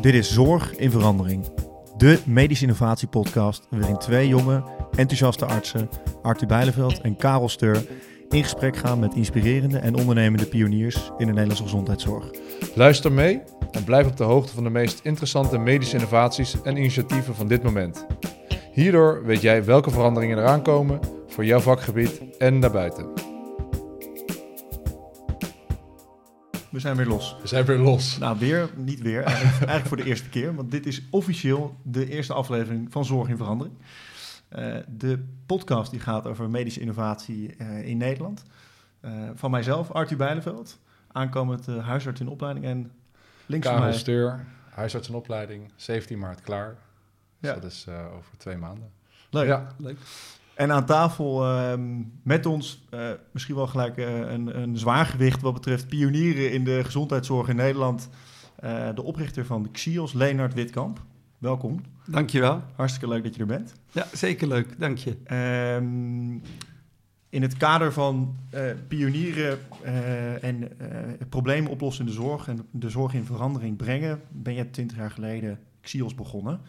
Dit 0.00 0.14
is 0.14 0.32
Zorg 0.32 0.76
in 0.76 0.90
Verandering, 0.90 1.44
de 1.96 2.18
medische 2.24 2.64
innovatiepodcast 2.64 3.66
waarin 3.70 3.98
twee 3.98 4.28
jonge, 4.28 4.62
enthousiaste 4.90 5.44
artsen, 5.44 5.88
Arthur 6.22 6.46
Bijleveld 6.46 7.00
en 7.00 7.16
Karel 7.16 7.48
Steur, 7.48 7.86
in 8.28 8.42
gesprek 8.42 8.76
gaan 8.76 8.98
met 8.98 9.14
inspirerende 9.14 9.78
en 9.78 9.94
ondernemende 9.94 10.46
pioniers 10.46 10.96
in 10.96 11.26
de 11.26 11.32
Nederlandse 11.32 11.62
gezondheidszorg. 11.62 12.30
Luister 12.74 13.12
mee 13.12 13.42
en 13.70 13.84
blijf 13.84 14.06
op 14.06 14.16
de 14.16 14.24
hoogte 14.24 14.54
van 14.54 14.64
de 14.64 14.70
meest 14.70 15.00
interessante 15.02 15.58
medische 15.58 15.96
innovaties 15.96 16.62
en 16.62 16.76
initiatieven 16.76 17.34
van 17.34 17.48
dit 17.48 17.62
moment. 17.62 18.06
Hierdoor 18.72 19.24
weet 19.24 19.40
jij 19.40 19.64
welke 19.64 19.90
veranderingen 19.90 20.38
eraan 20.38 20.62
komen 20.62 21.00
voor 21.26 21.44
jouw 21.44 21.60
vakgebied 21.60 22.20
en 22.38 22.60
daarbuiten. 22.60 23.17
We 26.70 26.78
zijn 26.78 26.96
weer 26.96 27.06
los. 27.06 27.36
We 27.40 27.48
zijn 27.48 27.64
weer 27.64 27.78
los. 27.78 28.18
Nou, 28.18 28.38
weer, 28.38 28.70
niet 28.76 29.00
weer, 29.00 29.22
eigenlijk, 29.22 29.56
eigenlijk 29.56 29.86
voor 29.86 29.96
de 29.96 30.04
eerste 30.04 30.28
keer, 30.28 30.54
want 30.54 30.70
dit 30.70 30.86
is 30.86 31.02
officieel 31.10 31.76
de 31.82 32.08
eerste 32.08 32.32
aflevering 32.32 32.92
van 32.92 33.04
Zorg 33.04 33.28
in 33.28 33.36
Verandering. 33.36 33.76
Uh, 34.58 34.76
de 34.88 35.24
podcast 35.46 35.90
die 35.90 36.00
gaat 36.00 36.26
over 36.26 36.50
medische 36.50 36.80
innovatie 36.80 37.54
uh, 37.58 37.88
in 37.88 37.96
Nederland. 37.96 38.42
Uh, 39.04 39.12
van 39.34 39.50
mijzelf, 39.50 39.90
Arthur 39.90 40.16
Bijleveld, 40.16 40.78
aankomend 41.12 41.66
huisarts 41.66 42.20
in 42.20 42.28
opleiding 42.28 42.66
en 42.66 42.92
links 43.46 43.66
Karel 43.66 43.80
van 43.80 43.88
mij... 43.88 43.98
Steur, 43.98 44.44
huisarts 44.70 45.08
in 45.08 45.14
opleiding, 45.14 45.70
17 45.76 46.18
maart 46.18 46.40
klaar. 46.40 46.76
Dus 47.40 47.50
ja. 47.50 47.54
dat 47.54 47.64
is 47.64 47.86
over 47.88 48.36
twee 48.36 48.56
maanden. 48.56 48.90
Leuk. 49.30 49.46
Ja, 49.46 49.66
leuk. 49.78 49.98
En 50.58 50.72
aan 50.72 50.86
tafel 50.86 51.44
uh, 51.44 51.72
met 52.22 52.46
ons 52.46 52.86
uh, 52.94 53.10
misschien 53.32 53.54
wel 53.54 53.66
gelijk 53.66 53.96
uh, 53.96 54.18
een, 54.18 54.60
een 54.60 54.78
zwaargewicht 54.78 55.40
wat 55.40 55.52
betreft 55.52 55.88
pionieren 55.88 56.52
in 56.52 56.64
de 56.64 56.84
gezondheidszorg 56.84 57.48
in 57.48 57.56
Nederland. 57.56 58.08
Uh, 58.64 58.88
de 58.94 59.02
oprichter 59.02 59.46
van 59.46 59.70
Xios, 59.70 60.12
Leenard 60.12 60.54
Witkamp. 60.54 61.02
Welkom. 61.38 61.80
Dankjewel. 62.06 62.62
Hartstikke 62.74 63.08
leuk 63.08 63.22
dat 63.22 63.34
je 63.34 63.40
er 63.40 63.46
bent. 63.46 63.72
Ja, 63.92 64.06
zeker 64.12 64.48
leuk. 64.48 64.78
Dank 64.78 64.98
je. 64.98 65.16
Um, 65.76 66.42
in 67.28 67.42
het 67.42 67.56
kader 67.56 67.92
van 67.92 68.36
pionieren 68.88 69.58
en 70.40 70.68
problemen 71.28 71.70
oplossen 71.70 72.04
in 72.04 72.10
de 72.10 72.16
zorg 72.16 72.48
en 72.48 72.66
de 72.70 72.90
zorg 72.90 73.14
in 73.14 73.24
verandering 73.24 73.76
brengen, 73.76 74.20
ben 74.28 74.54
je 74.54 74.70
20 74.70 74.96
jaar 74.96 75.10
geleden 75.10 75.58
Xios 75.80 76.14
begonnen. 76.14 76.60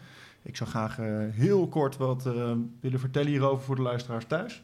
Ik 0.42 0.56
zou 0.56 0.70
graag 0.70 0.98
uh, 0.98 1.06
heel 1.30 1.68
kort 1.68 1.96
wat 1.96 2.26
uh, 2.26 2.52
willen 2.80 3.00
vertellen 3.00 3.28
hierover 3.28 3.64
voor 3.64 3.76
de 3.76 3.82
luisteraars 3.82 4.24
thuis. 4.24 4.62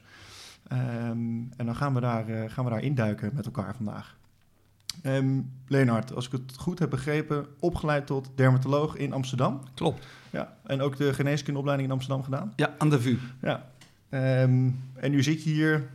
Um, 0.72 1.48
en 1.56 1.66
dan 1.66 1.76
gaan 1.76 1.94
we, 1.94 2.00
daar, 2.00 2.28
uh, 2.28 2.50
gaan 2.50 2.64
we 2.64 2.70
daar 2.70 2.82
induiken 2.82 3.30
met 3.34 3.46
elkaar 3.46 3.74
vandaag. 3.74 4.16
Um, 5.02 5.52
Leonard, 5.66 6.14
als 6.14 6.26
ik 6.26 6.32
het 6.32 6.56
goed 6.56 6.78
heb 6.78 6.90
begrepen, 6.90 7.46
opgeleid 7.58 8.06
tot 8.06 8.30
dermatoloog 8.34 8.96
in 8.96 9.12
Amsterdam. 9.12 9.60
Klopt. 9.74 10.06
Ja, 10.30 10.56
en 10.66 10.80
ook 10.80 10.96
de 10.96 11.14
geneeskundeopleiding 11.14 11.88
in 11.88 11.94
Amsterdam 11.94 12.24
gedaan? 12.24 12.52
Ja, 12.56 12.74
aan 12.78 12.90
de 12.90 13.00
VU. 13.00 13.18
Ja. 13.42 13.70
Um, 14.42 14.82
en 14.94 15.10
nu 15.10 15.22
zit 15.22 15.44
je 15.44 15.50
hier, 15.50 15.88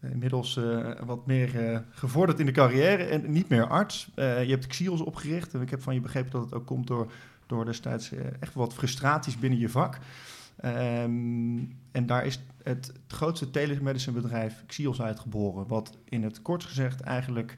inmiddels 0.00 0.60
wat 1.04 1.26
meer 1.26 1.82
gevorderd 1.90 2.40
in 2.40 2.46
de 2.46 2.52
carrière 2.52 3.04
en 3.04 3.32
niet 3.32 3.48
meer 3.48 3.66
arts. 3.66 4.10
je 4.14 4.22
hebt 4.48 4.66
Xios 4.66 5.00
opgericht 5.00 5.54
en 5.54 5.60
ik 5.60 5.70
heb 5.70 5.82
van 5.82 5.94
je 5.94 6.00
begrepen 6.00 6.30
dat 6.30 6.42
het 6.42 6.54
ook 6.54 6.66
komt 6.66 6.86
door 6.86 7.10
door 7.50 7.64
destijds 7.64 8.12
echt 8.40 8.54
wat 8.54 8.74
frustraties 8.74 9.38
binnen 9.38 9.58
je 9.58 9.68
vak. 9.68 9.98
Um, 10.64 11.78
en 11.92 12.06
daar 12.06 12.26
is 12.26 12.34
het, 12.34 12.44
het 12.62 12.92
grootste 13.06 13.50
telemedicine 13.50 14.20
bedrijf 14.20 14.64
Xios 14.66 15.02
uitgeboren. 15.02 15.66
Wat 15.66 15.96
in 16.04 16.22
het 16.22 16.42
kort 16.42 16.64
gezegd 16.64 17.00
eigenlijk 17.00 17.56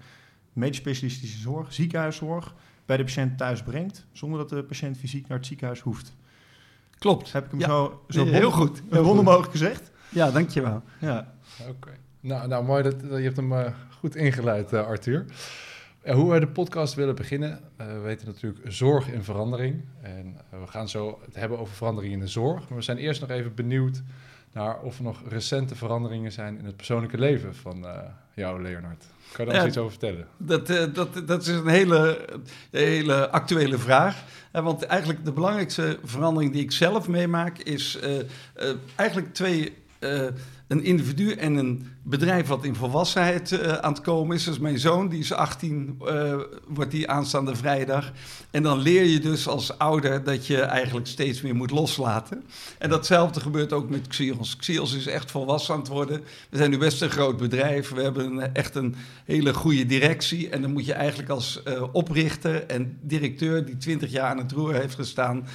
medisch 0.53 0.77
specialistische 0.77 1.39
zorg, 1.39 1.73
ziekenhuiszorg, 1.73 2.55
bij 2.87 2.97
de 2.97 3.05
patiënt 3.05 3.39
thuis 3.39 3.63
brengt. 3.63 4.07
Zonder 4.13 4.39
dat 4.39 4.49
de 4.49 4.65
patiënt 4.65 4.97
fysiek 4.97 5.29
naar 5.29 5.39
het 5.39 5.47
ziekenhuis 5.47 5.81
hoeft. 5.81 6.15
Klopt. 6.99 7.33
Heb 7.33 7.45
ik 7.45 7.51
hem 7.51 7.61
ja. 7.61 7.67
zo, 7.67 8.05
zo 8.09 8.25
heel 8.25 8.51
goed. 8.51 8.83
Heel 8.91 9.05
wonder 9.05 9.25
mogelijk 9.25 9.51
gezegd? 9.51 9.91
Ja, 10.09 10.31
dankjewel. 10.31 10.83
Ja. 10.99 11.35
Oké. 11.61 11.71
Okay. 11.71 11.99
Nou, 12.21 12.49
nou, 12.49 12.65
mooi 12.65 12.83
dat 12.83 13.01
je 13.01 13.07
hebt 13.09 13.37
hem 13.37 13.53
uh, 13.53 13.67
goed 13.99 14.17
ingeleid, 14.17 14.73
uh, 14.73 14.87
Arthur. 14.87 15.25
Uh, 16.07 16.15
hoe 16.15 16.31
wij 16.31 16.41
de 16.41 16.49
podcast 16.49 16.95
willen 16.95 17.15
beginnen, 17.15 17.61
uh, 17.81 17.87
we 17.87 17.99
weten 17.99 18.27
natuurlijk 18.27 18.61
zorg 18.65 19.09
in 19.09 19.23
verandering. 19.23 19.85
En 20.01 20.37
uh, 20.55 20.61
we 20.61 20.67
gaan 20.67 20.89
zo 20.89 21.19
het 21.25 21.35
hebben 21.35 21.59
over 21.59 21.75
verandering 21.75 22.13
in 22.13 22.21
de 22.21 22.27
zorg. 22.27 22.69
Maar 22.69 22.79
we 22.79 22.85
zijn 22.85 22.99
eerst 22.99 23.21
nog 23.21 23.31
even 23.31 23.55
benieuwd 23.55 24.03
naar 24.53 24.81
of 24.81 24.99
er 24.99 25.05
nog 25.05 25.23
recente 25.29 25.75
veranderingen 25.75 26.33
zijn 26.33 26.59
in 26.59 26.65
het 26.65 26.77
persoonlijke 26.77 27.19
leven 27.19 27.55
van 27.55 27.87
jou, 28.35 28.63
Leonard. 28.63 29.05
Kan 29.33 29.45
je 29.45 29.53
daar 29.53 29.61
ja, 29.61 29.69
iets 29.69 29.79
over 29.79 29.91
vertellen? 29.91 30.27
Dat, 30.37 30.67
dat, 30.95 31.27
dat 31.27 31.43
is 31.43 31.49
een 31.49 31.67
hele, 31.67 32.29
hele 32.71 33.31
actuele 33.31 33.79
vraag. 33.79 34.25
want 34.53 34.83
eigenlijk 34.83 35.25
de 35.25 35.33
belangrijkste 35.33 35.99
verandering 36.05 36.53
die 36.53 36.63
ik 36.63 36.73
zelf 36.73 37.09
meemaak 37.09 37.59
is 37.59 37.99
eigenlijk 38.97 39.35
twee 39.35 39.73
een 40.73 40.85
individu 40.85 41.33
en 41.33 41.55
een 41.55 41.87
bedrijf 42.03 42.47
wat 42.47 42.65
in 42.65 42.75
volwassenheid 42.75 43.51
uh, 43.51 43.73
aan 43.73 43.93
het 43.93 44.03
komen 44.03 44.37
is. 44.37 44.45
Dus 44.45 44.59
mijn 44.59 44.79
zoon, 44.79 45.09
die 45.09 45.19
is 45.19 45.33
18, 45.33 45.99
uh, 46.03 46.35
wordt 46.69 46.91
die 46.91 47.11
aanstaande 47.11 47.57
vrijdag. 47.57 48.13
En 48.51 48.63
dan 48.63 48.79
leer 48.79 49.05
je 49.05 49.19
dus 49.19 49.49
als 49.49 49.79
ouder 49.79 50.25
dat 50.25 50.47
je 50.47 50.61
eigenlijk 50.61 51.07
steeds 51.07 51.41
meer 51.41 51.55
moet 51.55 51.71
loslaten. 51.71 52.45
En 52.79 52.91
datzelfde 52.91 53.41
gebeurt 53.41 53.73
ook 53.73 53.91
met 53.91 54.07
Xios. 54.07 54.57
Xios 54.57 54.95
is 54.95 55.07
echt 55.07 55.31
volwassen 55.31 55.75
aan 55.75 55.81
het 55.81 55.89
worden. 55.89 56.21
We 56.51 56.57
zijn 56.57 56.71
nu 56.71 56.79
best 56.79 57.03
een 57.03 57.11
groot 57.11 57.37
bedrijf. 57.37 57.91
We 57.91 58.03
hebben 58.03 58.25
een, 58.25 58.55
echt 58.55 58.75
een 58.75 58.95
hele 59.25 59.55
goede 59.55 59.87
directie. 59.87 60.49
En 60.49 60.63
dan 60.63 60.73
moet 60.73 60.87
je 60.87 60.93
eigenlijk 60.93 61.29
als 61.29 61.63
uh, 61.69 61.83
oprichter 61.93 62.67
en 62.67 62.99
directeur 63.01 63.65
die 63.65 63.77
20 63.77 64.11
jaar 64.11 64.31
aan 64.31 64.39
het 64.39 64.53
roer 64.53 64.75
heeft 64.75 64.95
gestaan... 64.95 65.47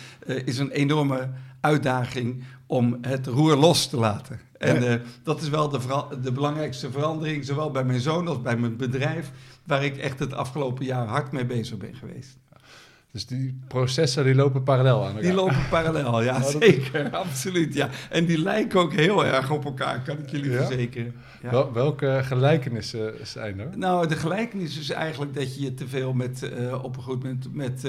is 0.45 0.57
een 0.57 0.72
enorme 0.72 1.29
uitdaging 1.61 2.44
om 2.67 2.97
het 3.01 3.27
roer 3.27 3.56
los 3.56 3.88
te 3.88 3.97
laten. 3.97 4.46
En 4.57 4.84
ja. 4.84 4.94
uh, 4.95 5.01
dat 5.23 5.41
is 5.41 5.50
wel 5.50 5.69
de, 5.69 5.79
de, 6.22 6.31
belangrijkste 6.31 6.91
verandering, 6.91 7.45
zowel 7.45 7.72
bij 7.72 7.84
mijn 7.84 8.00
zoon 8.00 8.28
als 8.28 8.41
bij 8.41 8.57
mijn 8.57 8.78
bedrijf, 8.78 9.31
waar 9.63 9.84
ik 9.84 9.97
echt 9.97 10.19
het 10.19 10.34
afgelopen 10.34 10.85
jaar 10.85 11.07
hard 11.07 11.31
mee 11.31 11.45
bezig 11.45 11.78
ben 11.78 11.95
geweest. 11.95 12.38
Dus 13.12 13.25
die 13.25 13.59
processen 13.68 14.23
die 14.23 14.35
lopen 14.35 14.63
parallel 14.63 15.01
aan 15.01 15.07
elkaar. 15.07 15.22
Die 15.22 15.34
lopen 15.34 15.69
parallel, 15.69 16.22
ja, 16.22 16.35
oh, 16.35 16.45
zeker. 16.45 17.09
Absoluut, 17.25 17.73
ja. 17.73 17.90
En 18.09 18.25
die 18.25 18.41
lijken 18.41 18.79
ook 18.79 18.94
heel 18.94 19.25
erg 19.25 19.51
op 19.51 19.66
elkaar, 19.66 20.01
kan 20.01 20.18
ik 20.18 20.29
jullie 20.29 20.51
ja? 20.51 20.66
verzekeren. 20.66 21.16
Ja. 21.41 21.51
Wel, 21.51 21.74
welke 21.74 22.19
gelijkenissen 22.24 23.13
zijn 23.24 23.59
er? 23.59 23.78
Nou, 23.78 24.07
de 24.07 24.16
gelijkenis 24.16 24.79
is 24.79 24.89
eigenlijk 24.89 25.34
dat 25.34 25.56
je 25.56 25.62
je 25.62 25.74
te 25.74 25.88
veel 25.88 26.13
met, 26.13 26.51
uh, 26.57 26.84
op 26.84 26.97
een 26.97 27.03
goed 27.03 27.24
moment 27.24 27.53
met... 27.53 27.84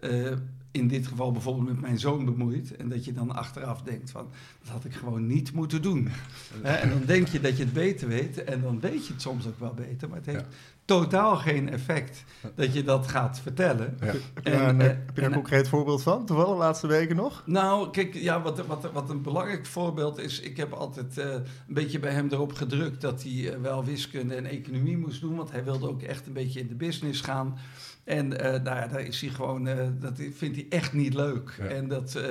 Uh, 0.00 0.32
in 0.76 0.88
dit 0.88 1.06
geval 1.06 1.32
bijvoorbeeld 1.32 1.66
met 1.66 1.80
mijn 1.80 1.98
zoon 1.98 2.24
bemoeit. 2.24 2.76
En 2.76 2.88
dat 2.88 3.04
je 3.04 3.12
dan 3.12 3.34
achteraf 3.34 3.82
denkt 3.82 4.10
van, 4.10 4.28
dat 4.62 4.68
had 4.72 4.84
ik 4.84 4.94
gewoon 4.94 5.26
niet 5.26 5.52
moeten 5.52 5.82
doen. 5.82 6.08
en 6.62 6.88
dan 6.88 7.02
denk 7.06 7.28
je 7.28 7.40
dat 7.40 7.56
je 7.56 7.64
het 7.64 7.72
beter 7.72 8.08
weet. 8.08 8.44
En 8.44 8.60
dan 8.60 8.80
weet 8.80 9.06
je 9.06 9.12
het 9.12 9.22
soms 9.22 9.46
ook 9.46 9.58
wel 9.58 9.74
beter. 9.74 10.08
Maar 10.08 10.18
het 10.18 10.26
heeft 10.26 10.40
ja. 10.40 10.56
totaal 10.84 11.36
geen 11.36 11.68
effect 11.68 12.24
dat 12.54 12.74
je 12.74 12.84
dat 12.84 13.08
gaat 13.08 13.40
vertellen. 13.40 13.96
Ja. 14.00 14.06
Heb 14.06 14.44
je 14.44 14.50
daar 14.50 14.68
een, 14.68 14.80
heb 14.80 15.10
je 15.14 15.20
daar 15.20 15.24
een 15.24 15.32
concreet 15.32 15.68
voorbeeld 15.68 16.02
van? 16.02 16.26
Toevallig 16.26 16.52
de 16.52 16.58
laatste 16.58 16.86
weken 16.86 17.16
nog? 17.16 17.42
Nou, 17.46 17.90
kijk, 17.90 18.14
ja, 18.14 18.42
wat, 18.42 18.66
wat, 18.66 18.90
wat 18.92 19.10
een 19.10 19.22
belangrijk 19.22 19.66
voorbeeld 19.66 20.18
is... 20.18 20.40
Ik 20.40 20.56
heb 20.56 20.72
altijd 20.72 21.18
uh, 21.18 21.24
een 21.32 21.44
beetje 21.66 21.98
bij 21.98 22.12
hem 22.12 22.28
erop 22.30 22.52
gedrukt... 22.52 23.00
dat 23.00 23.22
hij 23.22 23.32
uh, 23.32 23.56
wel 23.56 23.84
wiskunde 23.84 24.34
en 24.34 24.46
economie 24.46 24.98
moest 24.98 25.20
doen. 25.20 25.36
Want 25.36 25.50
hij 25.50 25.64
wilde 25.64 25.88
ook 25.88 26.02
echt 26.02 26.26
een 26.26 26.32
beetje 26.32 26.60
in 26.60 26.68
de 26.68 26.74
business 26.74 27.20
gaan... 27.20 27.58
En 28.06 28.32
uh, 28.32 28.38
nou 28.38 28.64
ja, 28.64 28.86
daar 28.86 29.00
is 29.00 29.20
hij 29.20 29.30
gewoon, 29.30 29.66
uh, 29.66 29.74
dat 30.00 30.20
vindt 30.32 30.56
hij 30.56 30.66
echt 30.68 30.92
niet 30.92 31.14
leuk. 31.14 31.54
Ja. 31.58 31.64
En 31.64 31.88
dat, 31.88 32.14
uh, 32.16 32.24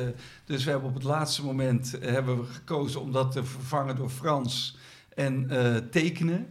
dus 0.45 0.63
we 0.63 0.69
hebben 0.69 0.89
op 0.89 0.95
het 0.95 1.03
laatste 1.03 1.43
moment 1.43 1.97
hebben 1.99 2.37
we 2.39 2.45
gekozen 2.45 3.01
om 3.01 3.11
dat 3.11 3.31
te 3.31 3.43
vervangen 3.43 3.95
door 3.95 4.09
Frans 4.09 4.77
en 5.15 5.47
tekenen. 5.91 6.47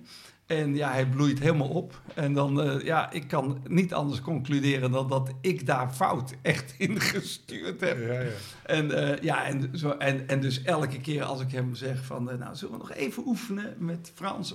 En 0.46 0.74
ja, 0.76 0.90
hij 0.90 1.06
bloeit 1.06 1.38
helemaal 1.38 1.68
op. 1.68 2.00
En 2.14 2.32
dan, 2.32 2.80
ja, 2.82 3.10
ik 3.10 3.28
kan 3.28 3.60
niet 3.68 3.94
anders 3.94 4.20
concluderen 4.20 4.90
dan 4.90 5.08
dat 5.08 5.30
ik 5.40 5.66
daar 5.66 5.92
fout 5.92 6.34
echt 6.42 6.74
in 6.78 7.00
gestuurd 7.00 7.80
heb. 7.80 7.98
Ja, 7.98 8.20
ja. 8.20 8.30
En, 8.62 9.18
ja, 9.22 9.44
en, 9.44 9.78
zo, 9.78 9.90
en, 9.90 10.28
en 10.28 10.40
dus 10.40 10.62
elke 10.62 11.00
keer 11.00 11.22
als 11.22 11.40
ik 11.40 11.50
hem 11.50 11.74
zeg 11.74 12.04
van, 12.04 12.24
nou, 12.24 12.54
zullen 12.56 12.74
we 12.74 12.80
nog 12.80 12.92
even 12.92 13.26
oefenen 13.26 13.74
met 13.78 14.12
Frans? 14.14 14.54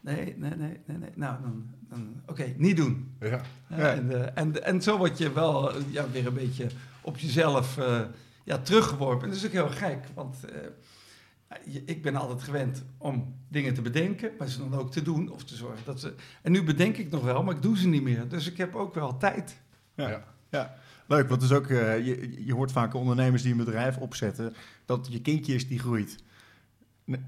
Nee, 0.00 0.34
nee, 0.38 0.54
nee, 0.56 0.80
nee, 0.84 0.96
nee. 0.96 1.10
Nou, 1.14 1.42
dan 1.42 1.66
oké, 1.92 2.02
okay, 2.26 2.54
niet 2.58 2.76
doen. 2.76 3.16
Ja. 3.20 3.40
ja. 3.68 3.94
En, 3.94 4.10
uh, 4.10 4.26
en, 4.34 4.64
en 4.64 4.82
zo 4.82 4.96
word 4.96 5.18
je 5.18 5.32
wel 5.32 5.72
ja, 5.90 6.10
weer 6.10 6.26
een 6.26 6.34
beetje 6.34 6.66
op 7.00 7.18
jezelf 7.18 7.78
uh, 7.78 8.00
ja, 8.44 8.58
teruggeworpen. 8.58 9.22
En 9.22 9.28
dat 9.28 9.38
is 9.38 9.46
ook 9.46 9.52
heel 9.52 9.68
gek, 9.68 10.04
want 10.14 10.36
uh, 11.64 11.78
ik 11.84 12.02
ben 12.02 12.16
altijd 12.16 12.42
gewend 12.42 12.84
om 12.98 13.34
dingen 13.48 13.74
te 13.74 13.82
bedenken, 13.82 14.30
maar 14.38 14.48
ze 14.48 14.58
dan 14.58 14.74
ook 14.74 14.92
te 14.92 15.02
doen 15.02 15.32
of 15.32 15.44
te 15.44 15.54
zorgen 15.54 15.84
dat 15.84 16.00
ze... 16.00 16.14
En 16.42 16.52
nu 16.52 16.64
bedenk 16.64 16.96
ik 16.96 17.10
nog 17.10 17.24
wel, 17.24 17.42
maar 17.42 17.54
ik 17.54 17.62
doe 17.62 17.78
ze 17.78 17.88
niet 17.88 18.02
meer. 18.02 18.28
Dus 18.28 18.50
ik 18.50 18.56
heb 18.56 18.74
ook 18.74 18.94
wel 18.94 19.16
tijd. 19.16 19.60
Ja, 19.94 20.08
ja. 20.08 20.24
ja. 20.50 20.74
Leuk, 21.06 21.28
want 21.28 21.40
dus 21.40 21.52
ook, 21.52 21.68
je, 21.68 22.44
je 22.44 22.54
hoort 22.54 22.72
vaak 22.72 22.94
ondernemers 22.94 23.42
die 23.42 23.52
een 23.52 23.64
bedrijf 23.64 23.98
opzetten, 23.98 24.54
dat 24.84 25.08
je 25.10 25.20
kindje 25.20 25.54
is 25.54 25.68
die 25.68 25.78
groeit. 25.78 26.18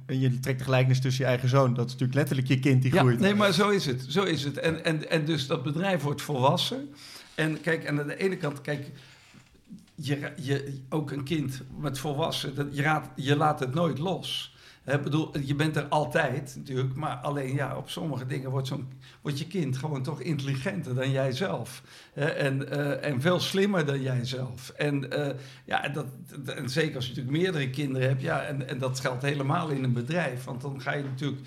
Je 0.07 0.41
trekt 0.41 0.59
de 0.59 0.65
gelijkenis 0.65 1.01
tussen 1.01 1.25
je 1.25 1.31
eigen 1.31 1.49
zoon. 1.49 1.75
Dat 1.75 1.87
is 1.87 1.93
natuurlijk 1.93 2.19
letterlijk 2.19 2.49
je 2.49 2.59
kind 2.59 2.83
die 2.83 2.95
ja, 2.95 3.01
groeit. 3.01 3.21
Nee, 3.21 3.35
maar 3.35 3.53
zo 3.53 3.69
is 3.69 3.87
het. 3.87 4.05
Zo 4.09 4.23
is 4.23 4.45
het. 4.45 4.59
En, 4.59 4.85
en, 4.85 5.11
en 5.11 5.25
dus 5.25 5.47
dat 5.47 5.63
bedrijf 5.63 6.03
wordt 6.03 6.23
volwassen. 6.23 6.95
En 7.35 7.61
kijk, 7.61 7.85
en 7.85 8.01
aan 8.01 8.07
de 8.07 8.17
ene 8.17 8.37
kant, 8.37 8.61
kijk, 8.61 8.91
je, 9.95 10.33
je, 10.37 10.81
ook 10.89 11.11
een 11.11 11.25
kind 11.25 11.63
met 11.79 11.99
volwassen, 11.99 12.55
dat, 12.55 12.67
je, 12.71 12.83
raad, 12.83 13.11
je 13.17 13.37
laat 13.37 13.61
het 13.61 13.75
nooit 13.75 13.99
los. 13.99 14.55
Ik 14.87 15.03
bedoel, 15.03 15.39
je 15.39 15.55
bent 15.55 15.77
er 15.77 15.85
altijd 15.85 16.55
natuurlijk, 16.57 16.95
maar 16.95 17.17
alleen 17.17 17.55
ja, 17.55 17.77
op 17.77 17.91
sommige 17.91 18.27
dingen 18.27 18.51
wordt, 18.51 18.69
zo'n, 18.69 18.89
wordt 19.21 19.39
je 19.39 19.47
kind 19.47 19.77
gewoon 19.77 20.03
toch 20.03 20.21
intelligenter 20.21 20.95
dan 20.95 21.11
jijzelf. 21.11 21.83
En, 22.15 22.63
uh, 22.63 23.05
en 23.05 23.21
veel 23.21 23.41
slimmer 23.41 23.87
dan 23.87 24.03
jijzelf. 24.03 24.69
En, 24.69 25.19
uh, 25.19 25.29
ja, 25.65 25.89
dat, 25.89 26.07
en 26.47 26.69
zeker 26.69 26.97
als 26.97 27.07
je 27.07 27.11
natuurlijk 27.11 27.43
meerdere 27.43 27.71
kinderen 27.71 28.09
hebt, 28.09 28.23
ja, 28.23 28.43
en, 28.43 28.69
en 28.69 28.79
dat 28.79 29.01
geldt 29.01 29.23
helemaal 29.23 29.69
in 29.69 29.85
een 29.85 29.93
bedrijf. 29.93 30.45
Want 30.45 30.61
dan 30.61 30.81
ga 30.81 30.93
je 30.93 31.05
natuurlijk 31.05 31.43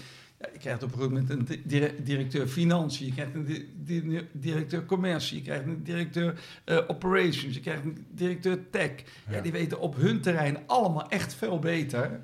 je 0.52 0.60
krijgt 0.60 0.84
op 0.84 0.92
een 0.92 0.98
gegeven 0.98 1.28
moment 1.28 1.50
een 1.50 2.04
directeur 2.04 2.48
financiën, 2.48 3.06
je 3.06 3.14
krijgt 3.14 3.34
een 3.36 4.28
directeur 4.32 4.86
commercie, 4.86 5.38
je 5.38 5.44
krijgt 5.44 5.66
een 5.66 5.84
directeur 5.84 6.40
uh, 6.66 6.78
operations, 6.88 7.56
je 7.56 7.60
krijgt 7.60 7.84
een 7.84 8.06
directeur 8.12 8.70
tech. 8.70 8.92
Ja. 9.30 9.42
die 9.42 9.52
weten 9.52 9.80
op 9.80 9.96
hun 9.96 10.22
terrein 10.22 10.58
allemaal 10.66 11.10
echt 11.10 11.34
veel 11.34 11.60
beter 11.60 12.22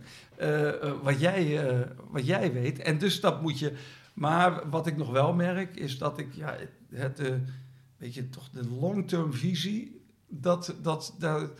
wat, 1.03 1.19
jij, 1.19 1.69
wat 2.09 2.25
jij 2.25 2.53
weet. 2.53 2.79
En 2.79 2.97
dus 2.97 3.21
dat 3.21 3.41
moet 3.41 3.59
je. 3.59 3.73
Maar 4.13 4.69
wat 4.69 4.87
ik 4.87 4.97
nog 4.97 5.09
wel 5.11 5.33
merk, 5.33 5.75
is 5.75 5.97
dat 5.97 6.19
ik 6.19 6.33
ja, 6.33 6.55
het, 6.93 7.21
weet 7.97 8.13
je, 8.13 8.29
toch 8.29 8.49
de 8.49 8.67
long-term 8.79 9.33
visie, 9.33 10.01
dat, 10.27 10.75
dat, 10.81 11.15
dat 11.19 11.51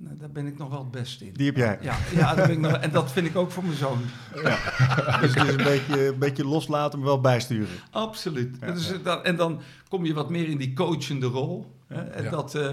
nou, 0.00 0.16
daar 0.16 0.30
ben 0.30 0.46
ik 0.46 0.58
nog 0.58 0.68
wel 0.68 0.78
het 0.78 0.90
beste 0.90 1.26
in. 1.26 1.32
Die 1.32 1.46
heb 1.46 1.56
jij. 1.56 1.78
Ja, 1.80 1.96
ja 2.12 2.34
daar 2.34 2.46
ben 2.46 2.56
ik 2.56 2.60
nog, 2.60 2.72
en 2.72 2.90
dat 2.90 3.12
vind 3.12 3.26
ik 3.26 3.36
ook 3.36 3.50
voor 3.50 3.64
mijn 3.64 3.76
zoon. 3.76 3.98
Ja. 4.42 4.58
dus, 5.20 5.32
dus 5.32 5.48
een, 5.48 5.56
beetje, 5.56 6.06
een 6.06 6.18
beetje 6.18 6.44
loslaten, 6.44 6.98
maar 6.98 7.08
wel 7.08 7.20
bijsturen. 7.20 7.76
Absoluut. 7.90 8.56
Ja, 8.60 8.72
dus, 8.72 9.02
dat, 9.02 9.24
en 9.24 9.36
dan 9.36 9.60
kom 9.88 10.04
je 10.04 10.14
wat 10.14 10.30
meer 10.30 10.48
in 10.48 10.58
die 10.58 10.72
coachende 10.72 11.26
rol. 11.26 11.77
En 11.88 12.22
ja. 12.22 12.30
dat, 12.30 12.54
uh, 12.54 12.68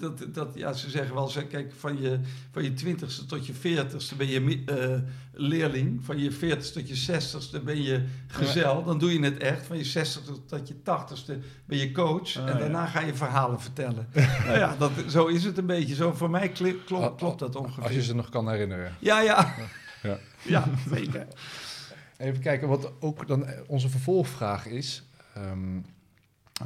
dat, 0.00 0.34
dat, 0.34 0.48
ja, 0.54 0.72
ze 0.72 0.90
zeggen 0.90 1.14
wel, 1.14 1.28
ze, 1.28 1.46
kijk, 1.46 1.72
van 1.78 2.00
je, 2.00 2.20
van 2.52 2.62
je 2.62 2.72
twintigste 2.74 3.26
tot 3.26 3.46
je 3.46 3.54
veertigste 3.54 4.14
ben 4.14 4.26
je 4.26 4.40
uh, 4.40 4.98
leerling. 5.32 6.04
Van 6.04 6.18
je 6.18 6.32
veertigste 6.32 6.78
tot 6.78 6.88
je 6.88 6.94
zestigste 6.94 7.60
ben 7.60 7.82
je 7.82 8.04
gezel. 8.26 8.84
Dan 8.84 8.98
doe 8.98 9.12
je 9.12 9.24
het 9.24 9.38
echt. 9.38 9.66
Van 9.66 9.76
je 9.76 9.84
zestigste 9.84 10.44
tot 10.44 10.68
je 10.68 10.82
tachtigste 10.82 11.38
ben 11.64 11.78
je 11.78 11.92
coach. 11.92 12.36
Ah, 12.36 12.48
en 12.48 12.58
daarna 12.58 12.82
ja. 12.82 12.86
ga 12.86 13.00
je 13.00 13.14
verhalen 13.14 13.60
vertellen. 13.60 14.08
nou 14.46 14.58
ja, 14.58 14.76
dat, 14.78 14.90
zo 15.08 15.26
is 15.26 15.44
het 15.44 15.58
een 15.58 15.66
beetje. 15.66 15.94
Zo 15.94 16.12
voor 16.12 16.30
mij 16.30 16.48
klopt, 16.48 16.84
klopt, 16.84 17.16
klopt 17.16 17.38
dat 17.38 17.56
ongeveer. 17.56 17.82
Als 17.82 17.92
je 17.92 18.02
ze 18.02 18.14
nog 18.14 18.28
kan 18.28 18.48
herinneren. 18.48 18.96
Ja, 18.98 19.20
ja. 19.20 19.54
Ja, 20.02 20.18
ja 20.54 20.64
zeker. 20.90 21.26
Even 22.16 22.40
kijken, 22.40 22.68
wat 22.68 22.92
ook 23.00 23.26
dan 23.26 23.46
onze 23.66 23.88
vervolgvraag 23.88 24.66
is. 24.66 25.02
Um, 25.36 25.84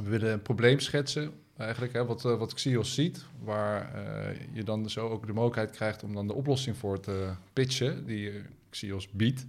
we 0.03 0.09
willen 0.09 0.31
een 0.31 0.41
probleem 0.41 0.79
schetsen 0.79 1.31
eigenlijk, 1.59 1.93
hè, 1.93 2.05
wat, 2.05 2.21
wat 2.21 2.53
Xios 2.53 2.93
ziet, 2.93 3.25
waar 3.43 3.95
uh, 3.95 4.37
je 4.51 4.63
dan 4.63 4.89
zo 4.89 5.09
ook 5.09 5.27
de 5.27 5.33
mogelijkheid 5.33 5.71
krijgt 5.71 6.03
om 6.03 6.13
dan 6.13 6.27
de 6.27 6.33
oplossing 6.33 6.77
voor 6.77 6.99
te 6.99 7.29
pitchen 7.53 8.05
die 8.05 8.31
Xios 8.69 9.09
biedt. 9.11 9.45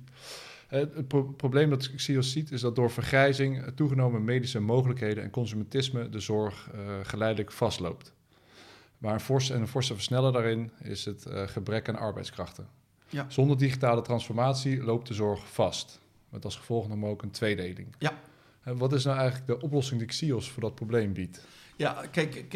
Het 0.67 1.09
pro 1.09 1.23
probleem 1.23 1.71
dat 1.71 1.95
Xios 1.95 2.33
ziet 2.33 2.51
is 2.51 2.61
dat 2.61 2.77
door 2.77 2.91
vergrijzing, 2.91 3.65
toegenomen 3.75 4.25
medische 4.25 4.61
mogelijkheden 4.61 5.25
en 5.25 5.31
consumentisme 5.31 6.09
de 6.09 6.21
zorg 6.21 6.71
uh, 6.75 6.81
geleidelijk 7.03 7.53
vastloopt. 7.53 8.13
Maar 8.99 9.15
een 9.15 9.21
forse, 9.21 9.55
en 9.55 9.61
een 9.61 9.69
forse 9.69 9.95
versneller 9.95 10.33
daarin 10.33 10.71
is 10.83 11.05
het 11.05 11.27
gebrek 11.29 11.89
aan 11.89 11.97
arbeidskrachten. 11.97 12.69
Ja. 13.09 13.27
Zonder 13.29 13.59
digitale 13.59 14.03
transformatie 14.03 14.83
loopt 14.83 15.09
de 15.09 15.15
zorg 15.15 15.53
vast. 15.53 16.01
Met 16.29 16.45
als 16.45 16.57
gevolg 16.57 16.87
dan 16.87 17.05
ook 17.05 17.23
een 17.23 17.31
tweedeling. 17.31 17.95
Ja. 17.99 18.19
Wat 18.65 18.93
is 18.93 19.05
nou 19.05 19.19
eigenlijk 19.19 19.47
de 19.47 19.61
oplossing 19.61 19.99
die 19.99 20.09
Xios 20.09 20.51
voor 20.51 20.63
dat 20.63 20.75
probleem 20.75 21.13
biedt? 21.13 21.47
Ja, 21.81 22.05
kijk, 22.11 22.51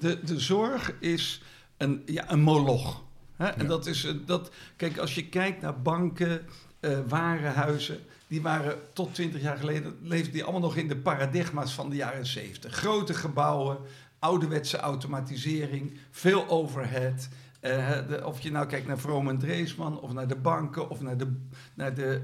de, 0.00 0.24
de 0.24 0.40
zorg 0.40 0.92
is 1.00 1.42
een, 1.76 2.02
ja, 2.06 2.30
een 2.30 2.40
moloch. 2.40 3.02
Hè? 3.36 3.46
En 3.46 3.66
dat 3.66 3.86
is 3.86 4.14
dat. 4.26 4.50
Kijk, 4.76 4.98
als 4.98 5.14
je 5.14 5.28
kijkt 5.28 5.62
naar 5.62 5.82
banken, 5.82 6.46
uh, 6.80 6.98
warenhuizen. 7.08 7.98
Die 8.26 8.42
waren 8.42 8.78
tot 8.92 9.14
20 9.14 9.40
jaar 9.40 9.56
geleden, 9.56 9.96
leefden 10.02 10.32
die 10.32 10.42
allemaal 10.42 10.60
nog 10.60 10.76
in 10.76 10.88
de 10.88 10.96
paradigma's 10.96 11.72
van 11.72 11.90
de 11.90 11.96
jaren 11.96 12.26
70. 12.26 12.74
Grote 12.74 13.14
gebouwen, 13.14 13.78
ouderwetse 14.18 14.76
automatisering, 14.76 15.98
veel 16.10 16.48
overhead. 16.48 17.28
Uh, 17.60 18.08
de, 18.08 18.26
of 18.26 18.40
je 18.40 18.50
nou 18.50 18.66
kijkt 18.66 18.86
naar 18.86 18.98
Vroom 18.98 19.28
en 19.28 19.38
Dreesman, 19.38 20.00
of 20.00 20.12
naar 20.12 20.28
de 20.28 20.36
banken, 20.36 20.90
of 20.90 21.00
naar 21.00 21.16
de, 21.16 21.32
naar 21.74 21.94
de, 21.94 22.20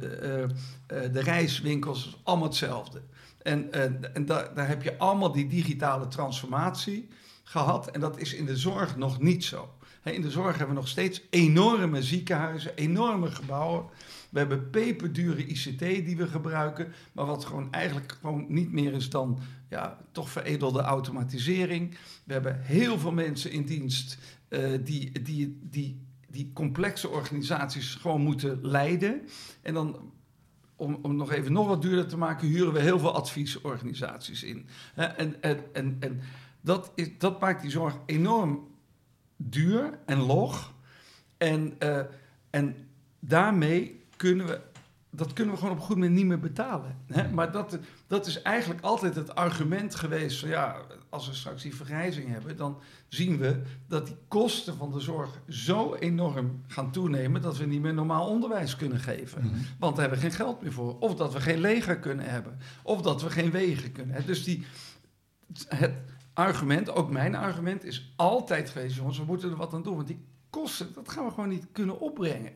uh, 0.93 1.13
de 1.13 1.21
reiswinkels, 1.21 2.21
allemaal 2.23 2.49
hetzelfde. 2.49 3.01
En, 3.43 3.73
en, 3.73 4.15
en 4.15 4.27
daar, 4.27 4.69
heb 4.69 4.83
je 4.83 4.99
allemaal 4.99 5.33
die 5.33 5.47
digitale 5.47 6.09
transformatie 6.09 7.09
gehad. 7.45 7.91
En 7.91 8.01
dat 8.01 8.19
is 8.19 8.35
in 8.35 8.47
de 8.47 8.57
zorg 8.57 8.97
nog 8.97 9.21
niet 9.21 9.45
zo. 9.45 9.75
In 10.05 10.23
de 10.23 10.31
zorg 10.31 10.57
hebben 10.57 10.75
we 10.75 10.81
nog 10.81 10.91
steeds 10.91 11.23
enorme 11.31 12.03
ziekenhuizen, 12.03 12.77
enorme 12.77 13.31
gebouwen. 13.31 13.85
We 14.31 14.39
hebben 14.39 14.71
peperdure 14.71 15.47
ICT 15.47 15.79
die 15.79 16.17
we 16.17 16.27
gebruiken, 16.27 16.93
maar 17.13 17.27
wat 17.27 17.45
gewoon 17.45 17.73
eigenlijk 17.73 18.19
gewoon 18.21 18.45
niet 18.49 18.73
meer 18.73 18.93
is 18.93 19.11
dan 19.11 19.39
ja, 19.69 19.99
toch 20.13 20.31
veredelde 20.31 20.81
automatisering. 20.81 21.97
We 22.25 22.33
hebben 22.33 22.61
heel 22.63 22.99
veel 22.99 23.13
mensen 23.13 23.51
in 23.51 23.65
dienst 23.65 24.19
uh, 24.49 24.79
die, 24.85 25.23
die, 25.23 25.59
die, 25.63 26.07
die 26.29 26.51
complexe 26.53 27.09
organisaties 27.09 27.95
gewoon 27.95 28.21
moeten 28.21 28.59
leiden. 28.63 29.21
En 29.63 29.75
dan 29.75 30.13
om, 30.83 30.99
om 31.03 31.17
nog 31.17 31.33
even 31.33 31.53
nog 31.53 31.67
wat 31.67 31.83
duurder 31.83 32.07
te 32.07 32.17
maken, 32.17 32.49
huren 32.49 32.73
we 32.73 32.81
heel 32.81 32.99
veel 32.99 33.15
adviesorganisaties 33.15 34.43
in. 34.43 34.67
En, 34.95 35.43
en, 35.43 35.75
en, 35.75 35.97
en 36.01 36.21
dat, 36.61 36.93
is, 36.95 37.19
dat 37.19 37.41
maakt 37.41 37.63
die 37.63 37.71
zorg 37.71 37.95
enorm 38.07 38.69
duur 39.37 39.99
en 40.07 40.19
log. 40.19 40.73
En, 41.37 41.77
uh, 41.79 42.01
en 42.51 42.77
daarmee 43.21 44.01
kunnen 44.17 44.47
we 44.47 44.61
dat 45.15 45.33
kunnen 45.33 45.55
we 45.55 45.61
gewoon 45.61 45.75
op 45.75 45.81
een 45.81 45.87
goed 45.87 45.97
moment 45.97 46.15
niet 46.15 46.27
meer 46.27 46.41
betalen. 46.41 46.97
Hè? 47.07 47.31
Maar 47.31 47.53
dat, 47.53 47.79
dat 48.07 48.27
is 48.27 48.43
eigenlijk 48.43 48.81
altijd 48.81 49.15
het 49.15 49.35
argument 49.35 49.95
geweest 49.95 50.39
van 50.39 50.49
ja, 50.49 50.77
als 51.09 51.27
we 51.27 51.35
straks 51.35 51.63
die 51.63 51.75
vergrijzing 51.75 52.29
hebben, 52.29 52.57
dan 52.57 52.79
zien 53.09 53.39
we 53.39 53.63
dat 53.87 54.07
die 54.07 54.17
kosten 54.29 54.77
van 54.77 54.93
de 54.93 55.01
zorg 55.01 55.41
zo 55.49 55.95
enorm 55.95 56.63
gaan 56.67 56.93
toenemen 56.93 57.43
dat 57.43 57.57
we 57.57 57.67
niet 57.67 57.81
meer 57.81 57.95
normaal 57.95 58.27
onderwijs 58.27 58.77
kunnen 58.77 59.01
geven. 59.01 59.43
Mm 59.43 59.49
-hmm. 59.49 59.67
Want 59.79 59.97
daar 59.97 60.09
hebben 60.09 60.23
we 60.23 60.29
geen 60.29 60.37
geld 60.47 60.63
meer 60.63 60.73
voor. 60.73 60.99
Of 60.99 61.15
dat 61.15 61.33
we 61.33 61.41
geen 61.41 61.61
leger 61.61 61.99
kunnen 61.99 62.31
hebben. 62.31 62.59
Of 62.83 63.03
dat 63.03 63.23
we 63.23 63.31
geen 63.31 63.51
wegen 63.51 63.93
kunnen 63.93 64.15
hebben. 64.15 64.35
Dus 64.35 64.45
die, 64.45 64.65
het 65.69 65.95
argument, 66.33 66.91
ook 66.91 67.11
mijn 67.11 67.35
argument, 67.35 67.85
is 67.85 68.13
altijd 68.17 68.71
geweest, 68.71 68.97
jongens, 68.97 69.19
we 69.19 69.25
moeten 69.25 69.51
er 69.51 69.57
wat 69.57 69.75
aan 69.75 69.83
doen. 69.83 69.97
Want 69.97 70.07
die 70.07 70.25
kosten, 70.51 70.93
dat 70.95 71.09
gaan 71.09 71.25
we 71.25 71.31
gewoon 71.31 71.49
niet 71.49 71.67
kunnen 71.73 72.01
opbrengen. 72.01 72.53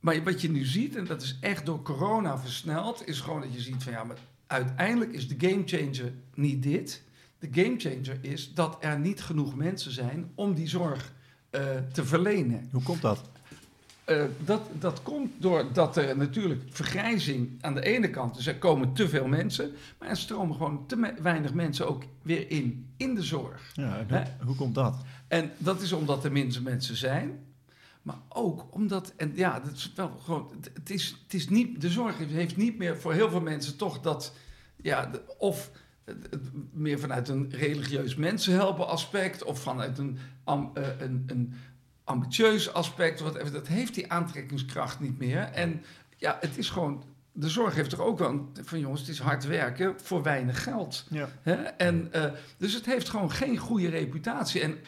Maar 0.00 0.24
wat 0.24 0.40
je 0.40 0.50
nu 0.50 0.64
ziet, 0.64 0.96
en 0.96 1.04
dat 1.04 1.22
is 1.22 1.36
echt 1.40 1.66
door 1.66 1.82
corona 1.82 2.38
versneld, 2.38 3.08
is 3.08 3.20
gewoon 3.20 3.40
dat 3.40 3.54
je 3.54 3.60
ziet 3.60 3.82
van 3.82 3.92
ja, 3.92 4.04
maar 4.04 4.16
uiteindelijk 4.46 5.12
is 5.12 5.28
de 5.28 5.48
gamechanger 5.48 6.12
niet 6.34 6.62
dit. 6.62 7.02
De 7.38 7.48
gamechanger 7.50 8.18
is 8.20 8.54
dat 8.54 8.76
er 8.80 8.98
niet 8.98 9.22
genoeg 9.22 9.56
mensen 9.56 9.92
zijn 9.92 10.30
om 10.34 10.54
die 10.54 10.68
zorg 10.68 11.12
uh, 11.50 11.60
te 11.92 12.04
verlenen. 12.04 12.68
Hoe 12.72 12.82
komt 12.82 13.02
dat? 13.02 13.20
Uh, 14.06 14.24
dat, 14.44 14.60
dat 14.78 15.02
komt 15.02 15.32
doordat 15.38 15.96
er 15.96 16.16
natuurlijk 16.16 16.62
vergrijzing 16.70 17.50
aan 17.60 17.74
de 17.74 17.82
ene 17.82 18.10
kant, 18.10 18.34
dus 18.34 18.46
er 18.46 18.56
komen 18.56 18.92
te 18.92 19.08
veel 19.08 19.26
mensen, 19.26 19.70
maar 19.98 20.08
er 20.08 20.16
stromen 20.16 20.56
gewoon 20.56 20.86
te 20.86 21.14
weinig 21.22 21.54
mensen 21.54 21.88
ook 21.88 22.04
weer 22.22 22.50
in, 22.50 22.92
in 22.96 23.14
de 23.14 23.22
zorg. 23.22 23.70
Ja, 23.74 24.06
hoe, 24.08 24.26
hoe 24.46 24.56
komt 24.56 24.74
dat? 24.74 25.04
En 25.28 25.50
dat 25.58 25.82
is 25.82 25.92
omdat 25.92 26.24
er 26.24 26.32
minder 26.32 26.62
mensen 26.62 26.96
zijn. 26.96 27.38
Maar 28.06 28.20
ook 28.28 28.66
omdat, 28.70 29.12
en 29.16 29.32
ja, 29.34 29.60
dat 29.60 29.72
is 29.72 29.92
wel 29.96 30.18
gewoon, 30.22 30.50
het 30.74 30.90
is, 30.90 31.20
het 31.22 31.34
is 31.34 31.48
niet, 31.48 31.80
de 31.80 31.90
zorg 31.90 32.18
heeft 32.18 32.56
niet 32.56 32.78
meer 32.78 33.00
voor 33.00 33.12
heel 33.12 33.30
veel 33.30 33.40
mensen 33.40 33.76
toch 33.76 34.00
dat, 34.00 34.32
ja, 34.82 35.10
of 35.38 35.70
meer 36.72 36.98
vanuit 36.98 37.28
een 37.28 37.50
religieus 37.50 38.14
mensenhelpen 38.14 38.88
aspect, 38.88 39.44
of 39.44 39.60
vanuit 39.60 39.98
een, 39.98 40.18
uh, 40.48 40.62
een, 40.98 41.24
een 41.26 41.54
ambitieus 42.04 42.72
aspect, 42.72 43.20
whatever, 43.20 43.52
dat 43.52 43.66
heeft 43.66 43.94
die 43.94 44.12
aantrekkingskracht 44.12 45.00
niet 45.00 45.18
meer. 45.18 45.42
En 45.42 45.82
ja, 46.16 46.36
het 46.40 46.58
is 46.58 46.70
gewoon, 46.70 47.04
de 47.32 47.48
zorg 47.48 47.74
heeft 47.74 47.92
er 47.92 48.02
ook 48.02 48.18
wel 48.18 48.50
van 48.62 48.78
jongens, 48.78 49.00
het 49.00 49.10
is 49.10 49.18
hard 49.18 49.46
werken 49.46 49.94
voor 50.00 50.22
weinig 50.22 50.62
geld. 50.62 51.06
Ja. 51.10 51.28
Hè? 51.42 51.54
En, 51.54 52.10
uh, 52.14 52.24
dus 52.56 52.74
het 52.74 52.86
heeft 52.86 53.08
gewoon 53.08 53.30
geen 53.30 53.56
goede 53.56 53.88
reputatie. 53.88 54.60
En 54.60 54.78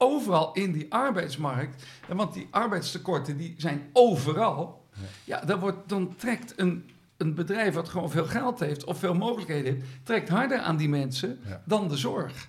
overal 0.00 0.52
in 0.52 0.72
die 0.72 0.92
arbeidsmarkt. 0.92 1.84
Want 2.08 2.34
die 2.34 2.46
arbeidstekorten 2.50 3.36
die 3.36 3.54
zijn 3.58 3.82
overal. 3.92 4.84
Ja, 5.24 5.40
dan, 5.40 5.58
wordt, 5.60 5.88
dan 5.88 6.14
trekt 6.16 6.52
een, 6.56 6.90
een 7.16 7.34
bedrijf 7.34 7.74
wat 7.74 7.88
gewoon 7.88 8.10
veel 8.10 8.24
geld 8.26 8.60
heeft 8.60 8.84
of 8.84 8.98
veel 8.98 9.14
mogelijkheden 9.14 9.72
heeft, 9.74 9.86
trekt 10.02 10.28
harder 10.28 10.58
aan 10.58 10.76
die 10.76 10.88
mensen 10.88 11.38
ja. 11.46 11.62
dan 11.66 11.88
de 11.88 11.96
zorg. 11.96 12.48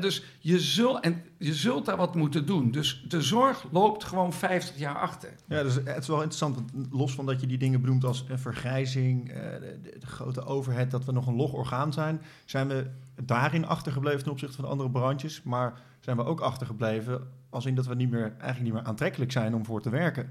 Dus 0.00 0.24
je, 0.40 0.60
zult, 0.60 1.00
en 1.00 1.22
je 1.38 1.54
zult 1.54 1.84
daar 1.86 1.96
wat 1.96 2.14
moeten 2.14 2.46
doen. 2.46 2.70
Dus 2.70 3.04
de 3.08 3.22
zorg 3.22 3.64
loopt 3.70 4.04
gewoon 4.04 4.32
50 4.32 4.78
jaar 4.78 4.98
achter. 4.98 5.32
Ja, 5.44 5.62
dus 5.62 5.74
het 5.74 5.96
is 5.98 6.06
wel 6.08 6.22
interessant, 6.22 6.58
los 6.90 7.14
van 7.14 7.26
dat 7.26 7.40
je 7.40 7.46
die 7.46 7.58
dingen 7.58 7.80
benoemt 7.80 8.04
als 8.04 8.24
vergrijzing, 8.34 9.30
eh, 9.32 9.36
de, 9.60 9.78
de- 9.82 9.98
de 9.98 10.06
grote 10.06 10.44
overheid, 10.44 10.90
dat 10.90 11.04
we 11.04 11.12
nog 11.12 11.26
een 11.26 11.36
log 11.36 11.52
orgaan 11.52 11.92
zijn, 11.92 12.20
zijn 12.44 12.68
we 12.68 12.86
daarin 13.22 13.66
achtergebleven 13.66 14.22
ten 14.22 14.32
opzichte 14.32 14.54
van 14.54 14.64
de 14.64 14.70
andere 14.70 14.90
branches, 14.90 15.42
maar 15.42 15.80
zijn 16.06 16.18
we 16.18 16.24
ook 16.24 16.40
achtergebleven 16.40 17.20
als 17.50 17.66
in 17.66 17.74
dat 17.74 17.86
we 17.86 17.94
niet 17.94 18.10
meer, 18.10 18.32
eigenlijk 18.32 18.62
niet 18.62 18.72
meer 18.72 18.82
aantrekkelijk 18.82 19.32
zijn 19.32 19.54
om 19.54 19.64
voor 19.64 19.82
te 19.82 19.90
werken. 19.90 20.30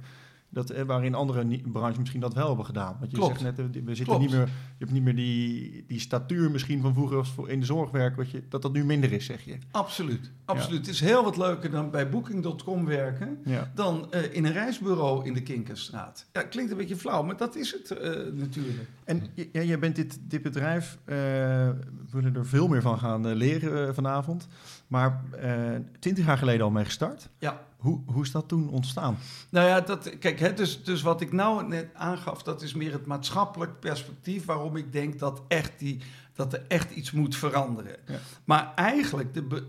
Dat, 0.49 0.69
eh, 0.69 0.83
waarin 0.83 1.15
andere 1.15 1.61
branches 1.71 1.97
misschien 1.97 2.19
dat 2.19 2.33
wel 2.33 2.47
hebben 2.47 2.65
gedaan. 2.65 2.95
Want 2.99 3.11
je 3.11 3.17
Klopt. 3.17 3.39
zegt 3.39 3.57
net, 3.57 3.75
eh, 3.75 3.83
we 3.83 3.95
zitten 3.95 4.05
Klopt. 4.05 4.21
niet 4.21 4.31
meer, 4.31 4.45
je 4.45 4.51
hebt 4.77 4.91
niet 4.91 5.03
meer 5.03 5.15
die, 5.15 5.85
die 5.87 5.99
statuur 5.99 6.51
misschien 6.51 6.81
van 6.81 6.93
vroeger 6.93 7.17
als 7.17 7.31
voor 7.31 7.49
in 7.49 7.59
de 7.59 7.65
zorg 7.65 7.91
werken, 7.91 8.17
wat 8.17 8.31
je, 8.31 8.43
dat 8.49 8.61
dat 8.61 8.73
nu 8.73 8.85
minder 8.85 9.11
is, 9.11 9.25
zeg 9.25 9.45
je. 9.45 9.57
Absoluut. 9.71 10.31
Absoluut. 10.45 10.85
Het 10.85 10.87
is 10.95 10.99
heel 10.99 11.23
wat 11.23 11.37
leuker 11.37 11.71
dan 11.71 11.91
bij 11.91 12.09
Booking.com 12.09 12.85
werken. 12.85 13.37
Ja. 13.45 13.71
dan 13.75 14.11
eh, 14.11 14.33
in 14.35 14.45
een 14.45 14.53
reisbureau 14.53 15.25
in 15.25 15.33
de 15.33 15.43
Kinkerstraat. 15.43 16.25
Ja, 16.31 16.41
klinkt 16.41 16.71
een 16.71 16.77
beetje 16.77 16.95
flauw, 16.95 17.23
maar 17.23 17.37
dat 17.37 17.55
is 17.55 17.71
het 17.71 17.89
natuurlijk. 18.33 18.77
En 19.03 19.23
ja, 19.33 19.61
jij 19.61 19.79
bent 19.79 19.95
dit, 19.95 20.19
dit 20.21 20.41
bedrijf, 20.41 20.97
eh, 21.05 21.15
we 21.15 21.75
willen 22.11 22.35
er 22.35 22.45
veel 22.45 22.67
meer 22.67 22.81
van 22.81 22.99
gaan 22.99 23.33
leren 23.33 23.95
vanavond. 23.95 24.47
Maar 24.87 25.23
twintig 25.99 26.25
jaar 26.25 26.37
geleden 26.37 26.65
al 26.65 26.71
mee 26.71 26.85
gestart. 26.85 27.29
Ja. 27.39 27.65
Hoe, 27.77 28.01
hoe 28.05 28.23
is 28.23 28.31
dat 28.31 28.47
toen 28.47 28.69
ontstaan? 28.69 29.17
Nou 29.49 29.67
ja, 29.67 29.81
dat, 29.81 30.19
kijk, 30.19 30.39
hè, 30.39 30.53
dus, 30.53 30.83
dus 30.83 31.01
wat 31.01 31.21
ik 31.21 31.31
nou 31.31 31.67
net 31.67 31.87
aangaf, 31.93 32.43
dat 32.43 32.61
is 32.61 32.73
meer 32.73 32.91
het 32.91 33.05
maatschappelijk 33.05 33.79
perspectief 33.79 34.45
waarom 34.45 34.75
ik 34.75 34.91
denk 34.91 35.19
dat, 35.19 35.41
echt 35.47 35.79
die, 35.79 36.01
dat 36.33 36.53
er 36.53 36.65
echt 36.67 36.91
iets 36.91 37.11
moet 37.11 37.35
veranderen. 37.35 37.95
Ja. 38.07 38.19
Maar 38.43 38.73
eigenlijk, 38.75 39.33
de, 39.33 39.67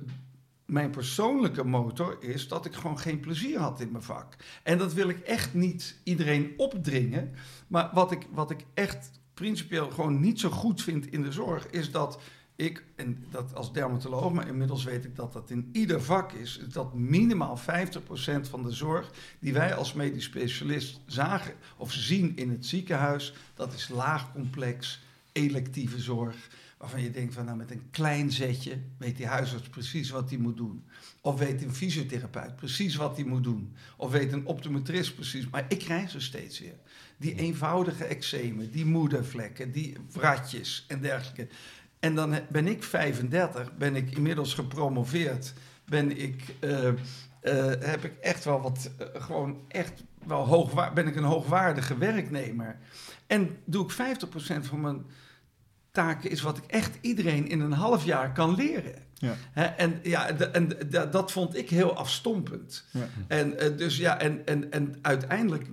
mijn 0.67 0.91
persoonlijke 0.91 1.65
motor 1.65 2.17
is 2.21 2.49
dat 2.49 2.65
ik 2.67 2.75
gewoon 2.75 2.99
geen 2.99 3.21
plezier 3.21 3.59
had 3.59 3.81
in 3.81 3.91
mijn 3.91 4.05
vak. 4.05 4.37
En 4.63 4.79
dat 4.79 4.93
wil 4.93 5.09
ik 5.09 5.19
echt 5.19 5.55
niet 5.55 6.01
iedereen 6.03 6.53
opdringen. 6.57 7.35
Maar 7.67 7.91
wat 7.93 8.13
ik, 8.13 8.27
wat 8.33 8.51
ik 8.51 8.65
echt 8.75 9.11
principieel 9.35 9.91
gewoon 9.91 10.21
niet 10.21 10.41
zo 10.41 10.51
goed 10.51 10.83
vind 10.83 11.07
in 11.07 11.23
de 11.23 11.33
zorg, 11.33 11.67
is 11.71 11.91
dat 11.91 12.21
ik, 12.57 12.85
en 12.97 13.25
dat 13.31 13.55
als 13.55 13.73
dermatoloog, 13.73 14.33
maar 14.33 14.49
inmiddels 14.49 14.85
weet 14.85 15.05
ik 15.05 15.17
dat 15.17 15.33
dat 15.33 15.51
in 15.51 15.69
ieder 15.73 16.03
vak 16.03 16.33
is, 16.33 16.61
dat 16.73 16.95
minimaal 16.95 17.59
50% 17.59 17.63
van 18.41 18.63
de 18.63 18.73
zorg 18.73 19.11
die 19.39 19.53
wij 19.53 19.75
als 19.75 19.93
medisch 19.93 20.25
specialist 20.25 21.01
zagen 21.07 21.55
of 21.77 21.93
zien 21.93 22.37
in 22.37 22.51
het 22.51 22.67
ziekenhuis, 22.67 23.35
dat 23.55 23.73
is 23.73 23.89
laagcomplex, 23.89 25.01
electieve 25.33 26.01
zorg. 26.01 26.49
Waarvan 26.77 27.03
je 27.03 27.11
denkt 27.11 27.35
van 27.35 27.45
nou 27.45 27.57
met 27.57 27.71
een 27.71 27.91
klein 27.91 28.33
zetje 28.33 28.79
weet 28.99 29.17
die 29.17 29.27
huisarts 29.27 29.69
precies 29.69 30.11
wat 30.11 30.31
hij 30.31 30.39
moet 30.39 30.57
doen. 30.57 30.85
Of 31.21 31.39
weet 31.39 31.63
een 31.63 31.75
fysiotherapeut 31.75 32.57
precies 32.57 32.97
wat 32.97 33.17
hij 33.17 33.25
moet 33.25 33.45
doen. 33.45 33.75
Of 33.97 34.11
weet 34.11 34.33
een 34.33 34.47
optometrist 34.47 35.15
precies. 35.15 35.49
Maar 35.49 35.65
ik 35.69 35.79
krijg 35.79 36.11
ze 36.11 36.21
steeds 36.21 36.61
weer. 36.61 36.79
Die 37.17 37.35
eenvoudige 37.35 38.05
eczemen, 38.05 38.71
die 38.71 38.85
moedervlekken, 38.85 39.73
die 39.73 39.97
wratjes 40.13 40.85
en 40.89 41.01
dergelijke. 41.01 41.49
En 42.01 42.15
dan 42.15 42.39
ben 42.49 42.67
ik 42.67 42.83
35, 42.83 43.77
ben 43.77 43.97
ik 43.97 44.11
inmiddels 44.11 44.55
gepromoveerd. 44.55 45.53
Ben 45.85 46.19
ik, 46.19 46.55
eh, 46.61 46.89
eh, 46.89 46.95
heb 47.81 48.05
ik 48.05 48.17
echt 48.21 48.45
wel 48.45 48.61
wat, 48.61 48.91
eh, 48.99 49.23
gewoon 49.23 49.61
echt 49.69 50.03
wel 50.27 50.47
hoogwaar, 50.47 50.93
ben 50.93 51.07
ik 51.07 51.17
een 51.17 51.25
hoogwaardige 51.25 51.99
werknemer. 51.99 52.79
En 53.27 53.57
doe 53.65 53.85
ik 53.85 53.91
50% 53.91 54.67
van 54.67 54.81
mijn 54.81 55.07
taken 55.91 56.31
is 56.31 56.43
wat 56.43 56.57
ik 56.57 56.65
echt 56.67 56.99
iedereen 57.01 57.49
in 57.49 57.61
een 57.61 57.73
half 57.73 58.05
jaar 58.05 58.33
kan 58.33 58.55
leren. 58.55 59.05
Ja. 59.15 59.35
En 59.77 60.01
ja, 60.03 60.29
en 60.29 60.69
dat 61.11 61.33
vond 61.33 61.57
ik 61.57 61.71
heel 61.71 61.97
afstompend. 61.97 62.85
Ja. 62.91 63.09
En, 63.29 63.77
dus 63.77 63.97
ja, 63.97 64.19
en, 64.19 64.47
en, 64.47 64.71
en 64.71 64.99
uiteindelijk 65.03 65.67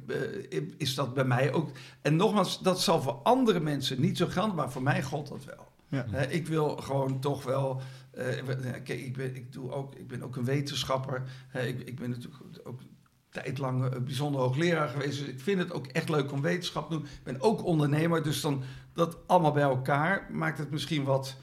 is 0.77 0.95
dat 0.95 1.13
bij 1.13 1.23
mij 1.23 1.53
ook. 1.53 1.71
En 2.01 2.15
nogmaals, 2.15 2.61
dat 2.61 2.81
zal 2.81 3.01
voor 3.01 3.13
andere 3.13 3.59
mensen 3.59 4.01
niet 4.01 4.17
zo 4.17 4.27
gelden, 4.27 4.55
maar 4.55 4.71
voor 4.71 4.83
mij 4.83 5.03
gold 5.03 5.27
dat 5.27 5.45
wel. 5.45 5.62
Ja. 5.93 6.17
Ik 6.17 6.47
wil 6.47 6.77
gewoon 6.77 7.19
toch 7.19 7.43
wel. 7.43 7.81
eh, 8.11 8.35
kijk, 8.83 8.89
ik 8.89 9.17
ben, 9.17 9.35
ik, 9.35 9.53
doe 9.53 9.71
ook, 9.71 9.95
ik 9.95 10.07
ben 10.07 10.23
ook 10.23 10.35
een 10.35 10.45
wetenschapper. 10.45 11.23
Ik, 11.53 11.79
ik 11.79 11.99
ben 11.99 12.09
natuurlijk 12.09 12.43
ook 12.63 12.79
een 12.79 12.97
tijd 13.29 13.57
lang 13.57 13.85
eh, 13.85 13.99
bijzonder 14.01 14.41
hoogleraar 14.41 14.89
geweest. 14.89 15.19
Dus 15.19 15.27
ik 15.27 15.39
vind 15.39 15.59
het 15.59 15.71
ook 15.71 15.87
echt 15.87 16.09
leuk 16.09 16.31
om 16.31 16.41
wetenschap 16.41 16.89
te 16.89 16.95
doen. 16.95 17.05
Ik 17.05 17.23
ben 17.23 17.41
ook 17.41 17.63
ondernemer, 17.63 18.23
dus 18.23 18.41
dan 18.41 18.63
dat 18.93 19.17
allemaal 19.27 19.51
bij 19.51 19.63
elkaar 19.63 20.27
maakt 20.31 20.57
het 20.57 20.71
misschien 20.71 21.03
wat 21.03 21.35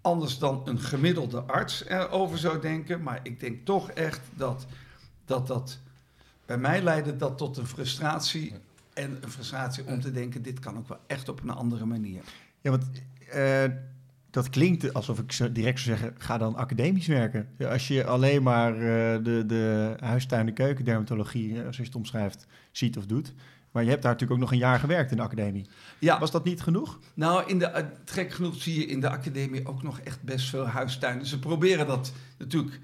anders 0.00 0.38
dan 0.38 0.62
een 0.64 0.80
gemiddelde 0.80 1.40
arts 1.40 1.84
erover 1.84 2.38
zou 2.38 2.60
denken. 2.60 3.02
Maar 3.02 3.20
ik 3.22 3.40
denk 3.40 3.64
toch 3.64 3.90
echt 3.90 4.20
dat 4.34 4.66
dat, 5.24 5.46
dat 5.46 5.78
bij 6.46 6.58
mij 6.58 6.82
leidde 6.82 7.16
dat 7.16 7.38
tot 7.38 7.56
een 7.56 7.66
frustratie. 7.66 8.54
En 8.92 9.18
een 9.20 9.30
frustratie 9.30 9.84
om 9.86 10.00
te 10.00 10.10
denken, 10.10 10.42
dit 10.42 10.58
kan 10.58 10.78
ook 10.78 10.88
wel 10.88 10.98
echt 11.06 11.28
op 11.28 11.42
een 11.42 11.50
andere 11.50 11.84
manier. 11.84 12.22
Ja, 12.60 12.70
want 12.70 12.84
eh, 13.32 13.70
dat 14.30 14.48
klinkt 14.48 14.94
alsof 14.94 15.18
ik 15.18 15.54
direct 15.54 15.80
zou 15.80 15.96
zeggen, 15.96 16.14
ga 16.18 16.38
dan 16.38 16.56
academisch 16.56 17.06
werken. 17.06 17.48
Als 17.68 17.88
je 17.88 18.04
alleen 18.04 18.42
maar 18.42 18.74
eh, 18.74 19.24
de, 19.24 19.44
de 19.46 19.94
huistuin- 19.98 20.48
en 20.48 20.54
keukendermatologie, 20.54 21.54
eh, 21.54 21.60
zoals 21.60 21.76
je 21.76 21.82
het 21.82 21.94
omschrijft, 21.94 22.46
ziet 22.70 22.96
of 22.96 23.06
doet. 23.06 23.34
Maar 23.70 23.82
je 23.82 23.88
hebt 23.88 24.02
daar 24.02 24.12
natuurlijk 24.12 24.40
ook 24.40 24.46
nog 24.46 24.52
een 24.60 24.66
jaar 24.66 24.78
gewerkt 24.78 25.10
in 25.10 25.16
de 25.16 25.22
academie. 25.22 25.66
Ja, 25.98 26.18
Was 26.18 26.30
dat 26.30 26.44
niet 26.44 26.60
genoeg? 26.60 26.98
Nou, 27.14 27.46
in 27.46 27.58
de, 27.58 27.84
gek 28.04 28.32
genoeg 28.32 28.54
zie 28.62 28.78
je 28.78 28.86
in 28.86 29.00
de 29.00 29.08
academie 29.10 29.66
ook 29.66 29.82
nog 29.82 30.00
echt 30.00 30.22
best 30.22 30.48
veel 30.48 30.66
huistuinen. 30.66 31.26
Ze 31.26 31.38
proberen 31.38 31.86
dat 31.86 32.12
natuurlijk 32.38 32.80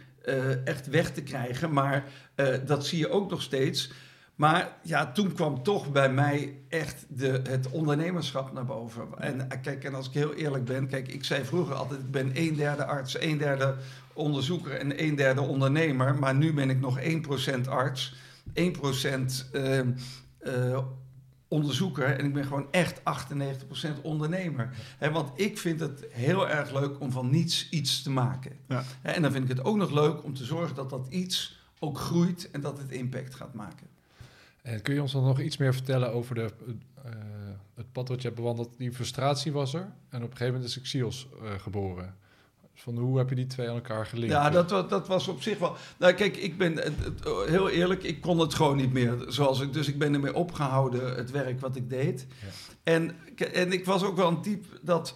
echt 0.65 0.87
weg 0.87 1.11
te 1.13 1.23
krijgen, 1.23 1.73
maar 1.73 2.05
dat 2.67 2.87
zie 2.87 2.99
je 2.99 3.11
ook 3.11 3.31
nog 3.31 3.43
steeds. 3.43 3.91
Maar 4.39 4.77
ja, 4.83 5.13
toen 5.13 5.33
kwam 5.33 5.63
toch 5.63 5.93
bij 5.93 6.13
mij 6.13 6.55
echt 6.69 7.07
de, 7.09 7.41
het 7.49 7.71
ondernemerschap 7.71 8.53
naar 8.53 8.65
boven. 8.65 9.09
En 9.19 9.51
eh, 9.51 9.61
kijk, 9.63 9.85
en 9.85 9.95
als 9.95 10.07
ik 10.07 10.13
heel 10.13 10.35
eerlijk 10.35 10.65
ben, 10.65 10.89
kijk, 10.89 11.09
ik 11.09 11.25
zei 11.25 11.45
vroeger 11.45 11.75
altijd, 11.75 12.01
ik 12.01 12.11
ben 12.11 12.31
een 12.35 12.57
derde 12.57 12.85
arts, 12.85 13.21
een 13.21 13.39
derde 13.39 13.77
onderzoeker 14.13 14.73
en 14.73 15.03
een 15.03 15.15
derde 15.15 15.41
ondernemer. 15.41 16.19
Maar 16.19 16.35
nu 16.35 16.53
ben 16.53 16.71
ik 16.71 16.81
nog 16.81 17.01
1% 17.01 17.69
arts, 17.69 18.15
1% 18.55 19.51
eh, 19.53 19.79
eh, 19.79 20.79
onderzoeker 21.49 22.19
en 22.19 22.25
ik 22.25 22.33
ben 22.33 22.45
gewoon 22.45 22.67
echt 22.71 23.01
98% 23.01 24.01
ondernemer. 24.03 24.71
Want 25.13 25.31
ik 25.35 25.59
vind 25.59 25.81
het 25.81 26.07
heel 26.11 26.49
erg 26.49 26.73
leuk 26.73 27.01
om 27.01 27.11
van 27.11 27.31
niets 27.31 27.69
iets 27.71 28.03
te 28.03 28.11
maken. 28.11 28.53
Ja. 28.69 28.85
En 29.03 29.23
dan 29.23 29.33
vind 29.33 29.51
ik 29.51 29.57
het 29.57 29.65
ook 29.65 29.77
nog 29.77 29.91
leuk 29.91 30.25
om 30.25 30.35
te 30.35 30.45
zorgen 30.45 30.77
dat 30.77 30.91
dat 30.91 31.07
iets 31.09 31.61
ook 31.79 31.99
groeit 31.99 32.51
en 32.51 32.61
dat 32.61 32.79
het 32.79 32.91
impact 32.91 33.35
gaat 33.35 33.55
maken. 33.55 33.87
En 34.69 34.83
kun 34.83 34.95
je 34.95 35.03
ons 35.03 35.13
dan 35.13 35.25
nog 35.25 35.41
iets 35.41 35.57
meer 35.57 35.75
vertellen 35.75 36.13
over 36.13 36.35
de, 36.35 36.51
eh, 37.05 37.13
het 37.75 37.93
pad 37.93 38.09
wat 38.09 38.21
je 38.23 38.29
hebt 38.29 38.41
bewandeld? 38.41 38.75
Die 38.79 38.93
frustratie 38.93 39.53
was 39.53 39.75
er 39.75 39.93
en 40.09 40.23
op 40.23 40.31
een 40.31 40.37
gegeven 40.37 40.47
moment 40.55 40.65
is 40.65 40.81
Xios 40.81 41.29
eh 41.43 41.51
geboren. 41.59 42.17
Van 42.75 42.97
hoe 42.99 43.19
heb 43.19 43.29
je 43.29 43.35
die 43.35 43.47
twee 43.47 43.69
aan 43.69 43.75
elkaar 43.75 44.07
gelinkt? 44.07 44.35
Ja, 44.35 44.51
dat, 44.51 44.69
dat 44.91 45.09
was 45.09 45.29
op 45.29 45.43
zich 45.43 45.59
wel. 45.59 45.77
Nou, 45.99 46.13
kijk, 46.13 46.37
ik 46.37 46.59
ben 46.59 46.77
het- 46.77 46.95
heel 47.47 47.69
eerlijk, 47.69 48.03
ik 48.03 48.21
kon 48.21 48.39
het 48.39 48.55
gewoon 48.55 48.77
niet 48.77 48.93
meer. 48.93 49.25
Zoals 49.29 49.61
ik, 49.61 49.73
dus 49.73 49.89
ik 49.89 49.99
ben 49.99 50.15
ermee 50.15 50.35
opgehouden, 50.35 51.17
het 51.17 51.31
werk 51.31 51.61
wat 51.61 51.77
ik 51.77 51.91
deed. 51.91 52.27
Ja. 52.41 52.47
En, 52.83 53.17
en 53.53 53.73
ik 53.73 53.85
was 53.85 54.03
ook 54.05 54.17
wel 54.17 54.29
een 54.29 54.43
type 54.43 54.67
dat. 54.83 55.15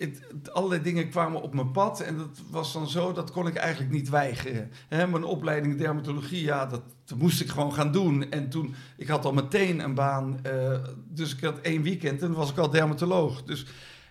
Het, 0.00 0.52
allerlei 0.52 0.82
dingen 0.82 1.08
kwamen 1.10 1.42
op 1.42 1.54
mijn 1.54 1.70
pad 1.70 2.00
en 2.00 2.16
dat 2.16 2.40
was 2.50 2.72
dan 2.72 2.88
zo, 2.88 3.12
dat 3.12 3.30
kon 3.30 3.46
ik 3.46 3.54
eigenlijk 3.54 3.92
niet 3.92 4.08
weigeren. 4.08 4.70
Mijn 4.88 5.24
opleiding 5.24 5.78
dermatologie, 5.78 6.42
ja, 6.42 6.66
dat, 6.66 6.82
moest 7.16 7.40
ik 7.40 7.48
gewoon 7.48 7.72
gaan 7.72 7.92
doen. 7.92 8.30
En 8.30 8.48
toen, 8.48 8.74
ik 8.96 9.08
had 9.08 9.24
al 9.24 9.32
meteen 9.32 9.80
een 9.80 9.94
baan, 9.94 10.38
eh, 10.42 10.78
dus 11.08 11.34
ik 11.34 11.44
had 11.44 11.60
één 11.60 11.82
weekend 11.82 12.22
en 12.22 12.32
was 12.32 12.50
ik 12.50 12.58
al 12.58 12.70
dermatoloog. 12.70 13.42
Dus, 13.42 13.66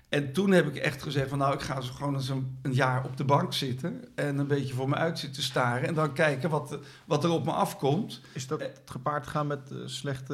en 0.10 0.34
toen 0.34 0.52
heb 0.52 0.68
ik 0.68 0.76
echt 0.76 1.02
gezegd 1.04 1.30
van 1.30 1.38
nou, 1.38 1.54
ik 1.54 1.62
ga 1.62 1.82
zo 1.82 1.94
gewoon 1.94 2.14
eens 2.16 2.30
een, 2.30 2.58
een 2.62 2.74
jaar 2.74 3.06
op 3.06 3.18
de 3.18 3.24
bank 3.24 3.54
zitten 3.54 4.02
en 4.16 4.38
een 4.38 4.48
beetje 4.48 4.74
voor 4.74 4.90
me 4.90 4.96
uit 4.96 5.20
zitten 5.20 5.44
staren 5.44 5.88
en 5.88 5.94
dan 5.94 6.14
kijken 6.14 6.50
wat, 6.50 6.78
wat 7.06 7.24
er 7.24 7.30
op 7.30 7.46
me 7.46 7.52
afkomt. 7.52 8.22
Is 8.34 8.48
dat 8.48 8.64
gepaard 8.86 9.28
gaan 9.28 9.48
met 9.48 9.72
eh, 9.72 9.78
slechte, 9.86 10.34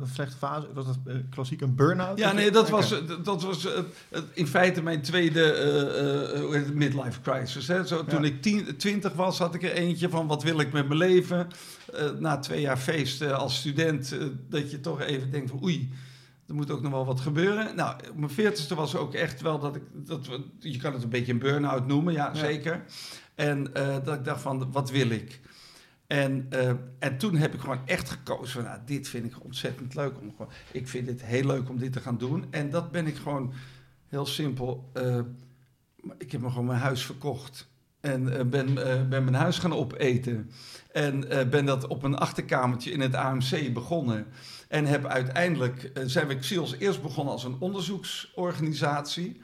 een 0.00 0.06
slechte 0.12 0.36
fase? 0.36 0.66
Was 0.74 0.86
dat 0.86 0.98
eh, 1.06 1.14
klassiek 1.30 1.60
een 1.60 1.74
burn-out? 1.74 2.18
Ja, 2.18 2.32
nee, 2.32 2.50
dat 2.50 2.70
was, 2.70 2.92
eh, 2.92 2.98
dat 3.22 3.42
was 3.42 3.66
eh, 3.66 3.78
eh, 4.10 4.20
in 4.32 4.46
feite 4.46 4.82
mijn 4.82 5.00
tweede 5.02 5.52
eh, 5.52 6.42
eh, 6.44 6.50
het, 6.52 6.74
midlife 6.74 7.20
crisis. 7.20 7.68
Hè. 7.68 7.86
Zo, 7.86 8.04
toen 8.04 8.22
Ja. 8.22 8.28
ik 8.28 8.42
tien, 8.42 8.76
twintig 8.76 9.12
was, 9.12 9.38
had 9.38 9.54
ik 9.54 9.62
er 9.62 9.72
eentje 9.72 10.08
van 10.08 10.26
wat 10.26 10.42
wil 10.42 10.60
ik 10.60 10.72
met 10.72 10.86
mijn 10.86 10.98
leven. 10.98 11.46
Eh, 11.92 12.10
na 12.18 12.38
twee 12.38 12.60
jaar 12.60 12.76
feest 12.76 13.22
eh, 13.22 13.32
als 13.32 13.56
student, 13.56 14.12
eh, 14.18 14.26
dat 14.48 14.70
je 14.70 14.80
toch 14.80 15.00
even 15.00 15.30
denkt 15.30 15.50
van 15.50 15.62
oei, 15.62 15.90
er 16.48 16.54
moet 16.54 16.70
ook 16.70 16.82
nog 16.82 16.92
wel 16.92 17.04
wat 17.04 17.20
gebeuren. 17.20 17.76
Nou, 17.76 17.96
op 18.10 18.16
mijn 18.16 18.30
veertigste 18.30 18.74
was 18.74 18.96
ook 18.96 19.14
echt 19.14 19.40
wel 19.40 19.58
dat 19.58 19.76
ik, 19.76 19.82
dat 19.92 20.28
je 20.58 20.78
kan 20.78 20.92
het 20.92 21.02
een 21.02 21.08
beetje 21.08 21.32
een 21.32 21.38
burn-out 21.38 21.86
noemen, 21.86 22.12
ja, 22.12 22.26
Ja. 22.26 22.34
zeker. 22.34 22.84
En 23.34 23.74
eh, 23.74 23.96
dat 24.04 24.14
ik 24.14 24.24
dacht 24.24 24.40
van, 24.42 24.72
wat 24.72 24.90
wil 24.90 25.10
ik? 25.10 25.40
En, 26.06 26.46
eh, 26.50 26.72
en 26.98 27.18
toen 27.18 27.36
heb 27.36 27.54
ik 27.54 27.60
gewoon 27.60 27.80
echt 27.86 28.10
gekozen 28.10 28.52
van, 28.52 28.62
nou, 28.62 28.78
dit 28.84 29.08
vind 29.08 29.24
ik 29.26 29.44
ontzettend 29.44 29.94
leuk. 29.94 30.20
Om 30.20 30.30
gewoon, 30.30 30.52
ik 30.72 30.88
vind 30.88 31.06
het 31.06 31.24
heel 31.24 31.46
leuk 31.46 31.68
om 31.68 31.78
dit 31.78 31.92
te 31.92 32.00
gaan 32.00 32.18
doen. 32.18 32.44
En 32.50 32.70
dat 32.70 32.90
ben 32.90 33.06
ik 33.06 33.16
gewoon 33.16 33.52
heel 34.08 34.26
simpel. 34.26 34.90
eh, 34.92 35.18
ik 36.18 36.32
heb 36.32 36.40
me 36.40 36.48
gewoon 36.50 36.66
mijn 36.66 36.80
huis 36.80 37.04
verkocht. 37.04 37.68
En 38.04 38.38
eh, 38.38 38.44
ben, 38.44 38.90
eh, 38.90 39.08
ben 39.08 39.24
mijn 39.24 39.36
huis 39.36 39.58
gaan 39.58 39.72
opeten. 39.72 40.50
En 40.92 41.30
eh, 41.30 41.48
ben 41.48 41.64
dat 41.64 41.86
op 41.86 42.02
een 42.02 42.16
achterkamertje 42.16 42.90
in 42.90 43.00
het 43.00 43.14
AMC 43.14 43.72
begonnen. 43.72 44.26
En 44.68 44.84
heb 44.84 45.06
uiteindelijk, 45.06 45.90
zijn 46.04 46.26
we 46.26 46.38
XIOS 46.38 46.76
eerst 46.78 47.02
begonnen 47.02 47.32
als 47.32 47.44
een 47.44 47.56
onderzoeksorganisatie. 47.58 49.40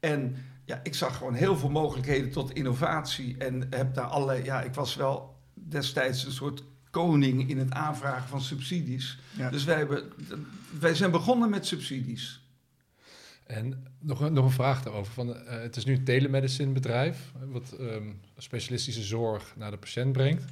En 0.00 0.36
ja, 0.64 0.80
ik 0.82 0.94
zag 0.94 1.16
gewoon 1.16 1.34
heel 1.34 1.56
veel 1.56 1.70
mogelijkheden 1.70 2.30
tot 2.30 2.52
innovatie. 2.52 3.36
En 3.38 3.66
heb 3.70 3.94
daar 3.94 4.04
allerlei, 4.04 4.44
ja, 4.44 4.62
ik 4.62 4.74
was 4.74 4.94
wel 4.94 5.36
destijds 5.54 6.24
een 6.24 6.32
soort 6.32 6.62
koning 6.90 7.48
in 7.50 7.58
het 7.58 7.72
aanvragen 7.72 8.28
van 8.28 8.40
subsidies. 8.40 9.18
Ja. 9.36 9.50
Dus 9.50 9.64
wij, 9.64 9.76
hebben, 9.76 10.12
wij 10.78 10.94
zijn 10.94 11.10
begonnen 11.10 11.50
met 11.50 11.66
subsidies. 11.66 12.49
En 13.50 13.86
nog 13.98 14.20
een, 14.20 14.32
nog 14.32 14.44
een 14.44 14.50
vraag 14.50 14.82
daarover. 14.82 15.12
Van, 15.12 15.36
eh, 15.36 15.60
het 15.60 15.76
is 15.76 15.84
nu 15.84 15.94
een 15.94 16.04
telemedicine 16.04 16.72
bedrijf, 16.72 17.32
wat 17.48 17.72
ehm, 17.78 18.08
specialistische 18.36 19.02
zorg 19.02 19.54
naar 19.56 19.70
de 19.70 19.76
patiënt 19.76 20.12
brengt. 20.12 20.44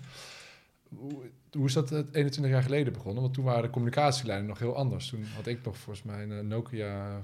Hoe, 0.88 1.30
hoe 1.52 1.66
is 1.66 1.72
dat 1.72 1.92
eh, 1.92 1.98
21 2.12 2.52
jaar 2.52 2.62
geleden 2.62 2.92
begonnen? 2.92 3.22
Want 3.22 3.34
toen 3.34 3.44
waren 3.44 3.62
de 3.62 3.70
communicatielijnen 3.70 4.46
nog 4.46 4.58
heel 4.58 4.76
anders. 4.76 5.08
Toen 5.08 5.24
had 5.36 5.46
ik 5.46 5.64
nog 5.64 5.76
volgens 5.78 6.06
mij 6.06 6.22
een 6.22 6.32
eh, 6.32 6.40
Nokia 6.40 7.22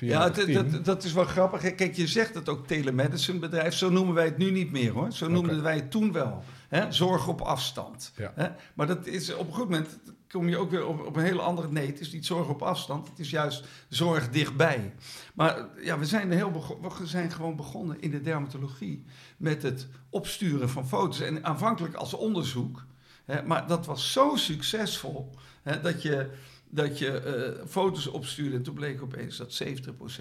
Ja, 0.00 0.24
dat, 0.24 0.34
410. 0.34 0.72
dat, 0.72 0.84
dat 0.84 1.04
is 1.04 1.12
wel 1.12 1.24
grappig. 1.24 1.74
Kijk, 1.74 1.94
je 1.94 2.06
zegt 2.06 2.34
het 2.34 2.48
ook 2.48 2.66
telemedicine 2.66 3.38
bedrijf. 3.38 3.74
Zo 3.74 3.90
noemen 3.90 4.14
wij 4.14 4.24
het 4.24 4.38
nu 4.38 4.50
niet 4.50 4.72
meer 4.72 4.92
hoor. 4.92 5.12
Zo 5.12 5.28
noemden 5.28 5.62
wij 5.62 5.74
het 5.74 5.90
toen 5.90 6.12
wel. 6.12 6.44
Hè? 6.68 6.92
Zorg 6.92 7.28
op 7.28 7.40
afstand. 7.40 8.12
Ja. 8.16 8.32
Hè? 8.34 8.48
Maar 8.74 8.86
dat 8.86 9.06
is 9.06 9.34
op 9.34 9.46
een 9.46 9.54
goed 9.54 9.64
moment 9.64 9.98
kom 10.28 10.48
je 10.48 10.56
ook 10.56 10.70
weer 10.70 10.86
op, 10.86 11.06
op 11.06 11.16
een 11.16 11.22
hele 11.22 11.40
andere. 11.40 11.68
Nee, 11.68 11.86
het 11.86 12.00
is 12.00 12.12
niet 12.12 12.26
zorg 12.26 12.48
op 12.48 12.62
afstand. 12.62 13.08
Het 13.08 13.18
is 13.18 13.30
juist 13.30 13.64
zorg 13.88 14.30
dichtbij. 14.30 14.94
Maar 15.34 15.68
ja, 15.82 15.98
we 15.98 16.04
zijn, 16.04 16.30
heel 16.30 16.78
we 16.98 17.06
zijn 17.06 17.30
gewoon 17.30 17.56
begonnen 17.56 18.00
in 18.00 18.10
de 18.10 18.20
dermatologie 18.20 19.04
met 19.36 19.62
het 19.62 19.88
opsturen 20.10 20.70
van 20.70 20.88
foto's. 20.88 21.20
En 21.20 21.44
aanvankelijk 21.44 21.94
als 21.94 22.14
onderzoek. 22.14 22.84
Hè? 23.24 23.42
Maar 23.42 23.66
dat 23.66 23.86
was 23.86 24.12
zo 24.12 24.36
succesvol 24.36 25.34
hè, 25.62 25.80
dat 25.80 26.02
je 26.02 26.30
dat 26.74 26.98
je 26.98 27.18
eh, 27.18 27.66
foto's 27.66 28.06
opstuurde. 28.06 28.56
En 28.56 28.62
toen 28.62 28.74
bleek 28.74 29.02
opeens 29.02 29.36
dat 29.36 29.62
70% 29.64 29.66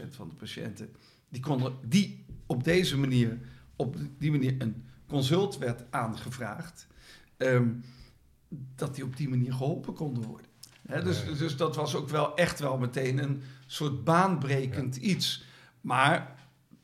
van 0.10 0.30
de 0.30 0.36
patiënten 0.36 0.90
die 1.30 1.42
konden, 1.42 1.76
die 1.86 2.26
op 2.46 2.64
deze 2.64 2.98
manier, 2.98 3.40
op 3.76 3.96
die 4.18 4.32
manier 4.32 4.56
een 4.58 4.86
consult 5.13 5.58
werd 5.58 5.84
aangevraagd, 5.89 6.88
ehm, 7.38 7.67
dat 8.75 8.96
die 8.96 9.03
op 9.03 9.17
die 9.17 9.29
manier 9.29 9.53
geholpen 9.53 9.93
konden 9.93 10.24
worden. 10.24 10.48
Dus, 11.03 11.38
dus 11.38 11.58
dat 11.58 11.75
was 11.75 11.96
ook 11.96 12.10
wel 12.10 12.36
echt 12.36 12.60
wel 12.60 12.77
meteen 12.77 13.17
een 13.24 13.41
soort 13.65 14.03
baanbrekend 14.03 14.96
iets. 14.96 15.43
Maar 15.82 16.36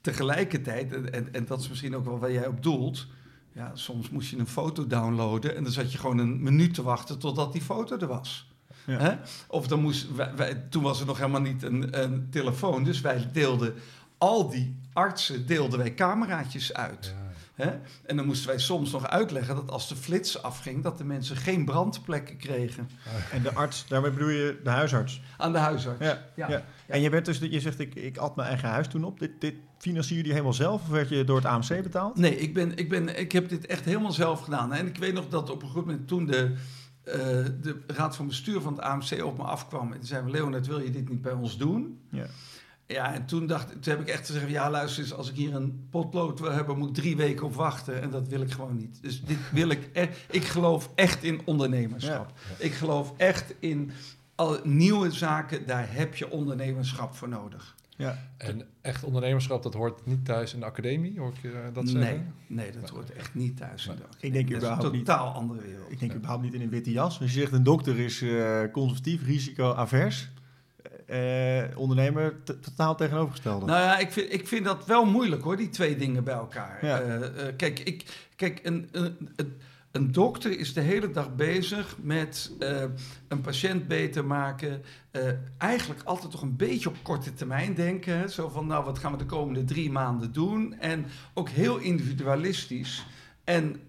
tegelijkertijd, 0.02 0.94
en, 0.94 1.14
en, 1.14 1.34
en 1.34 1.46
dat 1.46 1.60
is 1.62 1.70
misschien 1.70 1.96
ook 1.96 2.06
wel 2.06 2.20
waar 2.20 2.32
jij 2.32 2.48
op 2.48 2.64
doelt. 2.64 3.08
Ja, 3.54 3.72
soms 3.76 4.10
moest 4.10 4.30
je 4.30 4.38
een 4.38 4.48
foto 4.48 4.88
downloaden 4.88 5.56
en 5.56 5.64
dan 5.64 5.72
zat 5.72 5.92
je 5.92 5.98
gewoon 5.98 6.18
een 6.18 6.44
minuut 6.44 6.74
te 6.74 6.82
wachten 6.82 7.20
totdat 7.20 7.52
die 7.54 7.62
foto 7.62 7.98
er 7.98 8.08
was. 8.08 8.48
Ja. 8.86 9.20
Of 9.48 9.68
dan 9.68 9.82
moest, 9.82 10.16
wij, 10.16 10.36
wij- 10.36 10.56
toen 10.70 10.84
was 10.84 11.00
er 11.00 11.06
nog 11.06 11.18
helemaal 11.18 11.42
niet 11.42 11.64
een, 11.64 12.02
een 12.04 12.28
telefoon, 12.30 12.84
dus 12.84 13.02
wij 13.02 13.30
deelden 13.32 13.74
al 14.18 14.50
die 14.50 14.76
artsen 14.94 15.46
deelden 15.48 15.80
wij 15.80 15.94
cameraatjes 15.94 16.74
uit. 16.74 17.06
Ja. 17.18 17.29
Hè? 17.60 17.72
En 18.06 18.16
dan 18.16 18.26
moesten 18.26 18.48
wij 18.48 18.60
soms 18.60 18.92
nog 18.92 19.08
uitleggen 19.08 19.56
dat 19.56 19.70
als 19.70 19.88
de 19.88 19.96
flits 19.96 20.42
afging, 20.42 20.84
dat 20.84 20.98
de 20.98 21.04
mensen 21.04 21.36
geen 21.36 21.66
brandplekken 21.66 22.38
kregen 22.38 22.90
En 23.32 23.42
de 23.42 23.54
arts, 23.54 23.86
daarmee 23.88 24.12
bedoel 24.12 24.30
je 24.30 24.60
de 24.64 24.70
huisarts. 24.70 25.22
aan 25.38 25.52
de 25.52 25.58
huisarts. 25.58 26.06
Ja, 26.06 26.26
ja. 26.36 26.64
En 26.88 27.02
je, 27.02 27.10
werd 27.10 27.26
dus, 27.26 27.38
je 27.38 27.60
zegt, 27.60 27.80
ik, 27.80 27.96
ik 27.96 28.18
at 28.18 28.36
mijn 28.36 28.48
eigen 28.48 28.70
huis 28.70 28.88
toen 28.88 29.04
op. 29.04 29.20
Dit, 29.20 29.32
dit 29.40 29.56
financier 29.78 30.26
je 30.26 30.32
helemaal 30.32 30.54
zelf 30.54 30.82
of 30.82 30.88
werd 30.88 31.10
je 31.10 31.24
door 31.24 31.36
het 31.36 31.46
AMC 31.46 31.84
betaald? 31.84 32.18
Nee, 32.18 32.38
ik, 32.38 32.54
ben, 32.54 32.78
ik, 32.78 32.90
ben, 32.90 33.20
ik 33.20 33.32
heb 33.32 33.50
dit 33.50 33.66
echt 33.66 33.86
helemaal 33.86 34.12
zelf 34.12 34.42
gedaan. 34.42 34.74
En 34.74 34.88
ik 34.88 34.98
weet 34.98 35.14
nog 35.14 35.28
dat 35.30 35.50
op 35.50 35.62
een 35.62 35.70
goed 35.70 35.86
moment 35.86 36.08
toen 36.08 36.26
de, 36.26 36.54
eh, 37.04 37.16
de 37.62 37.82
raad 37.88 38.16
van 38.16 38.28
bestuur 38.28 38.62
van 38.62 38.74
het 38.74 38.82
AMC 38.82 39.24
op 39.24 39.38
me 39.38 39.44
afkwam. 39.44 39.92
En 39.92 39.98
toen 39.98 40.08
zei 40.08 40.32
Leonard, 40.32 40.68
wil 40.68 40.80
je 40.80 40.92
dit 40.92 41.10
niet 41.10 41.22
bij 41.22 41.34
ons 41.34 41.58
doen? 41.58 42.00
Ja. 42.10 42.26
Ja, 42.94 43.14
en 43.14 43.26
toen, 43.26 43.48
dacht, 43.48 43.68
toen 43.70 43.94
heb 43.94 44.02
ik 44.02 44.08
echt 44.08 44.26
gezegd, 44.26 44.50
ja 44.50 44.70
luister 44.70 45.04
eens, 45.04 45.14
als 45.14 45.30
ik 45.30 45.36
hier 45.36 45.56
een 45.56 45.88
potlood 45.90 46.40
wil 46.40 46.52
hebben, 46.52 46.78
moet 46.78 46.90
ik 46.90 46.94
drie 46.94 47.16
weken 47.16 47.46
op 47.46 47.56
wachten. 47.56 48.02
En 48.02 48.10
dat 48.10 48.28
wil 48.28 48.42
ik 48.42 48.52
gewoon 48.52 48.76
niet. 48.76 49.00
Dus 49.02 49.24
dit 49.24 49.38
wil 49.52 49.70
ik 49.70 49.90
echt. 49.94 50.18
Ik 50.30 50.44
geloof 50.44 50.90
echt 50.96 51.24
in 51.24 51.42
ondernemerschap. 51.46 52.34
Ik 52.58 52.74
geloof 52.74 53.14
echt 53.18 53.54
in 53.60 53.92
al 54.36 54.60
nieuwe 54.64 55.12
zaken, 55.12 55.66
daar 55.66 55.88
heb 55.94 56.16
je 56.16 56.32
ondernemerschap 56.32 57.16
voor 57.16 57.30
nodig. 57.30 57.76
Ja. 57.96 58.18
En 58.38 58.68
echt 58.82 59.04
ondernemerschap, 59.04 59.64
dat 59.64 59.74
hoort 59.74 60.06
niet 60.06 60.26
thuis 60.26 60.54
in 60.54 60.60
de 60.60 60.66
academie, 60.66 61.20
hoor 61.20 61.30
ik 61.30 61.42
je 61.42 61.70
dat 61.74 61.84
nee, 61.84 61.94
zeggen? 61.94 62.34
nee, 62.48 62.72
dat 62.72 62.90
hoort 62.90 63.12
echt 63.12 63.36
niet 63.36 63.58
thuis. 63.58 63.88
in 63.88 63.96
de 63.96 64.28
Ik 64.28 64.34
denk 64.34 64.46
dat 64.46 64.52
is 64.52 64.58
überhaupt 64.58 64.84
een 64.84 64.92
niet. 64.92 65.06
totaal 65.06 65.34
andere 65.34 65.62
wereld. 65.62 65.92
Ik 65.92 66.00
denk 66.00 66.14
überhaupt 66.14 66.44
niet 66.44 66.54
in 66.54 66.62
een 66.62 66.70
witte 66.70 66.92
jas. 66.92 67.20
Als 67.22 67.34
je 67.34 67.40
zegt 67.40 67.52
een 67.52 67.64
dokter 67.64 68.00
is 68.00 68.22
eh, 68.22 68.62
conservatief, 68.72 69.26
risico-avers. 69.26 70.30
Eh, 71.10 71.78
ondernemer 71.78 72.44
totaal 72.44 72.96
tegenovergestelde. 72.96 73.66
Nou 73.66 73.82
ja, 73.82 73.98
ik 73.98 74.12
vind, 74.12 74.34
ik 74.34 74.48
vind 74.48 74.66
dat 74.66 74.86
wel 74.86 75.06
moeilijk 75.06 75.44
hoor, 75.44 75.58
die 75.58 75.70
twee 75.70 75.96
dingen 75.96 76.24
bij 76.24 76.34
elkaar. 76.34 76.86
Ja. 76.86 77.00
Eh, 77.00 77.48
eh, 77.48 77.56
kijk, 77.56 77.80
ik, 77.80 78.30
kijk 78.36 78.60
een, 78.64 78.90
een, 78.92 79.18
een, 79.92 80.12
dokter 80.12 80.60
is 80.60 80.74
de 80.74 80.82
hele 80.82 81.12
dag 81.12 81.36
bezig 81.36 81.98
met 82.02 82.52
eh, 82.60 82.84
een 83.28 83.42
patiënt 83.42 83.88
beter 83.88 84.26
maken. 84.26 84.82
Eigenlijk 85.58 86.02
altijd 86.04 86.32
toch 86.32 86.42
een 86.42 86.56
beetje 86.56 86.90
op 86.90 86.96
korte 87.02 87.34
termijn 87.34 87.74
denken. 87.74 88.18
hè. 88.18 88.28
Zo 88.28 88.50
van, 88.50 88.68
nou, 88.68 88.86
wat 88.86 89.00
gaan 89.00 89.12
we 89.12 89.18
de 89.18 89.26
komende 89.26 89.64
drie 89.64 89.92
maanden 89.92 90.32
doen? 90.32 90.80
En 90.80 91.06
ook 91.34 91.50
heel 91.50 91.78
individualistisch. 91.78 93.06
En, 93.44 93.82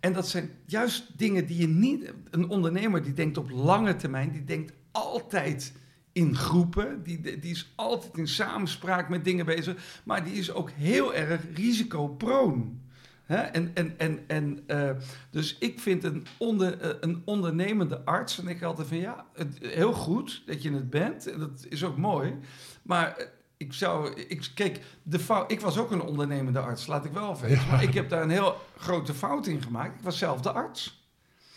en 0.00 0.12
dat 0.12 0.28
zijn 0.28 0.50
juist 0.66 1.18
dingen 1.18 1.46
die 1.46 1.60
je 1.60 1.68
niet... 1.68 2.12
Een 2.30 2.48
ondernemer 2.48 3.02
die 3.02 3.12
denkt 3.12 3.38
op 3.38 3.50
lange 3.50 3.96
termijn, 3.96 4.30
die 4.30 4.44
denkt 4.44 4.72
altijd 4.90 5.72
in 6.14 6.36
groepen. 6.36 7.02
Die, 7.02 7.20
die 7.20 7.50
is 7.50 7.72
altijd 7.74 8.16
in 8.16 8.28
samenspraak 8.28 9.08
met 9.08 9.24
dingen 9.24 9.46
bezig. 9.46 10.00
Maar 10.04 10.24
die 10.24 10.34
is 10.34 10.52
ook 10.52 10.70
heel 10.70 11.14
erg 11.14 11.40
risicoproon. 11.54 12.82
En, 13.26 13.70
en, 13.74 13.98
en, 13.98 14.24
en, 14.26 14.62
eh, 14.66 14.90
dus 15.30 15.56
ik 15.58 15.80
vind 15.80 16.04
een, 16.04 16.26
onder, 16.38 16.80
eh, 16.80 16.90
een 17.00 17.22
ondernemende 17.24 18.04
arts, 18.04 18.38
en 18.38 18.48
ik 18.48 18.62
altijd 18.62 18.88
van 18.88 18.96
ja, 18.96 19.26
het, 19.34 19.58
heel 19.60 19.92
goed 19.92 20.42
dat 20.46 20.62
je 20.62 20.72
het 20.72 20.90
bent, 20.90 21.32
en 21.32 21.38
dat 21.38 21.66
is 21.68 21.84
ook 21.84 21.96
mooi. 21.96 22.38
Maar 22.82 23.16
eh, 23.16 23.26
ik 23.56 23.72
zou, 23.72 24.12
ik, 24.14 24.50
kijk, 24.54 24.80
de 25.02 25.18
fout, 25.18 25.52
ik 25.52 25.60
was 25.60 25.78
ook 25.78 25.90
een 25.90 26.02
ondernemende 26.02 26.58
arts, 26.58 26.86
laat 26.86 27.04
ik 27.04 27.12
wel 27.12 27.40
weten. 27.40 27.56
Ja. 27.56 27.70
Maar 27.70 27.82
ik 27.82 27.94
heb 27.94 28.08
daar 28.08 28.22
een 28.22 28.30
heel 28.30 28.56
grote 28.76 29.14
fout 29.14 29.46
in 29.46 29.62
gemaakt. 29.62 29.94
Ik 29.98 30.04
was 30.04 30.18
zelf 30.18 30.40
de 30.40 30.52
arts. 30.52 31.03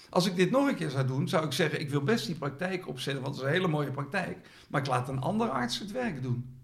Als 0.10 0.26
ik 0.26 0.36
dit 0.36 0.52
nog 0.52 0.68
een 0.68 0.76
keer 0.76 0.90
zou 0.90 1.08
doen, 1.08 1.28
zou 1.30 1.46
ik 1.46 1.52
zeggen: 1.52 1.80
ik 1.80 1.90
wil 1.90 2.02
best 2.04 2.26
die 2.26 2.36
praktijk 2.36 2.88
opzetten, 2.88 3.24
want 3.24 3.36
het 3.36 3.44
is 3.44 3.50
een 3.52 3.56
hele 3.58 3.72
mooie 3.72 3.92
praktijk. 3.92 4.38
Maar 4.70 4.82
ik 4.82 4.88
laat 4.88 5.10
een 5.10 5.20
andere 5.22 5.50
arts 5.50 5.80
het 5.80 5.92
werk 5.92 6.22
doen. 6.22 6.56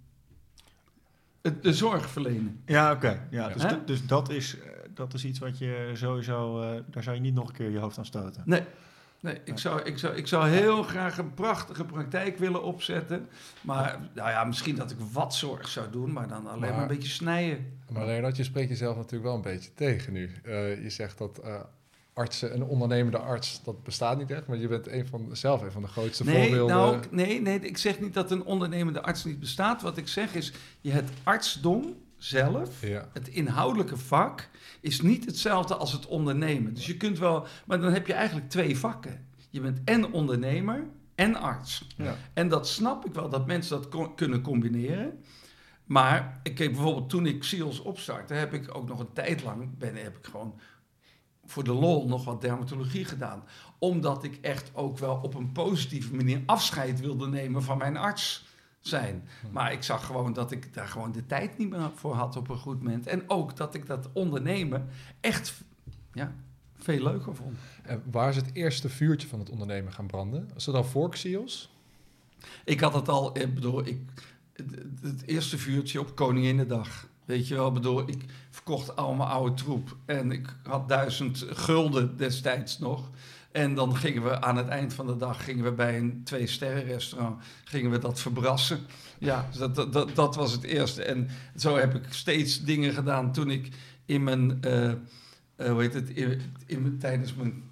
Het, 1.41 1.63
de 1.63 1.73
zorg 1.73 2.09
verlenen. 2.09 2.61
Ja, 2.65 2.91
oké. 2.91 3.27
Ja, 3.29 3.49
Ja. 3.49 3.53
dus, 3.53 3.75
dus 3.85 4.05
dat, 4.07 4.29
is, 4.29 4.59
eh, 4.59 4.69
dat 4.93 5.13
is 5.13 5.25
iets 5.25 5.39
wat 5.39 5.57
je 5.57 5.91
sowieso... 5.93 6.61
eh, 6.61 6.79
daar 6.87 7.03
zou 7.03 7.15
je 7.15 7.21
niet 7.21 7.33
nog 7.33 7.47
een 7.47 7.53
keer 7.55 7.69
je 7.69 7.77
hoofd 7.79 7.97
aan 7.97 8.05
stoten. 8.05 8.43
Nee, 8.45 8.63
nee 9.19 9.37
ik, 9.45 9.57
zou, 9.59 9.81
ik, 9.81 9.97
zou, 9.97 10.15
ik 10.15 10.27
zou 10.27 10.47
heel 10.49 10.83
graag 10.83 11.17
een 11.17 11.33
prachtige 11.33 11.85
praktijk 11.85 12.37
willen 12.37 12.63
opzetten. 12.63 13.27
Maar 13.61 13.99
nou 14.13 14.29
ja, 14.29 14.43
misschien 14.43 14.75
dat 14.75 14.91
ik 14.91 14.97
wat 15.11 15.35
zorg 15.35 15.67
zou 15.67 15.89
doen, 15.91 16.11
maar 16.13 16.27
dan 16.27 16.47
alleen 16.47 16.59
maar, 16.59 16.71
Maar- 16.71 16.81
een 16.81 16.87
beetje 16.87 17.09
snijden. 17.09 17.79
Maar 17.89 18.05
Leonard, 18.05 18.37
je 18.37 18.43
spreekt 18.43 18.69
jezelf 18.69 18.95
natuurlijk 18.95 19.23
wel 19.23 19.35
een 19.35 19.41
beetje 19.41 19.73
tegen 19.73 20.13
nu. 20.13 20.31
Eh, 20.43 20.83
je 20.83 20.89
zegt 20.89 21.17
dat 21.17 21.37
eh, 21.37 21.59
artsen, 22.13 22.53
een 22.53 22.63
ondernemende 22.63 23.17
arts, 23.17 23.63
dat 23.63 23.83
bestaat 23.83 24.17
niet 24.17 24.31
echt. 24.31 24.47
Maar 24.47 24.57
je 24.57 24.67
bent 24.67 24.87
een 24.87 25.07
van, 25.07 25.29
zelf 25.31 25.61
een 25.61 25.71
van 25.71 25.81
de 25.81 25.87
grootste 25.87 26.23
Nee, 26.23 26.41
voorbeelden. 26.47 26.75
nou, 26.75 26.97
nee, 27.11 27.41
nee, 27.41 27.59
ik 27.59 27.77
zeg 27.77 27.99
niet 27.99 28.13
dat 28.13 28.31
een 28.31 28.43
ondernemende 28.43 29.01
arts 29.01 29.23
niet 29.23 29.39
bestaat. 29.39 29.81
Wat 29.81 29.97
ik 29.97 30.07
zeg 30.07 30.35
is, 30.35 30.53
je 30.81 30.91
het 30.91 31.09
artsdom 31.23 31.95
zelf, 32.17 32.81
Ja, 32.81 33.09
het 33.13 33.27
inhoudelijke 33.27 33.97
vak, 33.97 34.49
is 34.81 35.01
niet 35.01 35.25
hetzelfde 35.25 35.75
als 35.75 35.91
het 35.91 36.05
ondernemen. 36.05 36.73
Dus 36.73 36.85
je 36.85 36.97
kunt 36.97 37.19
wel, 37.19 37.45
maar 37.65 37.81
dan 37.81 37.93
heb 37.93 38.07
je 38.07 38.13
eigenlijk 38.13 38.49
twee 38.49 38.77
vakken. 38.77 39.25
Je 39.49 39.61
bent 39.61 39.79
en 39.85 40.11
ondernemer 40.11 40.83
en 41.15 41.35
arts. 41.35 41.87
Ja. 41.97 42.15
En 42.33 42.47
dat 42.49 42.67
snap 42.67 43.05
ik 43.05 43.13
wel, 43.13 43.29
dat 43.29 43.45
mensen 43.47 43.77
dat 43.81 43.89
kon- 43.89 44.15
kunnen 44.15 44.41
combineren. 44.41 45.19
Maar 45.85 46.39
ik 46.43 46.55
kijk 46.55 46.71
bijvoorbeeld 46.71 47.09
toen 47.09 47.25
ik 47.25 47.43
SEALS 47.43 47.79
opstartte, 47.79 48.33
heb 48.33 48.53
ik 48.53 48.75
ook 48.75 48.87
nog 48.87 48.99
een 48.99 49.13
tijd 49.13 49.43
lang 49.43 49.77
ben, 49.77 49.95
heb 49.95 50.17
ik 50.17 50.25
gewoon 50.25 50.59
voor 51.53 51.63
de 51.63 51.73
lol 51.73 52.07
nog 52.07 52.25
wat 52.25 52.41
dermatologie 52.41 53.05
gedaan. 53.05 53.43
Omdat 53.79 54.23
ik 54.23 54.37
echt 54.41 54.71
ook 54.73 54.97
wel 54.97 55.19
op 55.21 55.35
een 55.35 55.51
positieve 55.51 56.15
manier 56.15 56.41
afscheid 56.45 56.99
wilde 56.99 57.27
nemen 57.27 57.63
van 57.63 57.77
mijn 57.77 57.97
arts 57.97 58.45
zijn. 58.79 59.27
Maar 59.51 59.71
ik 59.71 59.83
zag 59.83 60.05
gewoon 60.05 60.33
dat 60.33 60.51
ik 60.51 60.73
daar 60.73 60.87
gewoon 60.87 61.11
de 61.11 61.25
tijd 61.25 61.57
niet 61.57 61.69
meer 61.69 61.91
voor 61.95 62.13
had 62.13 62.35
op 62.35 62.49
een 62.49 62.57
goed 62.57 62.83
moment. 62.83 63.07
En 63.07 63.29
ook 63.29 63.55
dat 63.55 63.75
ik 63.75 63.85
dat 63.85 64.09
ondernemen 64.13 64.89
echt 65.19 65.53
ja, 66.11 66.35
veel 66.77 67.03
leuker 67.03 67.35
vond. 67.35 67.57
en 67.83 68.03
waar 68.11 68.29
is 68.29 68.35
het 68.35 68.49
eerste 68.53 68.89
vuurtje 68.89 69.27
van 69.27 69.39
het 69.39 69.49
ondernemen 69.49 69.93
gaan 69.93 70.07
branden? 70.07 70.49
Was 70.53 70.65
dat 70.65 70.75
al 70.75 70.83
voor 70.83 71.09
Xios? 71.09 71.71
Ik 72.65 72.79
had 72.79 72.93
het 72.93 73.09
al, 73.09 73.37
ik 73.37 73.53
bedoel, 73.53 73.85
ik, 73.85 73.99
het, 74.53 74.75
het 75.01 75.27
eerste 75.27 75.57
vuurtje 75.57 75.99
op 75.99 76.15
Koninginnedag. 76.15 77.07
Weet 77.25 77.47
je 77.47 77.55
wel, 77.55 77.67
ik 77.67 77.73
bedoel, 77.73 78.09
ik 78.09 78.25
verkocht 78.49 78.95
allemaal 78.95 79.27
oude 79.27 79.53
troep. 79.53 79.95
En 80.05 80.31
ik 80.31 80.55
had 80.63 80.89
duizend 80.89 81.45
gulden 81.49 82.17
destijds 82.17 82.79
nog. 82.79 83.09
En 83.51 83.75
dan 83.75 83.95
gingen 83.95 84.23
we 84.23 84.41
aan 84.41 84.57
het 84.57 84.67
eind 84.67 84.93
van 84.93 85.07
de 85.07 85.17
dag 85.17 85.43
gingen 85.43 85.63
we 85.63 85.71
bij 85.71 85.97
een 85.97 86.21
twee-sterren 86.23 86.83
restaurant 86.83 87.43
gingen 87.63 87.91
we 87.91 87.99
dat 87.99 88.19
verbrassen. 88.19 88.79
Ja, 89.17 89.49
dat, 89.57 89.93
dat, 89.93 90.15
dat, 90.15 90.35
was 90.35 90.51
het 90.51 90.63
eerste. 90.63 91.03
En 91.03 91.29
zo 91.55 91.77
heb 91.77 91.95
ik 91.95 92.13
steeds 92.13 92.63
dingen 92.63 92.93
gedaan 92.93 93.31
toen 93.31 93.51
ik 93.51 93.69
in 94.05 94.23
mijn, 94.23 94.61
eh, 94.61 94.89
eh, 94.89 94.97
hoe 95.55 95.81
heet 95.81 95.93
het, 95.93 96.09
in, 96.65 96.81
mijn, 96.81 96.97
tijdens 96.97 97.33
mijn 97.33 97.63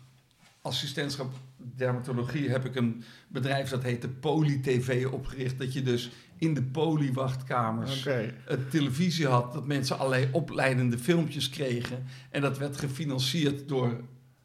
assistentschap 0.61 1.33
dermatologie 1.57 2.49
heb 2.49 2.65
ik 2.65 2.75
een 2.75 3.03
bedrijf 3.27 3.69
dat 3.69 3.83
heette 3.83 4.09
PolyTV 4.09 5.07
opgericht. 5.11 5.59
Dat 5.59 5.73
je 5.73 5.81
dus 5.81 6.11
in 6.41 6.53
de 6.53 6.63
polywachtkamers 6.63 7.99
Oké. 7.99 8.33
een 8.45 8.67
televisie 8.69 9.27
had, 9.27 9.53
dat 9.53 9.65
mensen 9.65 9.97
allerlei 9.97 10.29
opleidende 10.31 10.97
filmpjes 10.97 11.49
kregen. 11.49 12.03
En 12.29 12.41
dat 12.41 12.57
werd 12.57 12.77
gefinancierd 12.77 13.67
door 13.67 13.87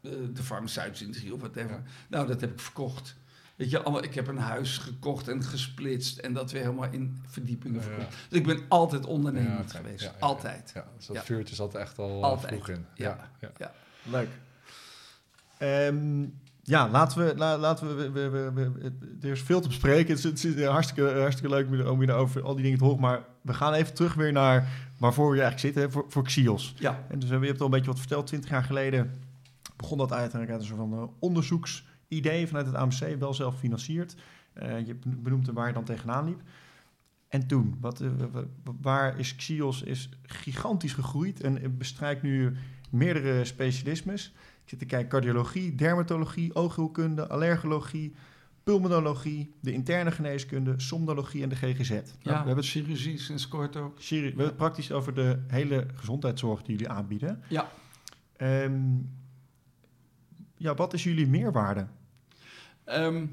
eh, 0.01 0.11
de 0.33 0.43
farmaceutische 0.43 1.05
industrie 1.05 1.33
of 1.33 1.39
whatever. 1.39 1.71
Ja. 1.75 1.83
Nou, 2.07 2.27
dat 2.27 2.41
heb 2.41 2.51
ik 2.51 2.59
verkocht. 2.59 3.15
Weet 3.55 3.69
je, 3.69 3.81
allemaal, 3.81 4.03
ik 4.03 4.13
heb 4.13 4.27
een 4.27 4.37
huis 4.37 4.77
gekocht 4.77 5.27
en 5.27 5.43
gesplitst 5.43 6.17
en 6.17 6.33
dat 6.33 6.51
weer 6.51 6.61
helemaal 6.61 6.91
in 6.91 7.21
verdiepingen 7.27 7.81
Ja, 7.81 7.87
ja. 7.87 7.93
verkocht. 7.93 8.15
Dus 8.29 8.39
ik 8.39 8.45
ben 8.45 8.61
altijd 8.67 9.05
ondernemend 9.05 9.71
Ja, 9.71 9.77
geweest. 9.77 10.03
Ja, 10.03 10.11
ja, 10.19 10.25
altijd. 10.25 10.71
Ja, 10.73 10.85
dus 10.97 11.05
dat 11.05 11.15
Ja. 11.15 11.23
vuurtje 11.23 11.55
zat 11.55 11.73
er 11.73 11.79
echt 11.79 11.97
al 11.99 12.17
eh, 12.17 12.23
Altijd. 12.23 12.53
vroeg 12.53 12.69
in. 12.69 12.85
Ja. 12.95 13.29
ja. 13.57 13.71
Leuk. 14.03 14.29
Ehm, 15.57 16.25
ja, 16.67 16.89
laten 16.89 17.25
we, 17.25 17.33
la- 17.37 17.57
laten 17.57 17.97
we, 17.97 18.11
we, 18.11 18.29
we, 18.53 18.91
er 19.21 19.31
is 19.31 19.41
veel 19.41 19.61
te 19.61 19.67
bespreken. 19.67 20.15
Het 20.15 20.17
is, 20.25 20.43
het 20.43 20.57
is 20.57 20.63
hartstikke, 20.65 21.19
hartstikke 21.19 21.49
leuk 21.55 21.89
om 21.89 22.01
je- 22.01 22.11
over 22.13 22.41
al 22.43 22.53
die 22.53 22.63
dingen 22.63 22.77
te 22.77 22.83
horen. 22.83 22.99
Maar 22.99 23.23
we 23.41 23.53
gaan 23.53 23.73
even 23.73 23.93
terug 23.93 24.13
weer 24.13 24.31
naar 24.31 24.67
waarvoor 24.97 25.25
we 25.31 25.41
eigenlijk 25.41 25.59
zitten, 25.59 25.81
hè, 25.81 25.89
voor, 25.91 26.05
voor 26.07 26.23
Xios. 26.23 26.73
Ja, 26.79 27.03
En 27.09 27.19
dus, 27.19 27.29
eh, 27.29 27.39
je 27.41 27.45
hebt 27.47 27.59
al 27.59 27.65
een 27.65 27.71
beetje 27.71 27.87
wat 27.91 27.99
verteld. 27.99 28.27
Twintig 28.27 28.49
jaar 28.49 28.63
geleden 28.63 29.11
begon 29.75 29.97
dat 29.97 30.11
uiteindelijk 30.11 30.51
uit 30.51 30.61
een 30.61 30.67
soort 30.77 30.89
van 30.89 30.93
eh, 30.99 31.07
onderzoeksidee 31.19 32.47
vanuit 32.47 32.65
het 32.65 32.75
AMC, 32.75 33.19
wel 33.19 33.33
zelf 33.33 33.53
gefinancierd. 33.53 34.15
Eh, 34.53 34.85
je 34.85 34.95
benoemt 35.05 35.47
waar 35.51 35.67
je 35.67 35.73
dan 35.73 35.83
tegenaan 35.83 36.25
liep. 36.25 36.41
En 37.27 37.47
toen, 37.47 37.77
wat, 37.81 38.01
eh, 38.01 38.07
wa- 38.31 38.43
wa- 38.63 38.71
waar 38.81 39.19
is 39.19 39.35
Xios 39.35 39.81
is 39.83 40.09
gigantisch 40.23 40.93
gegroeid 40.93 41.41
en 41.41 41.61
eh, 41.61 41.69
bestrijkt 41.77 42.21
nu 42.21 42.55
meerdere 42.89 43.45
specialismes. 43.45 44.33
Ik 44.67 44.73
zit 44.73 44.81
te 44.81 44.95
kijken 44.95 45.09
cardiologie, 45.09 45.75
dermatologie, 45.75 46.55
oogheelkunde, 46.55 47.27
allergologie, 47.27 48.15
pulmonologie, 48.63 49.53
de 49.59 49.71
interne 49.71 50.11
geneeskunde, 50.11 50.73
somnologie 50.77 51.43
en 51.43 51.49
de 51.49 51.55
GGZ. 51.55 51.89
Nou, 51.89 52.01
ja. 52.01 52.31
we 52.31 52.31
hebben 52.31 52.55
het 52.55 52.65
chirurgie 52.65 53.19
sinds 53.19 53.47
kort 53.47 53.75
ook. 53.75 54.01
Siri, 54.01 54.21
we 54.21 54.27
hebben 54.27 54.45
het 54.45 54.55
praktisch 54.55 54.91
over 54.91 55.13
de 55.13 55.39
hele 55.47 55.87
gezondheidszorg 55.93 56.61
die 56.61 56.75
jullie 56.75 56.89
aanbieden. 56.89 57.43
Ja. 57.47 57.71
Ehm, 58.35 58.81
ja, 60.57 60.73
wat 60.73 60.93
is 60.93 61.03
jullie 61.03 61.27
meerwaarde? 61.27 61.87
Ehm, 62.83 63.25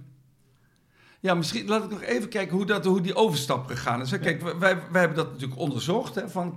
ja, 1.25 1.35
misschien 1.35 1.67
laat 1.67 1.85
ik 1.85 1.91
nog 1.91 2.03
even 2.03 2.29
kijken 2.29 2.57
hoe, 2.57 2.67
dat, 2.67 2.85
hoe 2.85 3.01
die 3.01 3.15
overstap 3.15 3.67
gegaan 3.67 4.01
is. 4.01 4.11
hè. 4.11 4.19
Kijk, 4.19 4.43
wij, 4.43 4.59
wij 4.59 5.01
hebben 5.01 5.17
dat 5.17 5.33
natuurlijk 5.33 5.61
onderzocht. 5.61 6.15
Hè, 6.15 6.29
van, 6.29 6.57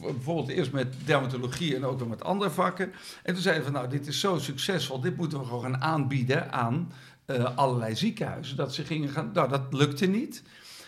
bijvoorbeeld 0.00 0.48
eerst 0.48 0.72
met 0.72 0.94
dermatologie 1.04 1.76
en 1.76 1.84
ook 1.84 1.98
nog 1.98 2.08
met 2.08 2.24
andere 2.24 2.50
vakken. 2.50 2.92
En 3.22 3.32
toen 3.34 3.42
zeiden 3.42 3.64
we 3.64 3.70
van, 3.70 3.80
nou, 3.80 3.92
dit 3.96 4.06
is 4.06 4.20
zo 4.20 4.38
succesvol. 4.38 5.00
Dit 5.00 5.16
moeten 5.16 5.38
we 5.38 5.44
gewoon 5.44 5.62
gaan 5.62 5.80
aanbieden 5.80 6.52
aan 6.52 6.92
eh, 7.24 7.56
allerlei 7.56 7.96
ziekenhuizen. 7.96 8.56
Dat 8.56 8.74
ze 8.74 8.84
gingen 8.84 9.08
gaan... 9.08 9.30
Nou, 9.32 9.48
dat 9.48 9.62
lukte 9.70 10.06
niet. 10.06 10.42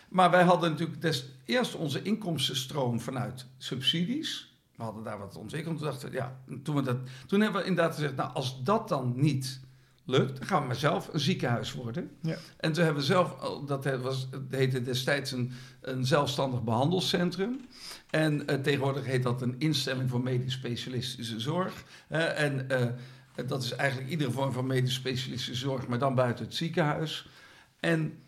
Maar 0.08 0.30
wij 0.30 0.44
hadden 0.44 0.70
natuurlijk 0.70 1.00
des, 1.00 1.24
eerst 1.44 1.74
onze 1.74 2.02
inkomstenstroom 2.02 3.00
vanuit 3.00 3.46
subsidies. 3.58 4.54
We 4.76 4.82
hadden 4.82 5.04
daar 5.04 5.18
wat 5.18 5.36
ontwikkeld. 5.36 5.78
Toen 5.78 5.86
dachten 5.86 6.10
we, 6.10 6.16
ja, 6.16 6.40
toen, 6.62 6.74
we 6.74 6.82
dat, 6.82 6.96
toen 7.26 7.40
hebben 7.40 7.60
we 7.60 7.66
inderdaad 7.66 7.94
gezegd, 7.94 8.16
nou, 8.16 8.34
als 8.34 8.62
dat 8.62 8.88
dan 8.88 9.12
niet 9.16 9.60
lukt, 10.08 10.38
dan 10.38 10.46
gaan 10.46 10.60
we 10.60 10.66
maar 10.66 10.76
zelf 10.76 11.08
een 11.12 11.20
ziekenhuis 11.20 11.72
worden. 11.72 12.10
Ja. 12.22 12.36
En 12.56 12.72
toen 12.72 12.84
hebben 12.84 13.00
we 13.00 13.08
zelf, 13.08 13.34
dat 13.66 14.00
was, 14.00 14.28
het 14.30 14.42
heette 14.50 14.82
destijds 14.82 15.32
een, 15.32 15.52
een 15.80 16.04
zelfstandig 16.04 16.64
behandelcentrum. 16.64 17.60
En 18.10 18.46
eh, 18.46 18.60
tegenwoordig 18.60 19.04
heet 19.04 19.22
dat 19.22 19.42
een 19.42 19.54
instelling 19.58 20.10
voor 20.10 20.22
medisch 20.22 20.52
specialistische 20.52 21.40
zorg. 21.40 21.84
En 22.08 22.70
eh, 22.70 22.86
dat 23.46 23.62
is 23.62 23.72
eigenlijk 23.72 24.10
iedere 24.10 24.30
vorm 24.30 24.52
van 24.52 24.66
medisch 24.66 24.94
specialistische 24.94 25.54
zorg, 25.54 25.86
maar 25.86 25.98
dan 25.98 26.14
buiten 26.14 26.44
het 26.44 26.54
ziekenhuis. 26.54 27.28
En 27.80 28.18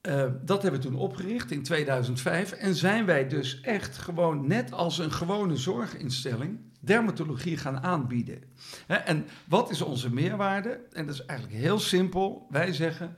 eh, 0.00 0.30
dat 0.42 0.62
hebben 0.62 0.80
we 0.80 0.86
toen 0.86 0.98
opgericht 0.98 1.50
in 1.50 1.62
2005. 1.62 2.52
En 2.52 2.74
zijn 2.74 3.04
wij 3.04 3.28
dus 3.28 3.60
echt 3.60 3.98
gewoon 3.98 4.46
net 4.46 4.72
als 4.72 4.98
een 4.98 5.12
gewone 5.12 5.56
zorginstelling 5.56 6.58
dermatologie 6.84 7.56
gaan 7.56 7.80
aanbieden. 7.80 8.42
En 8.86 9.26
wat 9.44 9.70
is 9.70 9.80
onze 9.80 10.14
meerwaarde? 10.14 10.80
En 10.92 11.06
dat 11.06 11.14
is 11.14 11.24
eigenlijk 11.24 11.58
heel 11.60 11.78
simpel. 11.78 12.46
Wij 12.50 12.72
zeggen, 12.72 13.16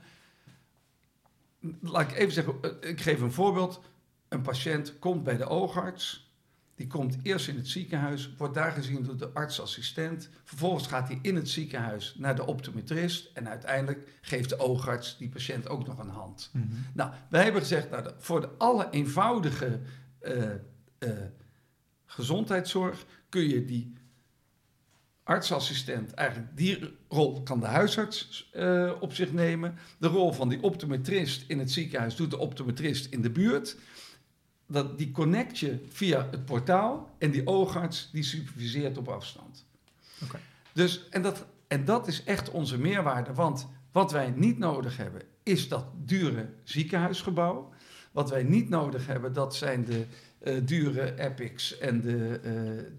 laat 1.81 2.11
ik 2.11 2.17
even 2.17 2.33
zeggen, 2.33 2.53
eh, 2.61 2.89
ik 2.89 3.01
geef 3.01 3.21
een 3.21 3.31
voorbeeld. 3.31 3.81
Een 4.27 4.41
patiënt 4.41 4.99
komt 4.99 5.23
bij 5.23 5.37
de 5.37 5.47
oogarts. 5.47 6.27
Die 6.75 6.87
komt 6.87 7.17
eerst 7.23 7.47
in 7.47 7.55
het 7.55 7.67
ziekenhuis, 7.67 8.33
wordt 8.37 8.53
daar 8.53 8.71
gezien 8.71 9.03
door 9.03 9.17
de 9.17 9.29
artsassistent. 9.33 10.29
Vervolgens 10.43 10.87
gaat 10.87 11.07
hij 11.07 11.19
in 11.21 11.35
het 11.35 11.49
ziekenhuis 11.49 12.15
naar 12.17 12.35
de 12.35 12.45
optometrist. 12.45 13.29
En 13.33 13.49
uiteindelijk 13.49 14.09
geeft 14.21 14.49
de 14.49 14.59
oogarts 14.59 15.17
die 15.17 15.29
patiënt 15.29 15.69
ook 15.69 15.87
nog 15.87 15.99
een 15.99 16.09
hand. 16.09 16.51
Nou, 16.93 17.11
wij 17.29 17.43
hebben 17.43 17.61
gezegd, 17.61 17.89
nou, 17.89 18.11
voor 18.17 18.41
de 18.41 18.49
alle 18.57 18.87
eenvoudige 18.89 19.79
eh, 20.19 20.51
eh, 20.97 21.09
gezondheidszorg 22.05 23.05
kun 23.29 23.49
je 23.49 23.65
die 23.65 23.93
artsassistent, 25.23 26.13
eigenlijk 26.13 26.57
die 26.57 26.97
rol 27.07 27.43
kan 27.43 27.59
de 27.59 27.65
huisarts 27.65 28.49
eh, 28.53 28.91
op 28.99 29.13
zich 29.13 29.31
nemen. 29.31 29.77
De 29.97 30.07
rol 30.07 30.33
van 30.33 30.49
die 30.49 30.63
optometrist 30.63 31.43
in 31.47 31.59
het 31.59 31.71
ziekenhuis 31.71 32.15
doet 32.15 32.31
de 32.31 32.37
optometrist 32.37 33.05
in 33.05 33.21
de 33.21 33.29
buurt. 33.29 33.77
Dat, 34.67 34.97
die 34.97 35.11
connect 35.11 35.59
je 35.59 35.85
via 35.89 36.27
het 36.31 36.45
portaal 36.45 37.15
en 37.17 37.31
die 37.31 37.47
oogarts 37.47 38.09
die 38.11 38.23
superviseert 38.23 38.97
op 38.97 39.07
afstand. 39.07 39.65
Dus, 40.73 41.09
en, 41.09 41.21
dat, 41.21 41.45
en 41.67 41.85
dat 41.85 42.07
is 42.07 42.23
echt 42.23 42.49
onze 42.49 42.77
meerwaarde, 42.77 43.33
want 43.33 43.67
wat 43.91 44.11
wij 44.11 44.33
niet 44.35 44.57
nodig 44.57 44.97
hebben 44.97 45.21
is 45.43 45.67
dat 45.67 45.85
dure 45.95 46.49
ziekenhuisgebouw. 46.63 47.69
Wat 48.11 48.29
wij 48.29 48.43
niet 48.43 48.69
nodig 48.69 49.07
hebben, 49.07 49.33
dat 49.33 49.55
zijn 49.55 49.85
de 49.85 50.05
eh, 50.39 50.55
dure 50.63 51.13
Epics 51.19 51.77
en 51.77 52.01
de 52.01 52.39
eh, 52.43 52.51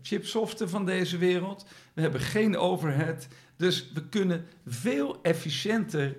chipsoften 0.03 0.69
van 0.69 0.85
deze 0.87 1.19
wereld. 1.19 1.67
We 1.93 2.01
hebben 2.01 2.21
geen 2.21 2.57
overhead, 2.57 3.29
dus 3.57 3.93
we 3.95 4.09
kunnen 4.09 4.47
veel 4.67 5.23
efficiënter 5.23 6.17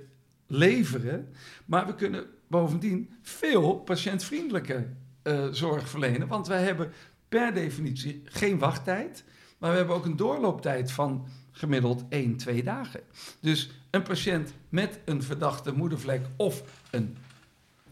leveren, 0.48 1.34
maar 1.66 1.86
we 1.86 1.96
kunnen 1.96 2.26
bovendien 2.48 3.10
veel 3.22 3.76
patiëntvriendelijker 3.76 4.88
eh, 5.22 5.48
zorg 5.52 5.90
verlenen, 5.90 6.28
want 6.28 6.48
wij 6.48 6.64
hebben 6.64 6.92
per 7.30 7.54
definitie 7.54 8.22
geen 8.26 8.60
wachttijd, 8.60 9.24
maar 9.58 9.72
we 9.72 9.78
hebben 9.78 9.96
ook 9.96 10.06
een 10.06 10.16
doorlooptijd 10.16 10.92
van 10.92 11.28
gemiddeld 11.52 12.06
1, 12.10 12.38
2 12.38 12.64
dagen. 12.64 13.00
Dus 13.40 13.70
een 13.90 14.04
patiënt 14.04 14.54
met 14.70 15.00
een 15.06 15.24
verdachte 15.24 15.72
moedervlek 15.72 16.26
of 16.36 16.64
een 16.92 17.18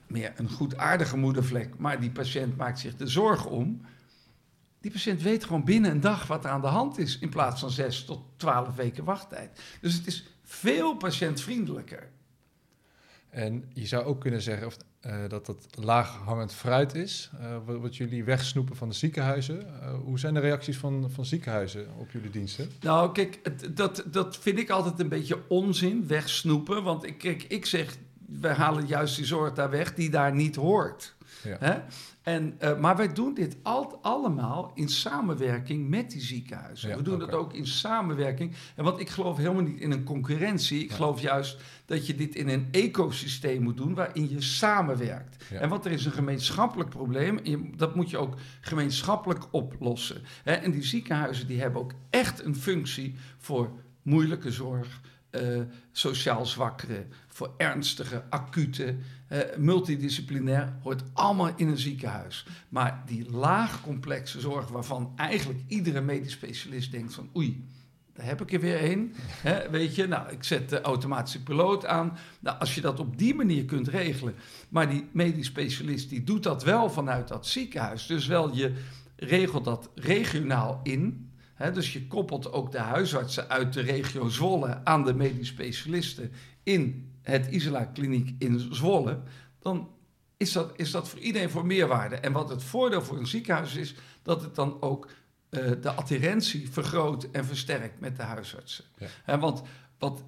meer 0.08 0.34
een 0.36 0.50
goedaardige 0.50 1.18
moedervlek, 1.18 1.78
maar 1.78 2.00
die 2.00 2.12
patiënt 2.12 2.58
maakt 2.58 2.80
zich 2.80 2.96
de 2.96 3.08
zorgen 3.08 3.50
om. 3.52 3.82
Die 4.82 4.92
patiënt 4.92 5.22
weet 5.22 5.44
gewoon 5.44 5.64
binnen 5.64 5.92
een 5.92 6.02
dag 6.02 6.28
wat 6.28 6.46
er 6.46 6.52
aan 6.52 6.62
de 6.62 6.68
hand 6.68 6.98
is, 6.98 7.20
in 7.20 7.30
plaats 7.30 7.60
van 7.60 7.72
6 7.72 8.06
tot 8.06 8.22
12 8.36 8.76
weken 8.76 9.04
wachttijd. 9.04 9.62
Dus 9.82 9.94
het 9.94 10.08
is 10.08 10.28
veel 10.44 10.96
patiëntvriendelijker. 10.96 12.10
En 13.30 13.64
je 13.74 13.86
zou 13.86 14.04
ook 14.06 14.22
kunnen 14.22 14.42
zeggen 14.42 14.68
of, 14.68 14.78
eh, 15.00 15.16
dat 15.28 15.46
dat 15.46 15.68
laaghangend 15.72 16.54
fruit 16.54 16.96
is, 16.96 17.30
eh, 17.40 17.58
wat, 17.66 17.80
wat 17.80 17.96
jullie 17.96 18.24
wegsnoepen 18.24 18.76
van 18.76 18.90
de 18.90 18.96
ziekenhuizen. 18.96 19.82
Eh, 19.82 19.94
hoe 20.04 20.20
zijn 20.20 20.34
de 20.34 20.40
reacties 20.40 20.78
van, 20.78 21.12
van 21.12 21.26
ziekenhuizen 21.26 21.88
op 21.98 22.12
jullie 22.12 22.30
diensten? 22.30 22.70
Nou, 22.82 23.12
kijk, 23.12 23.40
het- 23.44 23.78
dat, 23.78 24.04
dat 24.12 24.38
vind 24.38 24.60
ik 24.60 24.70
altijd 24.70 25.00
een 25.00 25.10
beetje 25.10 25.42
onzin, 25.48 26.08
wegsnoepen. 26.08 26.84
Want 26.84 27.04
ik, 27.06 27.18
kijk, 27.18 27.44
ik 27.44 27.66
zeg, 27.66 27.98
we 28.28 28.48
halen 28.48 28.86
juist 28.88 29.16
die 29.16 29.26
zorg 29.26 29.54
daar 29.54 29.70
weg 29.70 29.94
die 29.94 30.10
daar 30.10 30.34
niet 30.36 30.56
hoort. 30.56 31.16
Ja. 31.44 31.58
Hè? 31.60 31.80
En, 32.22 32.56
eh, 32.58 32.80
maar 32.80 32.96
wij 32.96 33.14
doen 33.14 33.34
dit 33.34 33.56
al, 33.64 34.00
allemaal 34.02 34.72
in 34.76 34.90
samenwerking 34.90 35.90
met 35.90 36.12
die 36.12 36.22
ziekenhuizen. 36.22 36.90
Ja, 36.90 36.96
we 36.98 37.02
doen 37.02 37.14
oké. 37.16 37.26
het 37.26 37.34
ook 37.36 37.54
in 37.54 37.68
samenwerking. 37.68 38.54
En 38.76 38.84
want 38.84 39.00
ik 39.00 39.10
geloof 39.10 39.38
helemaal 39.38 39.62
niet 39.62 39.80
in 39.80 39.92
een 39.92 40.04
concurrentie. 40.04 40.84
Ik 40.84 40.90
Ja. 40.90 40.96
geloof 40.96 41.22
juist 41.22 41.58
dat 41.86 42.08
je 42.08 42.16
dit 42.16 42.36
in 42.36 42.50
een 42.50 42.68
ecosysteem 42.72 43.62
moet 43.64 43.78
doen 43.78 43.94
waarin 43.94 44.30
je 44.30 44.42
samenwerkt. 44.42 45.44
Ja. 45.50 45.60
En 45.60 45.70
want 45.70 45.86
er 45.86 45.92
is 45.92 46.06
een 46.06 46.12
gemeenschappelijk 46.12 46.90
probleem. 46.90 47.40
je- 47.44 47.70
dat 47.76 47.96
moet 47.96 48.10
je 48.10 48.18
ook 48.18 48.36
gemeenschappelijk 48.62 49.44
oplossen. 49.52 50.22
Hè? 50.44 50.52
En 50.54 50.72
die 50.72 50.84
ziekenhuizen 50.84 51.48
die 51.48 51.62
hebben 51.62 51.82
ook 51.82 51.94
echt 52.10 52.44
een 52.46 52.56
functie 52.56 53.16
voor 53.38 53.70
moeilijke 54.02 54.52
zorg. 54.52 55.02
eh, 55.30 55.62
sociaal 55.92 56.46
zwakkeren, 56.46 57.12
voor 57.38 57.54
ernstige, 57.58 58.24
acute, 58.30 58.96
eh, 59.28 59.40
multidisciplinair, 59.58 60.74
hoort 60.82 61.04
allemaal 61.14 61.52
in 61.56 61.68
een 61.68 61.78
ziekenhuis. 61.78 62.46
Maar 62.70 63.04
die 63.06 63.32
laagcomplexe 63.32 64.40
zorg, 64.40 64.68
waarvan 64.68 65.14
eigenlijk 65.16 65.60
iedere 65.68 66.02
medisch 66.02 66.32
specialist 66.32 66.92
denkt 66.92 67.14
van 67.14 67.30
oei, 67.36 67.66
daar 68.14 68.26
heb 68.26 68.42
ik 68.42 68.54
er 68.54 68.60
weer 68.60 68.92
een. 68.92 69.14
Weet 69.72 69.96
je, 69.96 70.08
nou, 70.08 70.32
ik 70.32 70.44
zet 70.44 70.70
de 70.70 70.82
automatische 70.82 71.44
piloot 71.44 71.86
aan. 71.86 72.18
Nou, 72.40 72.60
als 72.60 72.76
je 72.76 72.82
dat 72.82 73.00
op 73.00 73.18
die 73.18 73.36
manier 73.36 73.66
kunt 73.66 73.88
regelen, 73.88 74.36
maar 74.70 74.90
die 74.90 75.08
medisch 75.12 75.48
specialist 75.48 76.10
die 76.10 76.24
doet 76.24 76.44
dat 76.44 76.64
wel 76.64 76.90
vanuit 76.90 77.28
dat 77.28 77.48
ziekenhuis. 77.48 78.06
Dus 78.06 78.28
wel 78.28 78.56
je 78.56 78.74
regelt 79.16 79.66
dat 79.66 79.90
regionaal 79.96 80.80
in. 80.84 81.32
Dus 81.74 81.94
je 81.94 82.08
koppelt 82.08 82.52
ook 82.52 82.72
de 82.72 82.80
huisartsen 82.80 83.50
uit 83.50 83.74
de 83.74 83.82
regio 83.82 84.28
Zwolle 84.28 84.82
aan 84.84 85.04
de 85.04 85.14
medisch 85.14 85.48
specialisten 85.48 86.32
in 86.68 87.12
het 87.22 87.48
Isela 87.48 87.86
Kliniek 87.86 88.36
in 88.40 88.60
Zwolle. 88.60 89.22
Dan 89.60 89.90
is 90.38 90.52
dat, 90.52 90.74
is 90.76 90.92
dat 90.92 91.10
voor 91.10 91.20
iedereen 91.20 91.50
voor 91.50 91.66
meerwaarde. 91.66 92.16
En 92.16 92.32
wat 92.32 92.50
het 92.50 92.64
voordeel 92.64 93.02
voor 93.02 93.18
een 93.18 93.28
ziekenhuis 93.28 93.76
is, 93.76 93.96
dat 94.22 94.42
het 94.42 94.56
dan 94.56 94.82
ook 94.82 95.10
uh, 95.50 95.72
de 95.82 95.92
adherentie 95.92 96.70
vergroot 96.70 97.24
en 97.32 97.46
versterkt 97.46 98.00
met 98.00 98.16
de 98.16 98.24
huisartsen. 98.24 98.86
Ja. 98.98 99.08
Hè, 99.24 99.40
want 99.40 99.62
wat, 99.98 100.24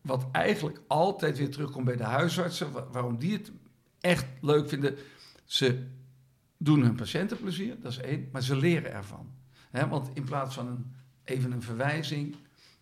wat 0.00 0.26
eigenlijk 0.32 0.80
altijd 0.86 1.38
weer 1.38 1.50
terugkomt 1.50 1.84
bij 1.84 1.96
de 1.96 2.04
huisartsen, 2.04 2.72
waarom 2.92 3.18
die 3.18 3.32
het 3.32 3.52
echt 4.00 4.26
leuk 4.40 4.68
vinden, 4.68 4.96
ze 5.44 5.86
doen 6.56 6.82
hun 6.82 6.94
patiënten 6.94 7.36
plezier, 7.36 7.80
dat 7.80 7.92
is 7.92 7.98
één, 7.98 8.28
maar 8.32 8.42
ze 8.42 8.56
leren 8.56 8.92
ervan. 8.92 9.32
Hè, 9.70 9.88
want 9.88 10.10
in 10.14 10.24
plaats 10.24 10.54
van 10.54 10.66
een, 10.66 10.94
even 11.24 11.52
een 11.52 11.62
verwijzing 11.62 12.36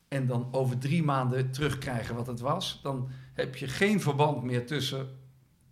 en 0.09 0.27
dan 0.27 0.49
over 0.51 0.79
drie 0.79 1.03
maanden 1.03 1.51
terugkrijgen 1.51 2.15
wat 2.15 2.27
het 2.27 2.41
was, 2.41 2.81
dan 2.83 3.09
heb 3.33 3.57
je 3.57 3.69
geen 3.69 4.01
verband 4.01 4.43
meer 4.43 4.67
tussen 4.67 5.09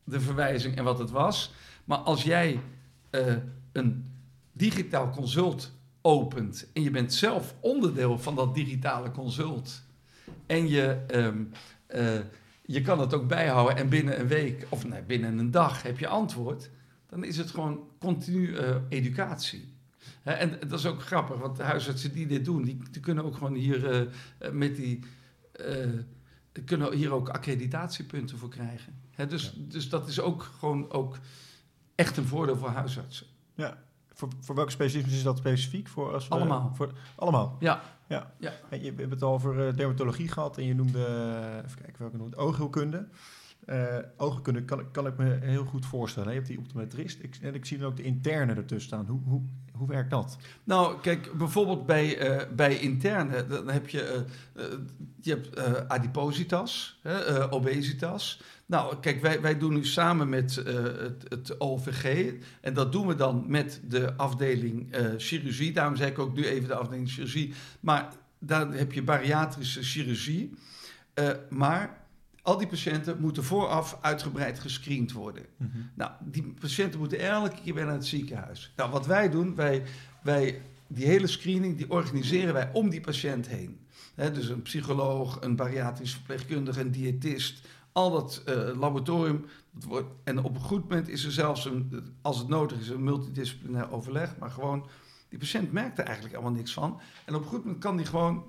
de 0.04 0.20
verwijzing 0.20 0.76
en 0.76 0.84
wat 0.84 0.98
het 0.98 1.10
was. 1.10 1.52
Maar 1.84 1.98
als 1.98 2.22
jij 2.22 2.60
uh, 3.10 3.34
een 3.72 4.12
digitaal 4.52 5.10
consult 5.10 5.72
opent 6.02 6.70
en 6.72 6.82
je 6.82 6.90
bent 6.90 7.14
zelf 7.14 7.54
onderdeel 7.60 8.18
van 8.18 8.34
dat 8.34 8.54
digitale 8.54 9.10
consult 9.10 9.82
en 10.46 10.68
je, 10.68 11.04
um, 11.14 11.50
uh, 11.94 12.18
je 12.62 12.80
kan 12.80 13.00
het 13.00 13.14
ook 13.14 13.28
bijhouden 13.28 13.76
en 13.76 13.88
binnen 13.88 14.20
een 14.20 14.28
week 14.28 14.66
of 14.68 14.86
nee, 14.86 15.02
binnen 15.02 15.38
een 15.38 15.50
dag 15.50 15.82
heb 15.82 15.98
je 15.98 16.06
antwoord, 16.06 16.70
dan 17.06 17.24
is 17.24 17.36
het 17.36 17.50
gewoon 17.50 17.88
continu 17.98 18.48
uh, 18.48 18.76
educatie. 18.88 19.73
En 20.22 20.58
dat 20.68 20.78
is 20.78 20.86
ook 20.86 21.02
grappig, 21.02 21.36
want 21.38 21.56
de 21.56 21.62
huisartsen 21.62 22.12
die 22.12 22.26
dit 22.26 22.44
doen, 22.44 22.62
die, 22.62 22.78
die 22.90 23.00
kunnen 23.00 23.24
ook 23.24 23.36
gewoon 23.36 23.54
hier 23.54 24.06
uh, 24.06 24.50
met 24.52 24.76
die. 24.76 25.04
kunnen 26.64 26.92
hier 26.92 27.12
ook 27.12 27.28
accreditatiepunten 27.28 28.38
voor 28.38 28.48
krijgen. 28.48 28.94
Dus, 29.28 29.44
ja. 29.56 29.62
dus 29.68 29.88
dat 29.88 30.08
is 30.08 30.20
ook 30.20 30.42
gewoon 30.42 30.90
ook 30.90 31.18
echt 31.94 32.16
een 32.16 32.26
voordeel 32.26 32.56
voor 32.56 32.68
huisartsen. 32.68 33.26
Ja, 33.54 33.78
voor, 34.14 34.28
voor 34.40 34.54
welke 34.54 34.70
specialisme 34.70 35.16
is 35.16 35.22
dat 35.22 35.38
specifiek? 35.38 35.88
Voor 35.88 36.12
als 36.12 36.28
we, 36.28 36.34
allemaal. 36.34 36.72
Voor, 36.74 36.92
allemaal? 37.16 37.56
Ja. 37.60 37.82
ja. 38.06 38.32
ja. 38.38 38.52
Je 38.70 38.92
hebt 38.96 39.10
het 39.10 39.22
al 39.22 39.32
over 39.32 39.76
dermatologie 39.76 40.28
gehad 40.28 40.58
en 40.58 40.64
je 40.64 40.74
noemde, 40.74 41.06
even 41.64 41.78
kijken 41.82 41.98
welke 41.98 42.16
noemde, 42.16 42.36
oogheelkunde. 42.36 43.08
Uh, 43.66 43.98
oogheelkunde 44.16 44.64
kan, 44.64 44.90
kan 44.90 45.06
ik 45.06 45.16
me 45.16 45.38
heel 45.40 45.64
goed 45.64 45.86
voorstellen. 45.86 46.28
Je 46.28 46.34
hebt 46.34 46.48
die 46.48 46.58
optometrist 46.58 47.22
ik, 47.22 47.38
en 47.40 47.54
ik 47.54 47.64
zie 47.64 47.78
dan 47.78 47.86
ook 47.86 47.96
de 47.96 48.02
interne 48.02 48.54
ertussen 48.54 48.88
staan. 48.88 49.06
Hoe, 49.06 49.20
hoe, 49.24 49.42
hoe 49.76 49.88
werkt 49.88 50.10
dat? 50.10 50.36
Nou, 50.64 51.00
kijk, 51.00 51.38
bijvoorbeeld 51.38 51.86
bij, 51.86 52.30
uh, 52.30 52.42
bij 52.54 52.78
interne, 52.78 53.46
dan 53.46 53.68
heb 53.68 53.88
je, 53.88 54.24
uh, 54.56 54.62
je 55.20 55.30
hebt 55.30 55.58
adipositas, 55.88 57.00
obesitas. 57.50 58.40
Nou, 58.66 58.96
kijk, 59.00 59.20
wij, 59.20 59.40
wij 59.40 59.58
doen 59.58 59.74
nu 59.74 59.84
samen 59.84 60.28
met 60.28 60.54
het, 60.54 61.24
het 61.28 61.60
OVG, 61.60 62.32
en 62.60 62.74
dat 62.74 62.92
doen 62.92 63.06
we 63.06 63.14
dan 63.14 63.44
met 63.46 63.80
de 63.88 64.16
afdeling 64.16 64.96
chirurgie. 65.16 65.72
Daarom 65.72 65.96
zeg 65.96 66.08
ik 66.08 66.18
ook 66.18 66.34
nu 66.34 66.46
even 66.46 66.68
de 66.68 66.74
afdeling 66.74 67.10
chirurgie. 67.10 67.54
Maar 67.80 68.08
daar 68.38 68.72
heb 68.72 68.92
je 68.92 69.02
bariatrische 69.02 69.82
chirurgie. 69.82 70.54
maar 71.48 72.03
al 72.44 72.58
die 72.58 72.66
patiënten 72.66 73.20
moeten 73.20 73.44
vooraf 73.44 73.98
uitgebreid 74.00 74.58
gescreend 74.58 75.12
worden. 75.12 75.46
Mm 75.56 75.70
-hmm. 75.72 75.90
Nou, 75.94 76.10
die 76.20 76.54
patiënten 76.60 76.98
moeten 76.98 77.18
elke 77.18 77.60
keer 77.62 77.74
weer 77.74 77.84
naar 77.84 77.94
het 77.94 78.06
ziekenhuis. 78.06 78.72
Nou, 78.76 78.90
wat 78.90 79.06
wij 79.06 79.30
doen, 79.30 79.54
wij, 79.54 79.82
wij 80.22 80.62
die 80.86 81.06
hele 81.06 81.26
screening, 81.26 81.76
die 81.76 81.90
organiseren 81.90 82.54
wij 82.54 82.70
om 82.72 82.90
die 82.90 83.00
patiënt 83.00 83.48
heen. 83.48 83.78
He, 84.14 84.32
dus 84.32 84.48
een 84.48 84.62
psycholoog, 84.62 85.40
een 85.40 85.56
bariatrisch 85.56 86.12
verpleegkundige, 86.12 86.80
een 86.80 86.90
diëtist, 86.90 87.66
al 87.92 88.10
dat 88.10 88.42
uh, 88.48 88.54
laboratorium. 88.78 89.46
Dat 89.70 89.84
wordt, 89.84 90.08
en 90.24 90.42
op 90.42 90.54
een 90.54 90.60
goed 90.60 90.88
moment 90.88 91.08
is 91.08 91.24
er 91.24 91.32
zelfs, 91.32 91.64
een, 91.64 92.14
als 92.22 92.38
het 92.38 92.48
nodig 92.48 92.78
is, 92.78 92.88
een 92.88 93.04
multidisciplinair 93.04 93.92
overleg. 93.92 94.36
Maar 94.38 94.50
gewoon, 94.50 94.86
die 95.28 95.38
patiënt 95.38 95.72
merkt 95.72 95.98
er 95.98 96.04
eigenlijk 96.04 96.34
allemaal 96.34 96.52
niks 96.52 96.72
van. 96.72 97.00
En 97.24 97.34
op 97.34 97.42
een 97.42 97.48
goed 97.48 97.64
moment 97.64 97.82
kan 97.82 97.96
die 97.96 98.06
gewoon 98.06 98.44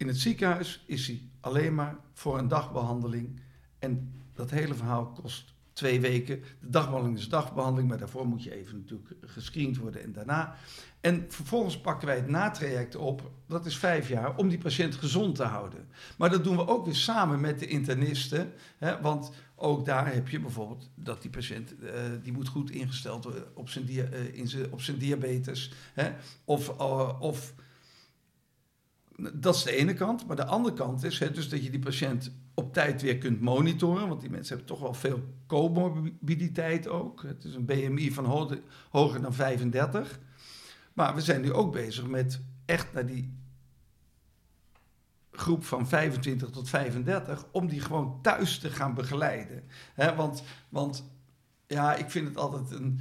in 0.00 0.08
het 0.08 0.18
ziekenhuis 0.18 0.84
is 0.86 1.06
hij 1.06 1.22
alleen 1.40 1.74
maar 1.74 1.96
voor 2.12 2.38
een 2.38 2.48
dagbehandeling. 2.48 3.40
En 3.78 4.12
dat 4.32 4.50
hele 4.50 4.74
verhaal 4.74 5.06
kost 5.06 5.54
twee 5.72 6.00
weken. 6.00 6.42
De 6.60 6.70
dagbehandeling 6.70 7.18
is 7.18 7.28
dagbehandeling, 7.28 7.88
maar 7.88 7.98
daarvoor 7.98 8.26
moet 8.26 8.42
je 8.42 8.54
even 8.54 8.78
natuurlijk 8.78 9.10
gescreend 9.20 9.76
worden 9.76 10.02
en 10.02 10.12
daarna. 10.12 10.56
En 11.00 11.24
vervolgens 11.28 11.80
pakken 11.80 12.06
wij 12.06 12.16
het 12.16 12.28
natraject 12.28 12.96
op, 12.96 13.30
dat 13.46 13.66
is 13.66 13.78
vijf 13.78 14.08
jaar, 14.08 14.36
om 14.36 14.48
die 14.48 14.58
patiënt 14.58 14.94
gezond 14.94 15.34
te 15.34 15.44
houden. 15.44 15.88
Maar 16.18 16.30
dat 16.30 16.44
doen 16.44 16.56
we 16.56 16.66
ook 16.66 16.84
weer 16.84 16.94
samen 16.94 17.40
met 17.40 17.58
de 17.58 17.66
internisten, 17.66 18.52
hè, 18.78 19.00
want 19.00 19.32
ook 19.54 19.84
daar 19.84 20.12
heb 20.12 20.28
je 20.28 20.40
bijvoorbeeld 20.40 20.90
dat 20.94 21.22
die 21.22 21.30
patiënt, 21.30 21.74
uh, 21.82 21.90
die 22.22 22.32
moet 22.32 22.48
goed 22.48 22.70
ingesteld 22.70 23.24
worden 23.24 23.44
op 23.54 23.68
zijn, 23.68 23.90
uh, 23.90 24.34
in 24.34 24.48
zijn, 24.48 24.72
op 24.72 24.80
zijn 24.80 24.98
diabetes. 24.98 25.72
Hè, 25.94 26.12
of, 26.44 26.68
uh, 26.80 27.20
of 27.20 27.54
dat 29.34 29.54
is 29.54 29.62
de 29.62 29.76
ene 29.76 29.94
kant. 29.94 30.26
Maar 30.26 30.36
de 30.36 30.44
andere 30.44 30.74
kant 30.74 31.04
is 31.04 31.18
hè, 31.18 31.30
dus 31.30 31.48
dat 31.48 31.64
je 31.64 31.70
die 31.70 31.80
patiënt 31.80 32.32
op 32.54 32.72
tijd 32.72 33.02
weer 33.02 33.18
kunt 33.18 33.40
monitoren. 33.40 34.08
Want 34.08 34.20
die 34.20 34.30
mensen 34.30 34.56
hebben 34.56 34.74
toch 34.74 34.82
wel 34.82 34.94
veel 34.94 35.22
comorbiditeit 35.46 36.88
ook. 36.88 37.22
Het 37.22 37.44
is 37.44 37.54
een 37.54 37.64
BMI 37.64 38.12
van 38.12 38.24
hoger, 38.90 39.22
dan 39.22 39.34
35. 39.34 40.18
Maar 40.92 41.14
we 41.14 41.20
zijn 41.20 41.40
nu 41.40 41.52
ook 41.52 41.72
bezig 41.72 42.06
met 42.06 42.40
echt 42.64 42.92
naar 42.92 43.06
die 43.06 43.38
groep 45.32 45.64
van 45.64 45.88
25 45.88 46.50
tot 46.50 46.68
35... 46.68 47.46
om 47.50 47.68
die 47.68 47.80
gewoon 47.80 48.18
thuis 48.22 48.58
te 48.58 48.70
gaan 48.70 48.94
begeleiden. 48.94 49.62
Want, 50.16 50.42
want 50.68 51.10
ja, 51.66 51.94
ik 51.94 52.10
vind 52.10 52.28
het 52.28 52.36
altijd 52.36 52.70
een... 52.70 53.00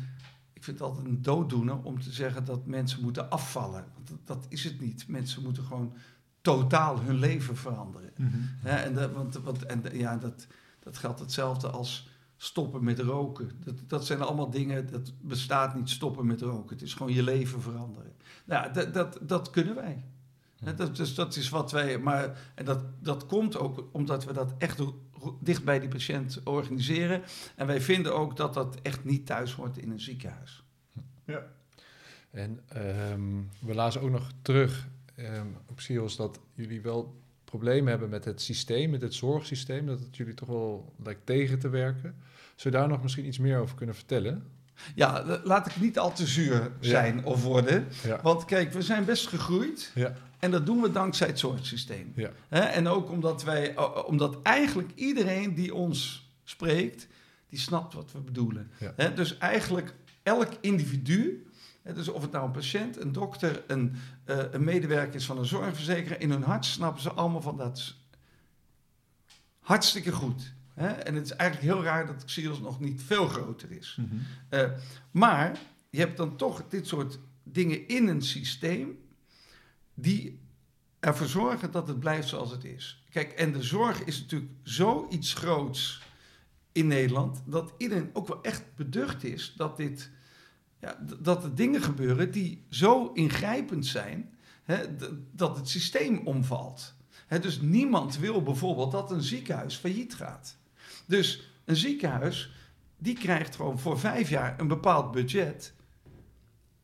Ik 0.60 0.66
vind 0.66 0.80
het 0.80 0.88
altijd 0.88 1.06
een 1.06 1.22
dooddoener 1.22 1.82
om 1.84 2.02
te 2.02 2.12
zeggen 2.12 2.46
dat 2.46 2.66
mensen 2.66 3.02
moeten 3.02 3.30
afvallen. 3.30 3.86
Want 3.94 4.08
dat, 4.08 4.18
dat 4.24 4.46
is 4.50 4.64
het 4.64 4.80
niet. 4.80 5.08
Mensen 5.08 5.44
moeten 5.44 5.64
gewoon 5.64 5.94
totaal 6.42 7.00
hun 7.00 7.16
leven 7.16 7.58
veranderen. 7.58 8.12
Mm 8.16 8.32
-hmm. 8.32 8.50
ja, 8.64 8.78
en 8.84 8.94
dat, 8.94 9.12
want, 9.12 9.36
want, 9.36 9.66
en, 9.66 9.84
ja, 9.94 10.18
dat, 10.18 10.48
dat 10.80 10.98
geldt 10.98 11.20
hetzelfde 11.20 11.70
als 11.70 12.10
stoppen 12.38 12.84
met 12.84 13.00
roken. 13.00 13.52
Dat, 13.64 13.76
dat 13.88 14.06
zijn 14.06 14.22
allemaal 14.22 14.50
dingen, 14.50 14.92
dat 14.92 15.14
bestaat 15.22 15.76
niet 15.76 15.90
stoppen 15.90 16.26
met 16.26 16.42
roken. 16.42 16.76
Het 16.76 16.86
is 16.86 16.94
gewoon 16.94 17.14
je 17.14 17.24
leven 17.24 17.62
veranderen. 17.62 18.14
Nou, 18.46 18.74
dat, 18.74 18.94
dat, 18.94 19.20
dat 19.22 19.50
kunnen 19.50 19.76
wij. 19.76 20.04
Ja, 20.56 20.72
dat, 20.72 20.96
dus 20.96 21.16
dat 21.16 21.36
is 21.36 21.50
wat 21.50 21.72
wij. 21.72 22.00
Maar, 22.00 22.52
en 22.56 22.66
dat, 22.66 22.84
dat 23.00 23.26
komt 23.26 23.58
ook 23.58 23.90
omdat 23.92 24.26
we 24.26 24.34
dat 24.34 24.54
echt 24.58 24.82
dicht 25.40 25.64
bij 25.64 25.80
die 25.80 25.90
patiënt 25.90 26.42
organiseren. 26.44 27.22
En 27.56 27.68
wij 27.68 27.82
vinden 27.82 28.16
ook 28.16 28.38
dat 28.38 28.54
dat 28.54 28.78
echt 28.82 29.04
niet 29.04 29.26
thuis 29.26 29.54
hoort 29.54 29.78
in 29.78 29.92
een 29.92 30.00
ziekenhuis. 30.00 30.64
Ja. 31.26 31.44
En 32.32 32.60
um, 33.12 33.50
we 33.60 33.74
lazen 33.74 34.02
ook 34.02 34.10
nog 34.10 34.32
terug 34.42 34.88
um, 35.20 35.58
op 35.66 35.80
SIOS 35.80 36.16
dat 36.16 36.40
jullie 36.54 36.82
wel 36.82 37.22
problemen 37.44 37.90
hebben 37.90 38.10
met 38.10 38.26
het 38.26 38.42
systeem, 38.42 38.90
met 38.90 39.02
het 39.02 39.14
zorgsysteem, 39.14 39.86
dat 39.86 40.00
het 40.00 40.18
jullie 40.18 40.34
toch 40.34 40.48
wel 40.48 40.94
lijkt 41.04 41.26
tegen 41.26 41.60
te 41.60 41.70
werken. 41.70 42.16
Zou 42.56 42.74
je 42.74 42.80
daar 42.80 42.90
nog 42.90 43.02
misschien 43.02 43.26
iets 43.26 43.38
meer 43.38 43.60
over 43.60 43.76
kunnen 43.76 43.96
vertellen? 43.96 44.44
Ja, 44.96 45.40
laat 45.44 45.68
ik 45.68 45.80
niet 45.80 46.00
al 46.00 46.14
te 46.14 46.28
zuur 46.28 46.72
zijn 46.80 47.18
ja. 47.18 47.24
of 47.24 47.44
worden. 47.44 47.88
Ja. 48.04 48.20
Want 48.22 48.46
kijk, 48.46 48.74
we 48.74 48.82
zijn 48.82 49.06
best 49.06 49.28
gegroeid. 49.28 49.92
Ja. 49.96 50.14
En 50.40 50.52
dat 50.52 50.66
doen 50.66 50.82
we 50.82 50.92
dankzij 50.92 51.28
het 51.28 51.40
zorgsysteem. 51.40 52.14
En 52.50 52.88
ook 52.88 53.10
omdat 53.10 53.44
wij, 53.44 53.78
omdat 54.06 54.42
eigenlijk 54.42 54.92
iedereen 54.96 55.54
die 55.54 55.74
ons 55.74 56.30
spreekt, 56.44 57.08
die 57.50 57.60
snapt 57.60 57.94
wat 57.94 58.12
we 58.12 58.20
bedoelen. 58.20 58.72
Dus 59.16 59.38
eigenlijk 59.38 59.94
elk 60.24 60.52
individu 60.62 61.44
dus 61.94 62.08
of 62.08 62.22
het 62.22 62.32
nou 62.32 62.46
een 62.46 62.52
patiënt, 62.52 63.02
een 63.02 63.12
dokter, 63.12 63.64
een, 63.68 63.96
uh, 64.26 64.38
een 64.52 64.64
medewerker 64.64 65.16
is 65.16 65.26
van 65.26 65.38
een 65.38 65.46
zorgverzekeraar, 65.46 66.22
in 66.22 66.30
hun 66.30 66.44
hart 66.44 66.66
snappen 66.66 67.02
ze 67.02 67.12
allemaal 67.12 67.42
van 67.42 67.58
dat 67.58 67.96
hartstikke 69.60 70.12
goed. 70.12 70.54
En 70.76 71.16
het 71.16 71.26
is 71.26 71.36
eigenlijk 71.36 71.74
heel 71.74 71.84
raar 71.84 72.08
dat 72.08 72.26
Xios 72.26 72.60
nog 72.60 72.80
niet 72.80 73.02
veel 73.04 73.28
groter 73.28 73.72
is. 73.72 73.98
Mm 74.00 74.10
-hmm. 74.10 74.60
uh, 74.60 74.70
maar 75.12 75.60
je 75.90 76.00
hebt 76.00 76.18
dan 76.18 76.36
toch 76.36 76.64
dit 76.70 76.88
soort 76.88 77.20
dingen 77.44 77.88
in 77.88 78.08
een 78.08 78.22
systeem 78.22 78.98
die 80.02 80.40
ervoor 81.00 81.28
zorgen 81.28 81.72
dat 81.72 81.88
het 81.88 82.00
blijft 82.00 82.28
zoals 82.28 82.52
het 82.52 82.64
is. 82.64 83.04
Kijk, 83.10 83.32
en 83.32 83.52
de 83.52 83.64
zorg 83.64 84.04
is 84.04 84.20
natuurlijk 84.20 84.52
zoiets 84.64 85.34
groots 85.34 86.02
in 86.72 86.88
Nederland, 86.88 87.42
dat 87.46 87.74
iedereen 87.78 88.10
ook 88.14 88.28
wel 88.28 88.44
echt 88.44 88.76
beducht 88.76 89.24
is 89.24 89.54
dat, 89.58 89.78
dit, 89.78 90.10
ja, 90.80 91.00
dat 91.20 91.44
er 91.44 91.56
dingen 91.56 91.82
gebeuren 91.82 92.32
die 92.32 92.64
zo 92.70 93.12
ingrijpend 93.14 93.86
zijn, 93.86 94.34
hè, 94.64 94.86
dat 95.32 95.58
het 95.58 95.70
systeem 95.70 96.28
omvalt. 96.28 96.94
Dus 97.42 97.62
niemand 97.62 98.18
wil 98.18 98.44
bijvoorbeeld 98.44 98.92
dat 98.92 99.12
een 99.12 99.24
ziekenhuis 99.24 99.76
failliet 99.76 100.16
gaat. 100.16 100.58
Dus 101.06 101.52
een 101.66 101.76
ziekenhuis, 101.76 102.54
die 102.98 103.16
krijgt 103.16 103.56
gewoon 103.56 103.80
voor 103.80 104.00
vijf 104.00 104.30
jaar 104.30 104.60
een 104.60 104.68
bepaald 104.68 105.12
budget. 105.12 105.74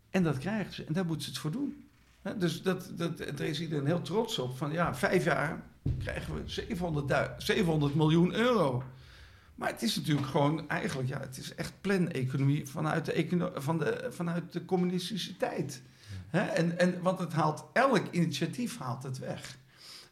En 0.10 0.23
dat 0.23 0.38
krijgen 0.38 0.73
ze. 0.73 0.84
En 0.84 0.93
daar 0.93 1.06
moeten 1.06 1.23
ze 1.23 1.30
het 1.30 1.39
voor 1.39 1.51
doen. 1.51 1.85
Dus 2.34 2.62
dat, 2.62 2.92
dat, 2.96 3.18
daar 3.18 3.48
is 3.48 3.62
iedereen 3.62 3.86
heel 3.86 4.02
trots 4.02 4.40
op. 4.40 4.58
Van 4.58 4.72
ja, 4.72 4.96
vijf 4.96 5.24
jaar 5.24 5.64
krijgen 6.00 6.36
we 6.36 6.42
700, 6.46 7.08
du- 7.08 7.34
700 7.38 7.96
miljoen 7.96 8.34
euro. 8.34 8.84
Maar 9.56 9.70
het 9.70 9.82
is 9.82 9.96
natuurlijk 9.96 10.28
gewoon 10.28 10.70
eigenlijk, 10.70 11.10
ja, 11.10 11.20
het 11.20 11.38
is 11.38 11.56
echt 11.56 11.74
planeconomie 11.82 12.68
vanuit 12.68 13.06
de, 13.06 13.52
van 13.56 13.80
de, 13.80 14.08
vanuit 14.10 14.54
de 14.54 14.66
communistische 14.66 15.38
tijd. 15.38 15.82
En, 16.32 16.80
en, 16.80 17.02
want 17.02 17.20
het 17.20 17.34
haalt, 17.34 17.66
elk 17.74 18.04
initiatief 18.12 18.78
haalt 18.78 19.04
het 19.04 19.20
weg. 19.20 19.58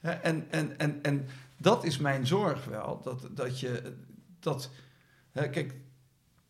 En, 0.01 0.51
en, 0.51 0.79
en, 0.79 1.03
en 1.03 1.25
dat 1.57 1.83
is 1.83 1.97
mijn 1.97 2.27
zorg 2.27 2.65
wel, 2.65 3.01
dat, 3.01 3.27
dat 3.31 3.59
je, 3.59 3.93
dat, 4.39 4.69
kijk, 5.31 5.75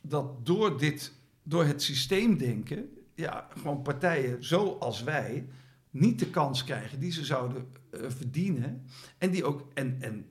dat 0.01 0.45
door 0.45 0.77
dit, 0.77 1.11
door 1.43 1.65
het 1.65 1.81
systeemdenken, 1.81 2.89
ja, 3.15 3.47
gewoon 3.57 3.81
partijen 3.81 4.43
zoals 4.43 5.03
wij 5.03 5.47
niet 5.89 6.19
de 6.19 6.29
kans 6.29 6.63
krijgen 6.63 6.99
die 6.99 7.11
ze 7.11 7.25
zouden 7.25 7.67
eh, 7.89 7.99
verdienen 8.07 8.85
en 9.17 9.31
die 9.31 9.45
ook, 9.45 9.67
en, 9.73 10.01
en, 10.01 10.25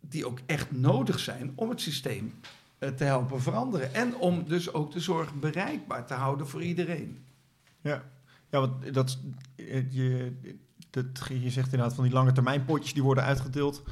die 0.00 0.26
ook 0.26 0.38
echt 0.46 0.72
nodig 0.72 1.18
zijn 1.18 1.52
om 1.54 1.68
het 1.68 1.80
systeem 1.80 2.34
eh, 2.78 2.88
te 2.88 3.04
helpen 3.04 3.42
veranderen. 3.42 3.94
En 3.94 4.16
om 4.16 4.44
dus 4.48 4.72
ook 4.72 4.92
de 4.92 5.00
zorg 5.00 5.34
bereikbaar 5.34 6.06
te 6.06 6.14
houden 6.14 6.48
voor 6.48 6.62
iedereen. 6.62 7.24
Ja, 7.80 8.04
ja 8.50 8.60
want 8.60 8.94
dat, 8.94 9.18
eh, 9.56 9.92
je, 9.92 10.32
dat, 10.90 11.06
je 11.28 11.50
zegt 11.50 11.72
inderdaad 11.72 11.94
van 11.94 12.04
die 12.04 12.12
lange 12.12 12.32
termijn 12.32 12.64
potjes 12.64 12.94
die 12.94 13.02
worden 13.02 13.24
uitgedeeld. 13.24 13.82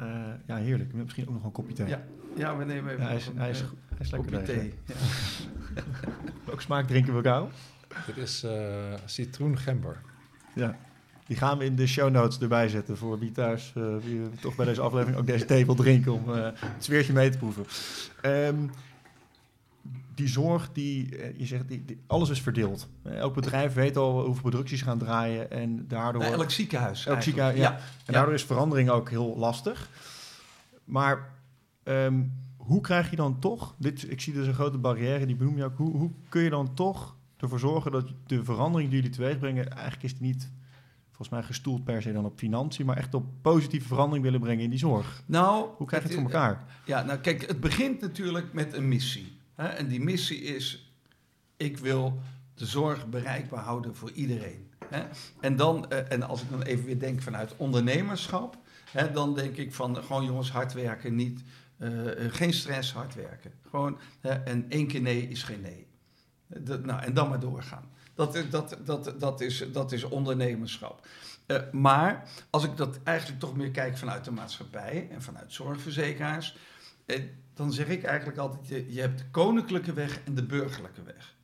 Eh, 0.00 0.06
ja, 0.46 0.56
heerlijk. 0.56 0.92
Misschien 0.92 1.28
ook 1.28 1.34
nog 1.34 1.44
een 1.44 1.52
kopje 1.52 1.74
thee. 1.74 1.88
Ja, 1.88 2.02
ja 2.36 2.56
we 2.56 2.64
nemen 2.64 2.92
even 2.92 3.02
Ja, 3.02 3.08
hij, 3.08 3.16
is, 3.16 3.26
nog 3.26 3.36
hij, 3.36 3.50
is, 3.50 3.60
eh, 3.60 3.66
hij 3.88 3.98
is 4.00 4.10
lekker 4.10 4.30
kopje 4.30 4.46
thee. 4.46 4.74
Ja. 4.84 4.94
Welke 6.46 6.62
smaak 6.62 6.86
drinken 6.86 7.16
we 7.16 7.22
gauw? 7.22 7.50
Dit 8.06 8.16
is 8.16 8.42
eh 8.42 8.94
citroengember. 9.04 10.00
Ja. 10.54 10.76
Die 11.30 11.38
gaan 11.38 11.58
we 11.58 11.64
in 11.64 11.76
de 11.76 11.86
show 11.86 12.10
notes 12.10 12.38
erbij 12.40 12.68
zetten 12.68 12.96
voor 12.96 13.18
wie 13.18 13.32
thuis 13.32 13.72
eh, 13.76 13.82
wie 14.04 14.28
toch 14.40 14.56
bij 14.56 14.66
deze 14.66 14.80
aflevering 14.80 15.18
ook 15.18 15.26
deze 15.26 15.44
thee 15.44 15.66
wil 15.66 15.74
drinken 15.74 16.12
om 16.12 16.34
eh, 16.34 16.44
het 16.44 16.84
sfeertje 16.84 17.12
mee 17.12 17.30
te 17.30 17.38
proeven. 17.38 17.64
Ehm, 18.20 18.56
die 20.20 20.28
zorg, 20.28 20.72
die, 20.72 21.16
eh, 21.16 21.38
je 21.38 21.46
zegt, 21.46 21.68
die, 21.68 21.84
die- 21.84 22.02
alles 22.06 22.28
is 22.28 22.40
verdeeld. 22.40 22.88
Eh, 23.02 23.18
elk 23.18 23.34
bedrijf 23.34 23.74
weet 23.74 23.96
al 23.96 24.24
hoeveel 24.24 24.50
producties 24.50 24.82
gaan 24.82 24.98
draaien 24.98 25.50
en 25.50 25.88
daardoor... 25.88 26.22
Nou, 26.22 26.34
elk 26.34 26.50
ziekenhuis. 26.50 27.06
Elk 27.06 27.22
ziekenhuis, 27.22 27.56
ja. 27.56 27.72
En 27.72 27.80
ja. 28.06 28.12
daardoor 28.12 28.34
is 28.34 28.44
verandering 28.44 28.90
ook 28.90 29.10
heel 29.10 29.36
lastig. 29.36 29.88
Maar 30.84 31.28
ehm, 31.82 32.22
hoe 32.56 32.80
krijg 32.80 33.10
je 33.10 33.16
dan 33.16 33.38
toch, 33.38 33.74
dit, 33.78 34.10
ik 34.10 34.20
zie 34.20 34.32
dus 34.32 34.46
een 34.46 34.54
grote 34.54 34.78
barrière, 34.78 35.26
die 35.26 35.36
benoem 35.36 35.56
je 35.56 35.64
ook, 35.64 35.76
hoe, 35.76 35.96
hoe 35.96 36.10
kun 36.28 36.42
je 36.42 36.50
dan 36.50 36.74
toch 36.74 37.16
ervoor 37.36 37.58
zorgen 37.58 37.92
dat 37.92 38.08
de 38.26 38.44
verandering 38.44 38.90
die 38.90 38.98
jullie 39.00 39.16
teweeg 39.16 39.38
brengen, 39.38 39.70
eigenlijk 39.70 40.02
is 40.02 40.18
die 40.18 40.26
niet 40.26 40.50
volgens 41.06 41.28
mij 41.28 41.42
gestoeld 41.42 41.84
per 41.84 42.02
se 42.02 42.12
dan 42.12 42.24
op 42.24 42.38
financiën, 42.38 42.86
maar 42.86 42.96
echt 42.96 43.14
op 43.14 43.24
positieve 43.42 43.86
verandering 43.86 44.24
willen 44.24 44.40
brengen 44.40 44.64
in 44.64 44.70
die 44.70 44.78
zorg. 44.78 45.22
Nou, 45.26 45.68
Hoe 45.76 45.86
krijg 45.86 46.02
je 46.02 46.08
het 46.08 46.18
het 46.18 46.26
voor 46.26 46.40
elkaar? 46.40 46.64
Ja, 46.84 47.02
nou 47.02 47.18
kijk, 47.18 47.46
het 47.46 47.60
begint 47.60 48.00
natuurlijk 48.00 48.52
met 48.52 48.72
een 48.72 48.88
missie. 48.88 49.38
En 49.68 49.88
die 49.88 50.00
missie 50.00 50.42
is, 50.42 50.92
ik 51.56 51.78
wil 51.78 52.22
de 52.54 52.66
zorg 52.66 53.08
bereikbaar 53.08 53.62
houden 53.62 53.96
voor 53.96 54.10
iedereen. 54.10 54.70
En, 55.40 55.56
dan, 55.56 55.90
eh, 55.90 56.12
en 56.12 56.22
als 56.22 56.42
ik 56.42 56.50
dan 56.50 56.62
even 56.62 56.84
weer 56.84 56.98
denk 56.98 57.22
vanuit 57.22 57.56
ondernemerschap, 57.56 58.56
dan 59.12 59.34
denk 59.34 59.56
ik 59.56 59.74
van 59.74 59.96
gewoon 59.96 60.24
jongens, 60.24 60.50
hard 60.50 60.72
werken, 60.72 61.14
niet, 61.14 61.42
eh, 61.78 62.24
eh, 62.24 62.32
geen 62.32 62.52
stress, 62.52 62.92
hard 62.92 63.14
werken. 63.14 63.52
Gewoon, 63.70 63.98
en 64.20 64.66
één 64.68 64.86
keer 64.86 65.00
nee 65.00 65.28
is 65.28 65.42
geen 65.42 65.60
nee. 65.60 65.86
Dat, 66.46 66.84
nou, 66.84 67.02
en 67.02 67.14
dan 67.14 67.28
maar 67.28 67.40
doorgaan. 67.40 67.84
Dat, 68.14 68.44
dat, 68.50 68.76
dat, 68.84 69.14
dat, 69.18 69.40
is, 69.40 69.64
dat 69.72 69.92
is 69.92 70.04
ondernemerschap. 70.04 71.06
Maar 71.72 72.28
als 72.50 72.64
ik 72.64 72.76
dat 72.76 72.98
eigenlijk 73.02 73.40
toch 73.40 73.56
meer 73.56 73.70
kijk 73.70 73.98
vanuit 73.98 74.24
de 74.24 74.30
maatschappij 74.30 75.08
en 75.10 75.22
vanuit 75.22 75.52
zorgverzekeraars, 75.52 76.56
dan 77.60 77.72
zeg 77.72 77.88
ik 77.88 78.02
eigenlijk 78.02 78.38
altijd: 78.38 78.84
je, 78.88 79.00
hebt 79.00 79.18
de 79.18 79.30
koninklijke 79.30 79.92
weg 79.92 80.20
en 80.24 80.34
de 80.34 80.46
burgerlijke 80.46 81.02
weg. 81.02 81.34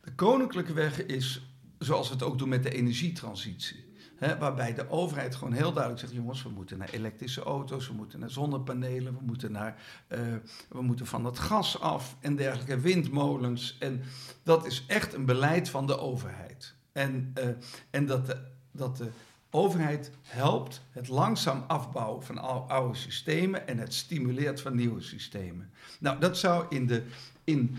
De 0.00 0.14
koninklijke 0.14 0.72
weg 0.72 1.06
is 1.06 1.46
zoals 1.78 2.08
we 2.08 2.14
het 2.14 2.22
ook 2.22 2.38
doen 2.38 2.48
met 2.48 2.62
de 2.62 2.70
energietransitie. 2.70 3.84
Waarbij 4.18 4.74
de 4.74 4.90
overheid 4.90 5.34
gewoon 5.34 5.52
heel 5.52 5.72
duidelijk 5.72 6.00
zegt: 6.02 6.14
jongens, 6.14 6.42
we 6.42 6.48
moeten 6.48 6.78
naar 6.78 6.90
elektrische 6.90 7.42
auto's, 7.42 7.88
we 7.88 7.94
moeten 7.94 8.20
naar 8.20 8.30
zonnepanelen, 8.30 9.18
we 9.18 9.24
moeten, 9.24 9.52
naar, 9.52 9.82
eh, 10.08 10.20
we 10.68 10.82
moeten 10.82 11.06
van 11.06 11.24
het 11.24 11.38
gas 11.38 11.80
af 11.80 12.16
en 12.20 12.36
dergelijke, 12.36 12.80
windmolens. 12.80 13.76
En 13.78 14.02
dat 14.42 14.66
is 14.66 14.84
echt 14.86 15.14
een 15.14 15.24
beleid 15.24 15.68
van 15.68 15.86
de 15.86 15.98
overheid. 15.98 16.74
En, 16.92 17.30
eh, 17.34 17.48
en 17.90 18.06
dat, 18.06 18.26
de, 18.26 18.36
dat 18.72 18.96
de 18.96 19.08
overheid 19.56 20.10
helpt 20.22 20.82
het 20.90 21.08
langzaam 21.08 21.64
afbouwen 21.66 22.22
van 22.22 22.38
oude 22.68 22.98
systemen 22.98 23.68
en 23.68 23.78
het 23.78 23.94
stimuleert 23.94 24.60
van 24.60 24.74
nieuwe 24.74 25.00
systemen. 25.00 25.70
Nou, 26.00 26.20
dat 26.20 26.38
zou 26.38 26.66
in 26.68 26.86
de, 26.86 27.06
in, 27.44 27.76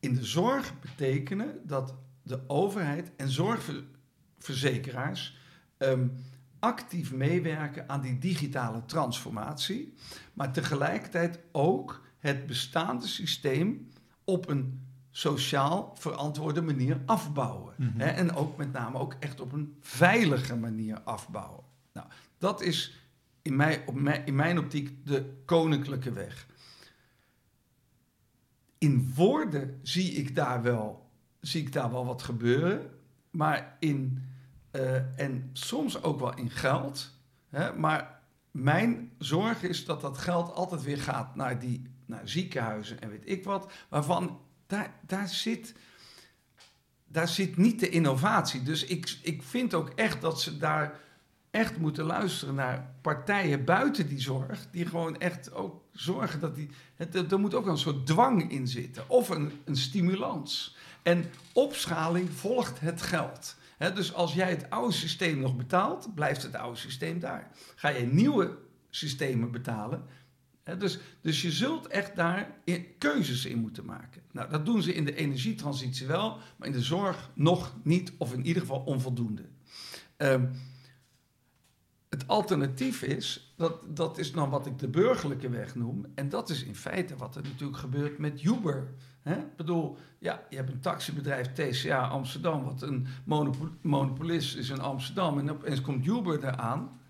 in 0.00 0.14
de 0.14 0.24
zorg 0.24 0.80
betekenen 0.80 1.60
dat 1.64 1.94
de 2.22 2.40
overheid 2.46 3.10
en 3.16 3.30
zorgverzekeraars 3.30 5.38
ehm, 5.76 6.08
actief 6.58 7.12
meewerken 7.12 7.88
aan 7.88 8.00
die 8.00 8.18
digitale 8.18 8.84
transformatie, 8.84 9.94
maar 10.32 10.52
tegelijkertijd 10.52 11.40
ook 11.52 12.04
het 12.18 12.46
bestaande 12.46 13.06
systeem 13.06 13.88
op 14.24 14.48
een 14.48 14.86
sociaal 15.16 15.92
verantwoorde 15.94 16.62
manier 16.62 17.00
afbouwen. 17.06 17.74
Mhm. 17.76 17.98
Hè, 17.98 18.06
en 18.06 18.34
ook 18.34 18.56
met 18.56 18.72
name 18.72 18.98
ook 18.98 19.16
echt 19.20 19.40
op 19.40 19.52
een 19.52 19.76
veilige 19.80 20.56
manier 20.56 21.00
afbouwen. 21.00 21.64
Nou, 21.92 22.06
dat 22.38 22.62
is 22.62 23.08
in, 23.42 23.56
mij, 23.56 23.82
op 23.86 23.94
mijn, 23.94 24.26
in 24.26 24.34
mijn 24.34 24.58
optiek 24.58 25.06
de 25.06 25.42
koninklijke 25.44 26.12
weg. 26.12 26.46
In 28.78 29.12
woorden 29.14 29.80
zie 29.82 30.12
ik 30.12 30.34
daar 30.34 30.62
wel, 30.62 31.10
zie 31.40 31.60
ik 31.62 31.72
daar 31.72 31.90
wel 31.90 32.06
wat 32.06 32.22
gebeuren, 32.22 32.90
maar 33.30 33.76
in, 33.78 34.24
eh, 34.70 35.20
en 35.20 35.50
soms 35.52 36.02
ook 36.02 36.20
wel 36.20 36.36
in 36.36 36.50
geld. 36.50 37.14
Hè, 37.48 37.76
maar 37.76 38.22
mijn 38.50 39.12
zorg 39.18 39.62
is 39.62 39.84
dat 39.84 40.00
dat 40.00 40.18
geld 40.18 40.52
altijd 40.52 40.82
weer 40.82 41.00
gaat 41.00 41.36
naar, 41.36 41.58
die, 41.58 41.82
naar 42.06 42.28
ziekenhuizen 42.28 43.00
en 43.00 43.08
weet 43.08 43.28
ik 43.28 43.44
wat, 43.44 43.72
waarvan 43.88 44.44
daar, 44.66 45.28
zit 45.28 45.74
daar 47.08 47.28
zit 47.28 47.56
niet 47.56 47.80
de 47.80 47.88
innovatie. 47.88 48.62
Dus 48.62 48.84
ik, 48.84 49.18
ik 49.22 49.42
vind 49.42 49.74
ook 49.74 49.88
echt 49.88 50.20
dat 50.20 50.40
ze 50.40 50.58
daar 50.58 51.00
echt 51.50 51.78
moeten 51.78 52.04
luisteren 52.04 52.54
naar 52.54 52.94
partijen 53.00 53.64
buiten 53.64 54.08
die 54.08 54.20
zorg. 54.20 54.66
Die 54.70 54.86
gewoon 54.86 55.18
echt 55.18 55.52
ook 55.52 55.82
zorgen 55.92 56.40
dat 56.40 56.54
die. 56.54 56.70
Het, 56.94 57.32
er 57.32 57.40
moet 57.40 57.54
ook 57.54 57.66
een 57.66 57.78
soort 57.78 58.06
dwang 58.06 58.50
in 58.50 58.68
zitten. 58.68 59.08
Of 59.08 59.28
een, 59.28 59.52
een 59.64 59.76
stimulans. 59.76 60.76
En 61.02 61.24
opschaling 61.52 62.30
volgt 62.30 62.80
het 62.80 63.02
geld. 63.02 63.56
Dus 63.94 64.14
als 64.14 64.34
jij 64.34 64.50
het 64.50 64.70
oude 64.70 64.92
systeem 64.92 65.38
nog 65.38 65.56
betaalt, 65.56 66.14
blijft 66.14 66.42
het 66.42 66.54
oude 66.54 66.78
systeem 66.78 67.20
daar. 67.20 67.50
Ga 67.74 67.88
je 67.88 68.06
nieuwe 68.06 68.58
systemen 68.90 69.50
betalen. 69.50 70.04
Dus, 70.74 70.98
dus 71.20 71.42
je 71.42 71.52
zult 71.52 71.86
echt 71.86 72.16
daar 72.16 72.60
keuzes 72.98 73.44
in 73.44 73.58
moeten 73.58 73.84
maken. 73.84 74.22
Nou, 74.32 74.50
dat 74.50 74.66
doen 74.66 74.82
ze 74.82 74.94
in 74.94 75.04
de 75.04 75.14
energietransitie 75.14 76.06
wel, 76.06 76.38
maar 76.56 76.68
in 76.68 76.74
de 76.74 76.82
zorg 76.82 77.30
nog 77.34 77.76
niet, 77.82 78.12
of 78.18 78.32
in 78.32 78.46
ieder 78.46 78.62
geval 78.62 78.80
onvoldoende. 78.80 79.42
Ehm, 80.16 80.46
het 82.08 82.28
alternatief 82.28 83.02
is, 83.02 83.54
dat, 83.56 83.96
dat 83.96 84.18
is 84.18 84.32
dan 84.32 84.50
wat 84.50 84.66
ik 84.66 84.78
de 84.78 84.88
burgerlijke 84.88 85.48
weg 85.48 85.74
noem. 85.74 86.06
En 86.14 86.28
dat 86.28 86.50
is 86.50 86.62
in 86.62 86.76
feite 86.76 87.16
wat 87.16 87.36
er 87.36 87.42
natuurlijk 87.42 87.78
gebeurt 87.78 88.18
met 88.18 88.42
Uber. 88.42 88.94
Ik 89.24 89.56
bedoel, 89.56 89.96
ja, 90.18 90.46
je 90.50 90.56
hebt 90.56 90.70
een 90.70 90.80
taxibedrijf 90.80 91.52
TCA 91.52 92.08
Amsterdam, 92.08 92.64
wat 92.64 92.82
een 92.82 93.06
monopo- 93.24 93.76
monopolist 93.80 94.56
is 94.56 94.70
in 94.70 94.80
Amsterdam. 94.80 95.38
En 95.38 95.50
opeens 95.50 95.80
komt 95.80 96.06
Uber 96.06 96.44
eraan. 96.44 97.00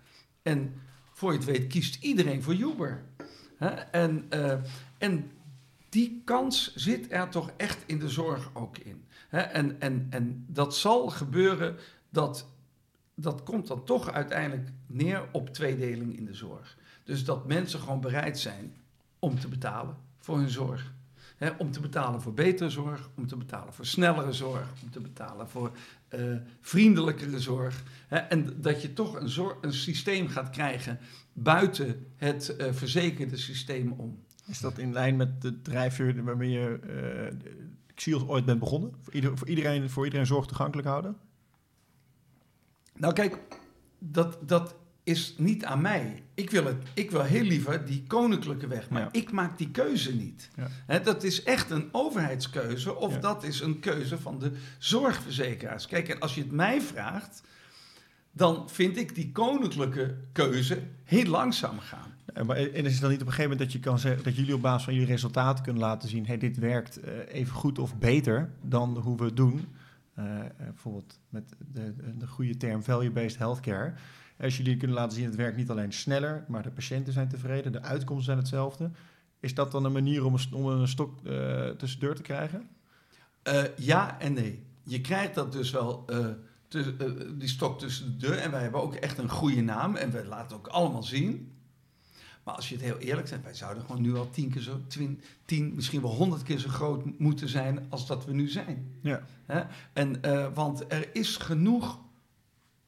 En 0.41 0.73
voor 1.13 1.31
je 1.31 1.37
het 1.37 1.47
weet 1.47 1.67
kiest 1.67 2.03
iedereen 2.03 2.43
voor 2.43 2.55
Uber. 2.55 3.05
Hè? 3.57 3.69
En, 3.69 4.25
eh, 4.29 4.53
en 4.97 5.31
die 5.89 6.21
kans 6.25 6.75
zit 6.75 7.11
er 7.11 7.29
toch 7.29 7.51
echt 7.57 7.83
in 7.85 7.99
de 7.99 8.09
zorg 8.09 8.49
ook 8.53 8.77
in. 8.77 9.05
Hè? 9.29 9.39
En, 9.39 9.81
en, 9.81 10.07
en 10.09 10.45
dat 10.47 10.75
zal 10.75 11.09
gebeuren 11.09 11.77
dat 12.09 12.47
dat 13.19 13.43
komt 13.43 13.67
dan 13.67 13.83
toch 13.83 14.11
uiteindelijk 14.11 14.69
neer 14.85 15.29
op 15.31 15.49
tweedeling 15.49 16.17
in 16.17 16.25
de 16.25 16.33
zorg. 16.33 16.77
Dus 17.03 17.25
dat 17.25 17.47
mensen 17.47 17.79
gewoon 17.79 18.01
bereid 18.01 18.39
zijn 18.39 18.75
om 19.19 19.39
te 19.39 19.47
betalen 19.47 19.97
voor 20.19 20.37
hun 20.37 20.49
zorg. 20.49 20.93
Hè, 21.37 21.49
om 21.57 21.71
te 21.71 21.79
betalen 21.79 22.21
voor 22.21 22.33
betere 22.33 22.69
zorg, 22.69 23.09
om 23.15 23.27
te 23.27 23.37
betalen 23.37 23.73
voor 23.73 23.85
snellere 23.85 24.33
zorg, 24.33 24.67
om 24.83 24.91
te 24.91 24.99
betalen 24.99 25.49
voor 25.49 25.71
eh, 26.07 26.21
vriendelijkere 26.61 27.39
zorg. 27.39 27.83
Hè, 28.07 28.17
en 28.17 28.61
dat 28.61 28.81
je 28.81 28.93
toch 28.93 29.19
een, 29.19 29.29
zorg, 29.29 29.57
een 29.61 29.73
systeem 29.73 30.27
gaat 30.27 30.49
krijgen 30.49 30.99
buiten 31.33 32.05
het 32.15 32.55
eh, 32.55 32.73
verzekerde 32.73 33.37
systeem 33.37 33.91
om. 33.91 34.23
Is 34.45 34.59
dat 34.59 34.77
in 34.77 34.93
lijn 34.93 35.15
met 35.15 35.41
de 35.41 35.61
drijfveer 35.61 36.23
waarmee 36.23 36.49
je 36.49 36.79
uh, 38.07 38.29
ooit 38.29 38.45
bent 38.45 38.59
begonnen? 38.59 38.93
Voor, 39.01 39.13
ieder, 39.13 39.37
voor, 39.37 39.47
iedereen, 39.47 39.89
voor 39.89 40.05
iedereen 40.05 40.25
zorg 40.25 40.45
toegankelijk 40.45 40.87
houden? 40.87 41.17
Nou 42.95 43.13
kijk, 43.13 43.37
dat, 43.99 44.37
dat 44.41 44.75
is 45.07 45.33
niet 45.37 45.65
aan 45.65 45.81
mij. 45.81 46.23
Ik 46.33 46.49
wil, 46.49 46.65
het, 46.65 46.75
ik 46.93 47.11
wil 47.11 47.23
heel 47.23 47.43
liever 47.43 47.85
die 47.85 48.03
koninklijke 48.07 48.67
weg, 48.67 48.89
maar 48.89 49.09
ik 49.11 49.31
maak 49.31 49.57
die 49.57 49.71
keuze 49.71 50.15
niet. 50.15 50.49
Ja. 50.87 50.99
dat 50.99 51.23
is 51.23 51.43
echt 51.43 51.69
een 51.69 51.89
overheidskeuze 51.91 52.95
of 52.95 53.17
dat 53.17 53.43
is 53.43 53.61
een 53.61 53.79
keuze 53.79 54.17
van 54.17 54.39
de 54.39 54.51
zorgverzekeraars. 54.77 55.87
Kijk, 55.87 56.09
en 56.09 56.19
als 56.19 56.35
je 56.35 56.41
het 56.41 56.51
mij 56.51 56.81
vraagt, 56.81 57.41
dan 58.31 58.69
vind 58.69 58.97
ik 58.97 59.15
die 59.15 59.31
koninklijke 59.31 60.15
keuze 60.31 60.81
heel 61.03 61.25
langzaam 61.25 61.79
gaan. 61.79 62.45
maar 62.45 62.57
en 62.57 62.85
is 62.85 62.91
het 62.91 63.01
dan 63.01 63.09
niet 63.09 63.21
op 63.21 63.27
een 63.27 63.33
gegeven 63.33 63.51
moment 63.51 63.59
dat 63.59 63.71
je 63.71 63.79
kan 63.79 63.99
zeggen 63.99 64.23
dat 64.23 64.35
jullie 64.35 64.53
op 64.53 64.61
basis 64.61 64.83
van 64.83 64.93
jullie 64.93 65.09
resultaten 65.09 65.63
kunnen 65.63 65.81
laten 65.81 66.09
zien: 66.09 66.25
hey, 66.25 66.37
dit 66.37 66.57
werkt 66.57 67.05
uh, 67.05 67.11
even 67.27 67.53
goed 67.53 67.79
of 67.79 67.97
beter 67.97 68.49
dan 68.61 68.97
hoe 68.97 69.17
we 69.17 69.23
het 69.23 69.37
doen? 69.37 69.67
Uh, 70.19 70.25
bijvoorbeeld 70.57 71.19
met 71.29 71.55
de, 71.73 71.93
de 72.17 72.27
goede 72.27 72.57
term 72.57 72.83
value-based 72.83 73.37
healthcare. 73.37 73.93
Als 74.39 74.57
jullie 74.57 74.77
kunnen 74.77 74.97
laten 74.97 75.17
zien, 75.17 75.25
het 75.25 75.35
werkt 75.35 75.57
niet 75.57 75.69
alleen 75.69 75.93
sneller, 75.93 76.45
maar 76.47 76.63
de 76.63 76.71
patiënten 76.71 77.13
zijn 77.13 77.27
tevreden, 77.27 77.71
de 77.71 77.81
uitkomsten 77.81 78.25
zijn 78.25 78.37
hetzelfde. 78.37 78.91
Is 79.39 79.53
dat 79.53 79.71
dan 79.71 79.85
een 79.85 79.91
manier 79.91 80.25
om 80.25 80.33
een, 80.33 80.53
om 80.53 80.65
een 80.65 80.87
stok 80.87 81.19
uh, 81.23 81.69
tussen 81.69 81.99
deur 81.99 82.15
te 82.15 82.21
krijgen? 82.21 82.69
Uh, 83.43 83.63
ja 83.77 84.19
en 84.19 84.33
nee. 84.33 84.63
Je 84.83 85.01
krijgt 85.01 85.35
dat 85.35 85.51
dus 85.51 85.71
wel, 85.71 86.05
uh, 86.09 86.27
die 87.37 87.47
stok 87.47 87.79
tussen 87.79 88.05
de 88.11 88.27
deur. 88.27 88.37
En 88.37 88.51
wij 88.51 88.61
hebben 88.61 88.81
ook 88.81 88.95
echt 88.95 89.17
een 89.17 89.29
goede 89.29 89.61
naam 89.61 89.95
en 89.95 90.11
we 90.11 90.25
laten 90.25 90.47
het 90.47 90.53
ook 90.53 90.67
allemaal 90.67 91.03
zien. 91.03 91.51
Maar 92.43 92.55
als 92.55 92.69
je 92.69 92.75
het 92.75 92.83
heel 92.83 92.97
eerlijk 92.97 93.27
zegt, 93.27 93.43
wij 93.43 93.53
zouden 93.53 93.85
gewoon 93.85 94.01
nu 94.01 94.15
al 94.15 94.29
tien 94.29 94.49
keer 94.49 94.61
zo, 94.61 94.81
twin, 94.87 95.21
tien, 95.45 95.75
misschien 95.75 96.01
wel 96.01 96.15
honderd 96.15 96.43
keer 96.43 96.59
zo 96.59 96.69
groot 96.69 97.19
moeten 97.19 97.49
zijn 97.49 97.85
als 97.89 98.07
dat 98.07 98.25
we 98.25 98.33
nu 98.33 98.47
zijn. 98.47 98.91
Ja. 99.01 99.21
Hè? 99.45 99.61
En, 99.93 100.21
want 100.53 100.91
er 100.91 101.15
is 101.15 101.37
genoeg 101.37 101.99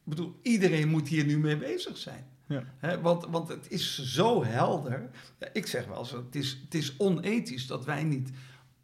ik 0.09 0.15
bedoel, 0.15 0.39
iedereen 0.41 0.87
moet 0.87 1.07
hier 1.07 1.25
nu 1.25 1.39
mee 1.39 1.57
bezig 1.57 1.97
zijn. 1.97 2.25
Ja. 2.47 2.99
want, 3.01 3.25
want 3.25 3.47
het 3.47 3.65
is 3.69 4.13
zo 4.13 4.43
helder. 4.43 5.09
Ik 5.53 5.67
zeg 5.67 5.85
wel 5.85 5.99
eens, 5.99 6.11
het 6.11 6.35
is, 6.35 6.59
het 6.63 6.73
is 6.73 6.97
onethisch 6.97 7.67
dat 7.67 7.85
wij 7.85 8.03
niet, 8.03 8.31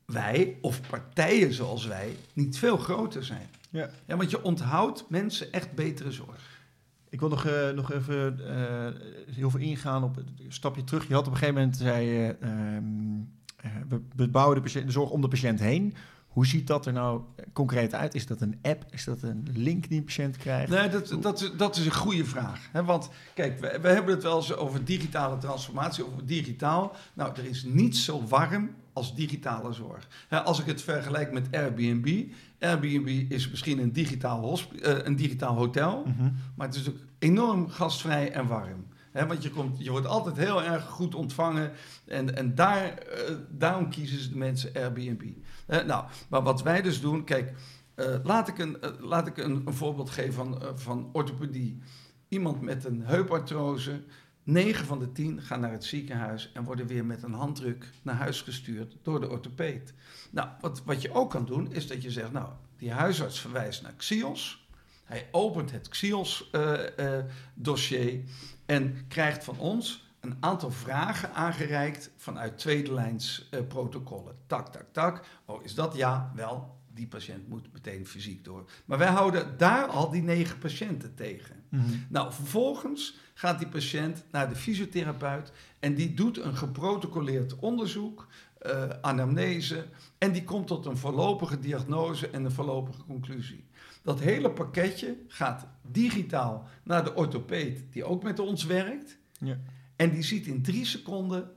wij 0.05 0.57
of 0.61 0.81
partijen 0.89 1.53
zoals 1.53 1.85
wij, 1.85 2.15
niet 2.33 2.57
veel 2.57 2.77
groter 2.77 3.23
zijn. 3.23 3.47
Ja. 3.69 3.89
Ja, 4.05 4.17
want 4.17 4.29
je 4.29 4.43
onthoudt 4.43 5.05
mensen 5.09 5.51
echt 5.51 5.73
betere 5.73 6.11
zorg. 6.11 6.63
Ik 7.09 7.19
wil 7.19 7.29
nog, 7.29 7.45
uh, 7.45 7.69
nog 7.69 7.91
even 7.91 8.39
uh, 8.39 8.87
heel 9.35 9.49
veel 9.49 9.59
ingaan 9.59 10.03
op 10.03 10.17
een 10.17 10.45
stapje 10.47 10.83
terug. 10.83 11.07
Je 11.07 11.13
had 11.13 11.27
op 11.27 11.31
een 11.31 11.37
gegeven 11.37 11.61
moment, 11.61 11.77
zei 11.77 12.05
je, 12.05 12.35
uh, 12.43 13.71
we 14.15 14.27
bouwen 14.27 14.55
de, 14.55 14.61
patiënt, 14.61 14.85
de 14.85 14.91
zorg 14.91 15.09
om 15.09 15.21
de 15.21 15.27
patiënt 15.27 15.59
heen. 15.59 15.93
Hoe 16.35 16.45
ziet 16.45 16.67
dat 16.67 16.85
er 16.85 16.93
nou 16.93 17.21
concreet 17.53 17.93
uit? 17.93 18.15
Is 18.15 18.25
dat 18.25 18.41
een 18.41 18.59
app? 18.61 18.85
Is 18.89 19.03
dat 19.03 19.21
een 19.21 19.47
link 19.53 19.89
die 19.89 19.97
een 19.97 20.03
patiënt 20.03 20.37
krijgt? 20.37 20.69
Nee, 20.69 20.89
dat, 20.89 21.17
dat, 21.21 21.41
is, 21.41 21.51
dat 21.57 21.75
is 21.75 21.85
een 21.85 21.93
goede 21.93 22.25
vraag. 22.25 22.69
Want 22.85 23.09
kijk, 23.33 23.59
we, 23.59 23.79
we, 23.81 23.87
hebben 23.87 24.13
het 24.13 24.23
wel 24.23 24.35
eens 24.35 24.55
over 24.55 24.85
digitale 24.85 25.37
transformatie, 25.37 26.05
over 26.05 26.25
digitaal. 26.25 26.95
Nou, 27.13 27.31
er 27.37 27.45
is 27.45 27.63
niets 27.63 28.03
zo 28.03 28.23
warm 28.27 28.69
als 28.93 29.15
digitale 29.15 29.73
zorg. 29.73 30.07
als 30.29 30.59
ik 30.59 30.65
het 30.65 30.81
vergelijk 30.81 31.31
met 31.31 31.47
Airbnb. 31.51 32.23
Airbnb 32.59 33.31
is 33.31 33.49
misschien 33.49 33.79
een 33.79 33.91
digitaal, 33.91 34.59
uh, 34.59 34.97
een 35.03 35.15
digitaal 35.15 35.55
hotel, 35.55 36.03
mhm. 36.05 36.29
maar 36.55 36.67
het 36.67 36.75
is 36.75 36.89
ook 36.89 36.97
enorm 37.19 37.69
gastvrij 37.69 38.31
en 38.31 38.47
warm 38.47 38.85
want 39.23 39.43
je, 39.43 39.49
komt, 39.49 39.83
je 39.83 39.91
wordt 39.91 40.07
altijd 40.07 40.37
heel 40.37 40.63
erg 40.63 40.85
goed 40.85 41.15
ontvangen. 41.15 41.71
En, 42.05 42.35
en 42.35 42.55
daar, 42.55 42.83
uh, 42.83 43.35
daarom 43.49 43.89
kiezen 43.89 44.29
de 44.29 44.37
mensen 44.37 44.71
Airbnb. 44.73 45.23
Nou, 45.65 46.05
maar 46.29 46.43
wat 46.43 46.61
wij 46.61 46.81
dus 46.81 47.01
doen, 47.01 47.23
kijk, 47.23 47.53
uh, 47.95 48.15
laat 48.23 48.47
ik 48.47 48.57
een, 48.57 48.77
uh, 48.81 48.89
laat 48.99 49.27
ik 49.27 49.37
een, 49.37 49.63
voorbeeld 49.65 50.09
geven 50.09 50.33
van, 50.33 50.61
van 50.75 51.09
orthopedie. 51.13 51.79
Iemand 52.27 52.61
met 52.61 52.85
een 52.85 53.01
heupartrose, 53.01 54.03
9 54.43 54.85
van 54.85 54.99
de 54.99 55.11
10 55.11 55.41
gaan 55.41 55.59
naar 55.59 55.71
het 55.71 55.83
ziekenhuis 55.83 56.51
en 56.53 56.63
worden 56.63 56.87
weer 56.87 57.05
met 57.05 57.23
een 57.23 57.33
handdruk 57.33 57.89
naar 58.01 58.15
huis 58.15 58.41
gestuurd 58.41 58.97
door 59.01 59.19
de 59.19 59.29
orthopeed. 59.29 59.93
Nou, 60.31 60.49
wat, 60.61 60.81
wat 60.85 61.01
je 61.01 61.13
ook 61.13 61.29
kan 61.29 61.45
doen, 61.45 61.71
is 61.71 61.87
dat 61.87 62.03
je 62.03 62.11
zegt, 62.11 62.31
nou, 62.31 62.49
die 62.77 62.91
huisarts 62.91 63.39
verwijst 63.39 63.81
naar 63.81 63.93
Xios. 63.93 64.67
Hij 65.03 65.27
opent 65.31 65.71
het 65.71 65.87
Xios-dossier 65.87 68.23
en 68.65 69.05
krijgt 69.07 69.43
van 69.43 69.59
ons 69.59 70.09
een 70.19 70.37
aantal 70.39 70.71
vragen 70.71 71.33
aangereikt 71.33 72.11
vanuit 72.17 72.57
tweede 72.57 72.93
lijns 72.93 73.49
protocollen. 73.67 74.34
Tak, 74.47 74.67
tak, 74.67 74.85
tak. 74.91 75.25
Oh, 75.45 75.63
is 75.63 75.75
dat 75.75 75.95
ja? 75.95 76.31
Wel, 76.35 76.75
die 76.93 77.07
patiënt 77.07 77.47
moet 77.47 77.73
meteen 77.73 78.07
fysiek 78.07 78.43
door. 78.43 78.69
Maar 78.85 78.97
wij 78.97 79.11
houden 79.11 79.57
daar 79.57 79.85
al 79.85 80.09
die 80.09 80.23
negen 80.23 80.57
patiënten 80.57 81.15
tegen. 81.15 81.63
Mhm. 81.69 81.83
Nou, 82.09 82.33
vervolgens 82.33 83.17
gaat 83.33 83.59
die 83.59 83.67
patiënt 83.67 84.23
naar 84.31 84.49
de 84.49 84.55
fysiotherapeut 84.55 85.51
en 85.79 85.95
die 85.95 86.13
doet 86.13 86.37
een 86.37 86.57
geprotocoleerd 86.57 87.55
onderzoek, 87.55 88.27
uh, 88.65 88.89
anamnese, 89.01 89.85
en 90.17 90.31
die 90.31 90.43
komt 90.43 90.67
tot 90.67 90.85
een 90.85 90.97
voorlopige 90.97 91.59
diagnose 91.59 92.29
en 92.29 92.45
een 92.45 92.51
voorlopige 92.51 93.03
conclusie. 93.03 93.65
Dat 94.01 94.19
hele 94.19 94.51
pakketje 94.51 95.17
gaat 95.27 95.67
digitaal 95.81 96.67
naar 96.83 97.03
de 97.03 97.15
orthopeed, 97.15 97.83
die 97.91 98.03
ook 98.03 98.23
met 98.23 98.39
ons 98.39 98.65
werkt. 98.65 99.17
Ja. 99.39 99.57
En 99.95 100.11
die 100.11 100.23
ziet 100.23 100.47
in 100.47 100.61
drie 100.61 100.85
seconden 100.85 101.54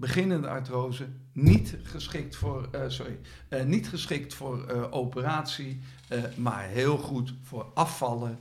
beginnende 0.00 0.48
artrose 0.48 1.08
niet 1.32 1.76
geschikt 1.82 2.36
voor, 2.36 2.68
uh, 2.74 2.80
sorry, 2.88 3.18
uh, 3.50 3.64
niet 3.64 3.88
geschikt 3.88 4.34
voor 4.34 4.70
uh, 4.70 4.84
operatie, 4.90 5.80
maar 6.36 6.64
heel 6.64 6.98
goed 6.98 7.34
voor 7.42 7.66
afvallen, 7.74 8.38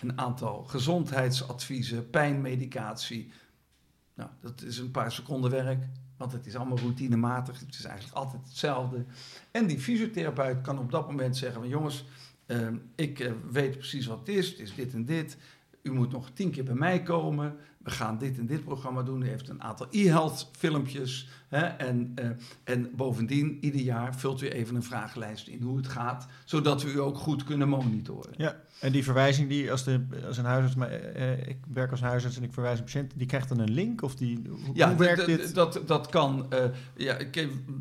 een 0.00 0.18
aantal 0.18 0.64
gezondheidsadviezen, 0.64 2.10
pijnmedicatie. 2.10 3.32
Nou, 4.14 4.30
dat 4.40 4.62
is 4.62 4.78
een 4.78 4.90
paar 4.90 5.12
seconden 5.12 5.50
werk. 5.50 5.84
Want 6.16 6.32
het 6.32 6.46
is 6.46 6.56
allemaal 6.56 6.78
routinematig. 6.78 7.60
Het 7.60 7.74
is 7.74 7.84
eigenlijk 7.84 8.16
altijd 8.16 8.42
hetzelfde. 8.46 9.04
En 9.50 9.66
die 9.66 9.80
fysiotherapeut 9.80 10.60
kan 10.60 10.78
op 10.78 10.90
dat 10.90 11.06
moment 11.06 11.36
zeggen: 11.36 11.60
van, 11.60 11.68
Jongens, 11.70 12.04
ik 12.94 13.32
weet 13.50 13.78
precies 13.78 14.06
wat 14.06 14.18
het 14.18 14.28
is. 14.28 14.50
Het 14.50 14.58
is 14.58 14.74
dit 14.74 14.92
en 14.94 15.04
dit. 15.04 15.36
U 15.82 15.92
moet 15.92 16.12
nog 16.12 16.30
tien 16.30 16.50
keer 16.50 16.64
bij 16.64 16.74
mij 16.74 17.02
komen 17.02 17.56
we 17.82 17.90
gaan 17.90 18.18
dit 18.18 18.38
en 18.38 18.46
dit 18.46 18.64
programma 18.64 19.02
doen. 19.02 19.22
U 19.22 19.28
heeft 19.28 19.48
een 19.48 19.62
aantal 19.62 19.86
e-health 19.90 20.50
filmpjes. 20.52 21.28
Hè, 21.48 21.60
en, 21.60 22.14
uh, 22.20 22.28
en 22.64 22.90
bovendien, 22.96 23.58
ieder 23.60 23.80
jaar 23.80 24.16
vult 24.16 24.42
u 24.42 24.48
even 24.48 24.74
een 24.74 24.82
vragenlijst 24.82 25.46
in 25.48 25.62
hoe 25.62 25.76
het 25.76 25.88
gaat, 25.88 26.26
zodat 26.44 26.82
we 26.82 26.92
u 26.92 27.00
ook 27.00 27.16
goed 27.18 27.44
kunnen 27.44 27.68
monitoren. 27.68 28.32
Ja, 28.36 28.56
en 28.80 28.92
die 28.92 29.04
verwijzing 29.04 29.48
die 29.48 29.70
als, 29.70 29.84
de, 29.84 30.06
als 30.26 30.38
een 30.38 30.44
huisarts, 30.44 30.74
maar, 30.74 31.16
uh, 31.16 31.48
ik 31.48 31.58
werk 31.72 31.90
als 31.90 32.00
huisarts 32.00 32.36
en 32.36 32.42
ik 32.42 32.52
verwijs 32.52 32.78
een 32.78 32.84
patiënt, 32.84 33.12
die 33.16 33.26
krijgt 33.26 33.48
dan 33.48 33.58
een 33.58 33.70
link? 33.70 34.02
Of 34.02 34.14
die, 34.14 34.42
hoe, 34.48 34.74
ja, 34.74 34.96
werkt 34.96 35.26
dit? 35.26 35.54
Dat, 35.54 35.80
dat 35.86 36.08
kan. 36.08 36.46
Uh, 36.52 36.64
ja, 36.96 37.16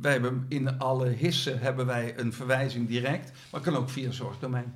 wij 0.01 0.11
hebben 0.11 0.45
in 0.47 0.79
alle 0.79 1.07
hissen 1.07 1.59
hebben 1.59 1.85
wij 1.85 2.19
een 2.19 2.33
verwijzing 2.33 2.87
direct, 2.87 3.31
maar 3.51 3.61
kan 3.61 3.75
ook 3.75 3.89
via 3.89 4.11
zorgdomein. 4.11 4.73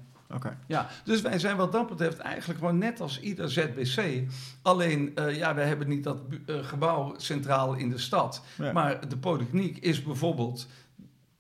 Ja, 0.68 0.90
dus 1.04 1.22
wij 1.22 1.40
zijn 1.40 1.58
wat 1.58 1.72
dat 1.72 1.88
betreft 1.88 2.18
eigenlijk 2.18 2.60
gewoon 2.60 2.78
net 2.78 3.02
als 3.02 3.20
ieder 3.20 3.52
ZBC. 3.52 4.24
Alleen, 4.62 5.12
uh, 5.20 5.36
ja, 5.36 5.56
wij 5.56 5.68
hebben 5.68 5.88
niet 5.88 6.04
dat 6.04 6.18
uh, 6.46 6.64
gebouw 6.64 7.14
centraal 7.18 7.74
in 7.74 7.90
de 7.90 7.98
stad. 7.98 8.42
Maar 8.74 9.10
de 9.10 9.18
polykliniek 9.18 9.78
is 9.78 10.04
bijvoorbeeld 10.04 10.68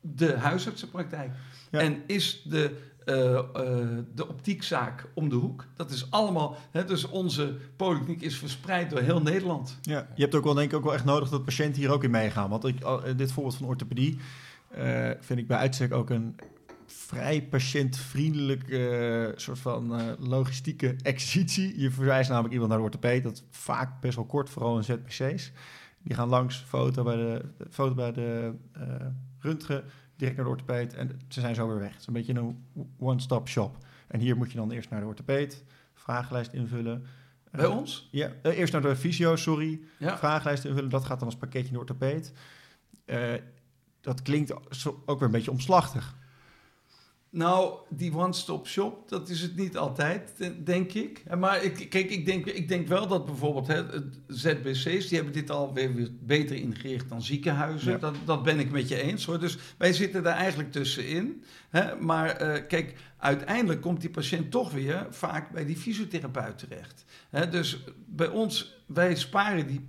de 0.01 0.37
huisartsenpraktijk. 0.37 1.31
Ja. 1.71 1.79
En 1.79 2.03
is 2.05 2.41
de, 2.43 2.77
uh, 3.05 3.39
de 4.15 4.27
optiekzaak 4.27 5.05
om 5.13 5.29
de 5.29 5.35
hoek. 5.35 5.65
Dat 5.75 5.91
is 5.91 6.11
allemaal... 6.11 6.57
Hè, 6.71 6.85
dus 6.85 7.07
onze 7.07 7.55
polykliniek 7.75 8.21
is 8.21 8.37
verspreid 8.37 8.89
door 8.89 8.99
heel 8.99 9.21
Nederland. 9.21 9.77
Ja, 9.81 10.07
je 10.15 10.21
hebt 10.21 10.35
ook 10.35 10.43
wel 10.43 10.53
denk 10.53 10.71
ik 10.71 10.77
ook 10.77 10.83
wel 10.83 10.93
echt 10.93 11.05
nodig 11.05 11.29
dat 11.29 11.45
patiënten 11.45 11.81
hier 11.81 11.91
ook 11.91 12.03
in 12.03 12.11
meegaan. 12.11 12.49
Want 12.49 12.65
ik, 12.65 12.77
dit 13.17 13.31
voorbeeld 13.31 13.55
van 13.55 13.67
orthopedie... 13.67 14.19
vind 15.19 15.39
ik 15.39 15.47
bij 15.47 15.57
uitstek 15.57 15.93
ook 15.93 16.09
een 16.09 16.35
vrij 16.95 17.41
patiëntvriendelijke 17.43 19.29
uh, 19.31 19.37
soort 19.37 19.59
van 19.59 19.99
uh, 19.99 20.11
logistieke 20.19 20.95
exercitie. 21.01 21.79
Je 21.79 21.91
verwijst 21.91 22.29
namelijk 22.29 22.53
iemand 22.53 22.69
naar 22.69 22.79
de 22.79 22.85
orthopeed. 22.85 23.23
Dat 23.23 23.43
vaak 23.49 24.01
best 24.01 24.15
wel 24.15 24.25
kort, 24.25 24.49
vooral 24.49 24.77
in 24.77 24.83
ZPC's. 24.83 25.51
Die 26.03 26.15
gaan 26.15 26.29
langs, 26.29 26.57
foto 26.67 27.03
bij 27.03 27.15
de, 27.15 27.45
foto 27.69 27.93
bij 27.93 28.11
de 28.11 28.53
uh, 28.77 28.83
röntgen, 29.39 29.83
direct 30.15 30.35
naar 30.35 30.45
de 30.45 30.51
orthopeed. 30.51 30.93
En 30.93 31.19
ze 31.27 31.39
zijn 31.39 31.55
zo 31.55 31.67
weer 31.67 31.79
weg. 31.79 31.91
Het 31.91 31.99
is 31.99 32.07
een 32.07 32.13
beetje 32.13 32.33
een 32.33 32.65
one-stop 32.99 33.47
shop. 33.47 33.77
En 34.07 34.19
hier 34.19 34.37
moet 34.37 34.51
je 34.51 34.57
dan 34.57 34.71
eerst 34.71 34.89
naar 34.89 34.99
de 34.99 35.05
orthopeed, 35.05 35.63
vragenlijst 35.93 36.53
invullen. 36.53 37.05
Bij 37.51 37.65
Eh, 37.65 37.77
ons? 37.77 38.09
Ja, 38.11 38.31
eh, 38.41 38.57
eerst 38.57 38.73
naar 38.73 38.81
de 38.81 38.95
fysio, 38.95 39.35
sorry. 39.35 39.79
Ja. 39.99 40.17
Vragenlijst 40.17 40.65
invullen, 40.65 40.89
dat 40.89 41.05
gaat 41.05 41.19
dan 41.19 41.27
als 41.27 41.37
pakketje 41.37 41.67
in 41.67 41.73
de 41.73 41.79
orthopeed. 41.79 42.33
Eh, 43.05 43.33
dat 44.01 44.21
klinkt 44.21 44.53
ook 45.05 45.19
weer 45.19 45.27
een 45.27 45.31
beetje 45.31 45.51
omslachtig. 45.51 46.15
Nou, 47.36 47.77
die 47.89 48.13
one-stop 48.15 48.67
shop, 48.67 49.09
dat 49.09 49.29
is 49.29 49.41
het 49.41 49.55
niet 49.55 49.77
altijd, 49.77 50.33
de- 50.38 50.63
denk 50.63 50.93
ik. 50.93 51.23
Maar 51.38 51.63
ik, 51.63 51.89
kijk, 51.89 52.09
ik 52.09 52.25
denk, 52.25 52.45
ik 52.45 52.67
denk 52.67 52.88
wel 52.88 53.07
dat 53.07 53.25
bijvoorbeeld 53.25 53.67
hè, 53.67 53.83
ZBC's, 54.27 55.07
die 55.07 55.15
hebben 55.15 55.33
dit 55.33 55.49
alweer 55.51 55.93
weer 55.93 56.09
beter 56.19 56.55
ingericht 56.55 57.09
dan 57.09 57.21
ziekenhuizen. 57.21 57.91
Ja. 57.91 57.97
Dat, 57.97 58.15
dat 58.25 58.43
ben 58.43 58.59
ik 58.59 58.71
met 58.71 58.88
je 58.88 59.01
eens 59.01 59.25
hoor. 59.25 59.39
Dus 59.39 59.57
wij 59.77 59.93
zitten 59.93 60.23
daar 60.23 60.36
eigenlijk 60.36 60.71
tussenin. 60.71 61.43
Hè? 61.69 61.95
Maar 61.95 62.29
eh, 62.29 62.67
kijk, 62.67 62.93
uiteindelijk 63.17 63.81
komt 63.81 64.01
die 64.01 64.09
patiënt 64.09 64.51
toch 64.51 64.71
weer 64.71 65.07
vaak 65.09 65.51
bij 65.51 65.65
die 65.65 65.77
fysiotherapeut 65.77 66.57
terecht. 66.57 67.05
Hè? 67.29 67.49
Dus 67.49 67.83
bij 68.05 68.27
ons, 68.27 68.83
wij 68.86 69.15
sparen 69.15 69.67
die 69.67 69.88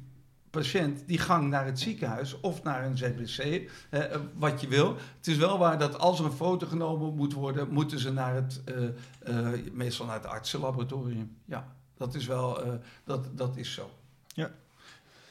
patiënt 0.57 1.03
die 1.07 1.19
gang 1.19 1.49
naar 1.49 1.65
het 1.65 1.81
ziekenhuis 1.81 2.41
of 2.41 2.63
naar 2.63 2.85
een 2.85 2.97
ZBC, 2.97 3.71
eh, 3.91 4.01
wat 4.35 4.61
je 4.61 4.69
wil. 4.69 4.97
Het 5.17 5.27
is 5.27 5.37
wel 5.37 5.59
waar 5.59 5.79
dat 5.79 5.99
als 5.99 6.19
er 6.19 6.25
een 6.25 6.33
foto 6.33 6.67
genomen 6.67 7.15
moet 7.15 7.33
worden, 7.33 7.69
moeten 7.69 7.99
ze 7.99 8.13
naar 8.13 8.35
het, 8.35 8.61
eh, 8.65 8.85
eh, 9.53 9.61
meestal 9.73 10.07
naar 10.07 10.15
het 10.15 10.27
artsenlaboratorium. 10.27 11.37
Ja, 11.45 11.67
dat 11.97 12.15
is 12.15 12.27
wel, 12.27 12.63
eh, 12.63 12.73
dat, 13.05 13.39
dat 13.39 13.57
is 13.57 13.73
zo. 13.73 13.91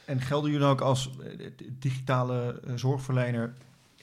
En 0.06 0.20
gelden 0.20 0.50
jullie 0.50 0.66
ook 0.66 0.80
als 0.80 1.10
eh, 1.38 1.50
digitale 1.78 2.60
eh, 2.66 2.72
zorgverlener? 2.74 3.54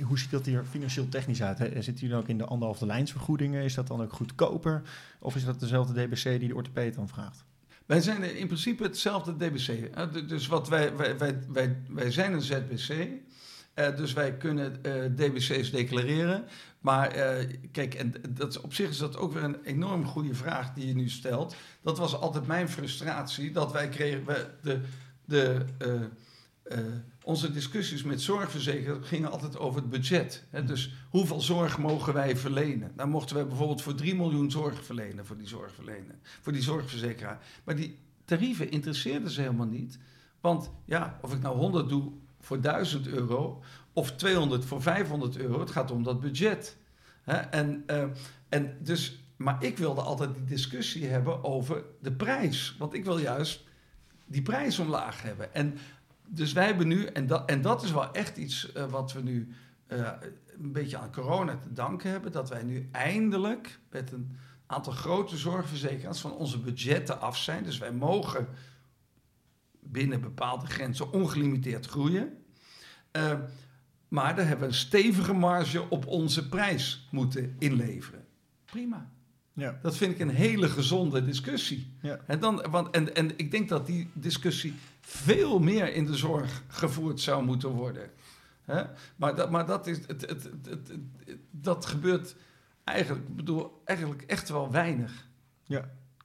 Hoe 0.03 0.19
ziet 0.19 0.32
dat 0.32 0.45
hier 0.45 0.63
financieel 0.69 1.09
technisch 1.09 1.43
uit? 1.43 1.57
Hè? 1.57 1.82
Zitten 1.82 2.07
jullie 2.07 2.21
ook 2.21 2.28
in 2.28 2.38
de 2.38 2.45
anderhalve 2.45 2.86
lijnsvergoedingen? 2.86 3.63
Is 3.63 3.74
dat 3.74 3.88
dan 3.88 4.01
ook 4.01 4.13
goedkoper? 4.13 4.82
Of 5.19 5.36
is 5.36 5.45
dat 5.45 5.59
dezelfde 5.59 6.07
DBC 6.07 6.24
die 6.24 6.47
de 6.47 6.55
orthopeed 6.55 6.95
dan 6.95 7.07
vraagt? 7.07 7.43
Wij 7.86 8.01
zijn 8.01 8.38
in 8.38 8.47
principe 8.47 8.84
hetzelfde 8.84 9.36
DBC. 9.36 9.67
Du- 10.13 10.25
Dus 10.25 10.47
wat 10.47 10.67
wij, 10.69 10.95
wij, 10.95 11.17
wij, 11.17 11.39
wij, 11.47 11.77
wij 11.89 12.11
zijn 12.11 12.34
een 12.34 12.41
ZBC. 12.41 13.07
eh, 13.73 13.95
dus 13.95 14.13
wij 14.13 14.38
kunnen 14.38 14.84
eh, 14.84 14.93
DBC's 15.15 15.71
declareren. 15.71 16.43
Maar 16.79 17.07
eh, 17.11 17.47
kijk, 17.71 17.93
en 17.93 18.13
dat, 18.29 18.61
op 18.61 18.73
zich 18.73 18.89
is 18.89 18.97
dat 18.97 19.17
ook 19.17 19.34
weer 19.34 19.43
een 19.43 19.63
enorm 19.63 20.05
goede 20.05 20.34
vraag 20.36 20.73
die 20.73 20.88
je 20.88 20.93
nu 20.95 21.09
stelt. 21.09 21.55
Dat 21.81 21.97
was 21.97 22.15
altijd 22.15 22.47
mijn 22.47 22.69
frustratie. 22.69 23.51
Dat 23.51 23.71
wij 23.71 23.89
kregen 23.89 24.25
we 24.25 24.47
de, 24.61 24.79
de, 25.25 25.65
eh, 26.64 26.80
onze 27.24 27.51
discussies 27.51 28.03
met 28.03 28.22
zorgverzekeraars 28.22 29.07
gingen 29.07 29.32
altijd 29.32 29.57
over 29.57 29.82
het 29.82 29.89
budget. 29.89 30.43
Hè? 30.49 30.64
Dus 30.64 30.93
hoeveel 31.09 31.41
zorg 31.41 31.78
mogen 31.78 32.14
wij 32.14 32.38
verlenen? 32.38 32.91
Dan 32.95 33.09
mochten 33.09 33.36
wij 33.36 33.47
bijvoorbeeld 33.47 33.82
voor 33.82 33.95
3 33.95 34.16
miljoen 34.16 34.51
zorg 34.51 34.84
verlenen 34.86 35.26
voor 35.26 35.38
die 35.38 35.47
zorgverlener, 35.47 36.16
voor 36.41 36.53
die 36.53 36.61
zorgverzekeraar. 36.61 37.39
Maar 37.64 37.76
die 37.76 37.99
tarieven 38.26 38.72
interesseerden 38.72 39.30
ze 39.30 39.41
helemaal 39.41 39.68
niet. 39.68 39.99
Want 40.41 40.72
ja, 40.86 41.20
of 41.22 41.34
ik 41.34 41.41
nou 41.41 41.57
100 41.57 41.89
doe 41.89 42.11
voor 42.39 42.61
1000 42.61 43.07
euro 43.07 43.64
of 43.93 44.11
200 44.11 44.66
voor 44.66 44.82
500 44.82 45.38
euro, 45.38 45.59
het 45.59 45.72
gaat 45.72 45.91
om 45.91 46.03
dat 46.03 46.20
budget. 46.20 46.78
Hè? 47.24 47.36
En, 47.38 47.84
eh, 47.86 48.03
en 48.49 48.78
dus, 48.80 49.24
maar 49.36 49.64
ik 49.64 49.78
wilde 49.78 50.01
altijd 50.01 50.34
die 50.34 50.43
discussie 50.43 51.05
hebben 51.05 51.43
over 51.43 51.84
de 52.01 52.11
prijs. 52.11 52.76
Want 52.80 52.93
ik 52.93 53.05
wil 53.05 53.18
juist 53.18 53.64
die 54.26 54.41
prijs 54.41 54.80
omlaag 54.80 55.22
hebben. 55.22 55.53
En 55.53 55.78
dus 56.34 56.53
wij 56.53 56.65
hebben 56.65 56.88
nu, 56.88 57.05
en 57.05 57.27
dat, 57.27 57.49
en 57.49 57.61
dat 57.61 57.84
is 57.84 57.91
wel 57.91 58.11
echt 58.11 58.38
iets 58.38 58.71
eh, 58.71 58.86
wat 58.86 59.13
we 59.13 59.21
nu 59.21 59.53
eh, 59.88 60.11
een 60.61 60.71
beetje 60.71 60.97
aan 60.97 61.11
corona 61.11 61.57
te 61.57 61.73
danken 61.73 62.09
hebben, 62.09 62.31
dat 62.31 62.49
wij 62.49 62.63
nu 62.63 62.89
eindelijk 62.91 63.79
met 63.89 64.11
een 64.11 64.38
aantal 64.65 64.93
grote 64.93 65.38
zorgverzekeraars 65.38 66.19
van 66.19 66.31
onze 66.31 66.59
budgetten 66.59 67.21
af 67.21 67.38
zijn. 67.38 67.63
Dus 67.63 67.77
wij 67.77 67.91
mogen 67.91 68.47
binnen 69.79 70.21
bepaalde 70.21 70.65
grenzen 70.65 71.11
ongelimiteerd 71.11 71.86
groeien. 71.86 72.43
Eh, 73.11 73.39
maar 74.07 74.36
daar 74.36 74.47
hebben 74.47 74.67
we 74.67 74.73
een 74.73 74.79
stevige 74.79 75.34
marge 75.34 75.89
op 75.89 76.07
onze 76.07 76.49
prijs 76.49 77.07
moeten 77.11 77.55
inleveren. 77.59 78.25
Prima. 78.65 79.12
Ja. 79.54 79.80
Dat 79.82 79.97
vind 79.97 80.14
ik 80.14 80.20
een 80.20 80.30
hele 80.30 80.70
gezonde 80.70 81.26
discussie. 81.26 81.93
Ja. 82.01 82.20
En, 82.28 82.39
dan, 82.39 82.66
want, 82.70 82.95
en, 82.95 83.16
en 83.16 83.38
ik 83.38 83.51
denk 83.51 83.70
dat 83.70 83.86
die 83.86 84.10
discussie 84.14 84.74
veel 85.01 85.60
meer 85.60 85.93
in 85.93 86.06
de 86.06 86.16
zorg 86.16 86.64
gevoerd 86.68 87.20
zou 87.20 87.43
moeten 87.43 87.70
worden. 87.70 88.10
Hè? 88.64 88.84
Maar, 89.16 89.36
dat, 89.36 89.51
maar 89.51 89.66
dat, 89.66 89.88
is, 89.88 89.97
het, 90.08 90.22
het, 90.22 90.49
het, 90.70 90.91
dat 91.51 91.86
gebeurt 91.86 92.36
eigenlijk, 92.84 93.36
bedoel, 93.36 93.82
eigenlijk 93.86 94.22
echt 94.22 94.49
wel 94.49 94.72
weinig. 94.72 95.28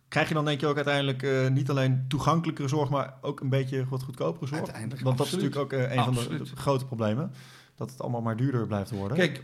Krijg 0.09 0.29
je 0.29 0.35
dan 0.35 0.45
denk 0.45 0.61
je 0.61 0.67
ook 0.67 0.77
uiteindelijk 0.77 1.23
eh, 1.23 1.49
niet 1.49 1.71
alleen 1.71 2.05
toegankelijkere 2.09 2.69
zorg, 2.69 2.91
maar 2.91 3.15
ook 3.21 3.41
een 3.41 3.49
beetje 3.49 3.87
wat 3.89 4.03
goedkopere 4.03 4.47
zorg? 4.47 4.61
Uiteindelijk, 4.61 5.03
Want 5.03 5.19
dat 5.19 5.27
is 5.27 5.33
absoluut. 5.33 5.55
natuurlijk 5.55 5.83
ook 5.83 5.91
eh, 5.91 5.97
een 5.97 6.05
van 6.05 6.15
de, 6.15 6.21
Absoluut. 6.21 6.51
de 6.51 6.57
grote 6.57 6.87
problemen. 6.87 7.33
Dat 7.77 7.91
het 7.91 8.01
allemaal 8.01 8.21
maar 8.21 8.37
duurder 8.37 8.67
blijft 8.67 8.91
worden. 8.91 9.17
Kijk, 9.17 9.43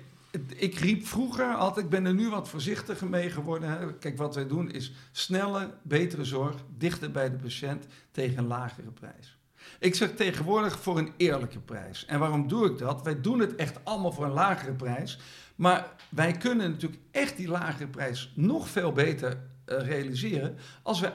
ik 0.57 0.79
riep 0.79 1.07
vroeger 1.07 1.55
altijd, 1.55 1.85
ik 1.85 1.91
ben 1.91 2.07
er 2.07 2.15
nu 2.15 2.31
wat 2.31 2.49
voorzichtiger 2.49 3.09
mee 3.09 3.31
geworden. 3.31 3.99
Kijk, 3.99 4.17
wat 4.17 4.35
wij 4.35 4.47
doen 4.47 4.71
is 4.71 4.93
snelle, 5.13 5.75
betere 5.83 6.25
zorg, 6.25 6.55
dichter 6.77 7.11
bij 7.11 7.31
de 7.31 7.37
patiënt 7.37 7.87
tegen 8.11 8.39
een 8.39 8.47
lagere 8.47 8.91
prijs. 8.91 9.39
Ik 9.79 9.95
zeg 9.95 10.15
tegenwoordig 10.15 10.81
voor 10.81 10.99
een 10.99 11.13
eerlijke 11.17 11.61
prijs. 11.61 12.05
En 12.05 12.19
waarom 12.19 12.49
doe 12.49 12.67
ik 12.67 12.79
dat? 12.79 13.03
Wij 13.03 13.21
doen 13.21 13.39
het 13.39 13.55
echt 13.55 13.85
allemaal 13.85 14.13
voor 14.13 14.25
een 14.25 14.31
lagere 14.31 14.73
prijs. 14.73 15.19
Maar 15.55 15.93
wij 16.09 16.33
kunnen 16.33 16.71
natuurlijk 16.71 17.03
echt 17.11 17.37
die 17.37 17.49
lagere 17.49 17.87
prijs 17.87 18.33
nog 18.35 18.69
veel 18.69 18.93
beter 18.93 19.39
eh, 19.65 19.87
realiseren 19.87 20.57
als 20.83 21.01
we 21.01 21.13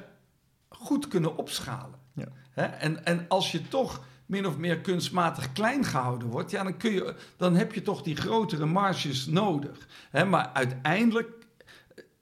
goed 0.70 1.08
kunnen 1.08 1.38
opschalen. 1.38 2.00
Ja. 2.14 2.28
Hè? 2.52 2.64
En, 2.64 3.06
en 3.06 3.26
als 3.28 3.52
je 3.52 3.68
toch 3.68 4.04
min 4.30 4.46
of 4.46 4.58
meer 4.58 4.80
kunstmatig 4.80 5.52
klein 5.52 5.86
gehouden 5.86 6.28
wordt, 6.28 6.52
ja, 6.52 6.64
dan, 6.64 6.78
kun 6.78 6.92
je, 6.92 7.16
dan 7.38 7.56
heb 7.56 7.74
je 7.74 7.82
toch 7.82 8.02
die 8.02 8.16
grotere 8.16 8.66
marges 8.66 9.26
nodig. 9.26 9.88
Hè? 10.10 10.26
Maar 10.26 10.50
uiteindelijk, 10.54 11.46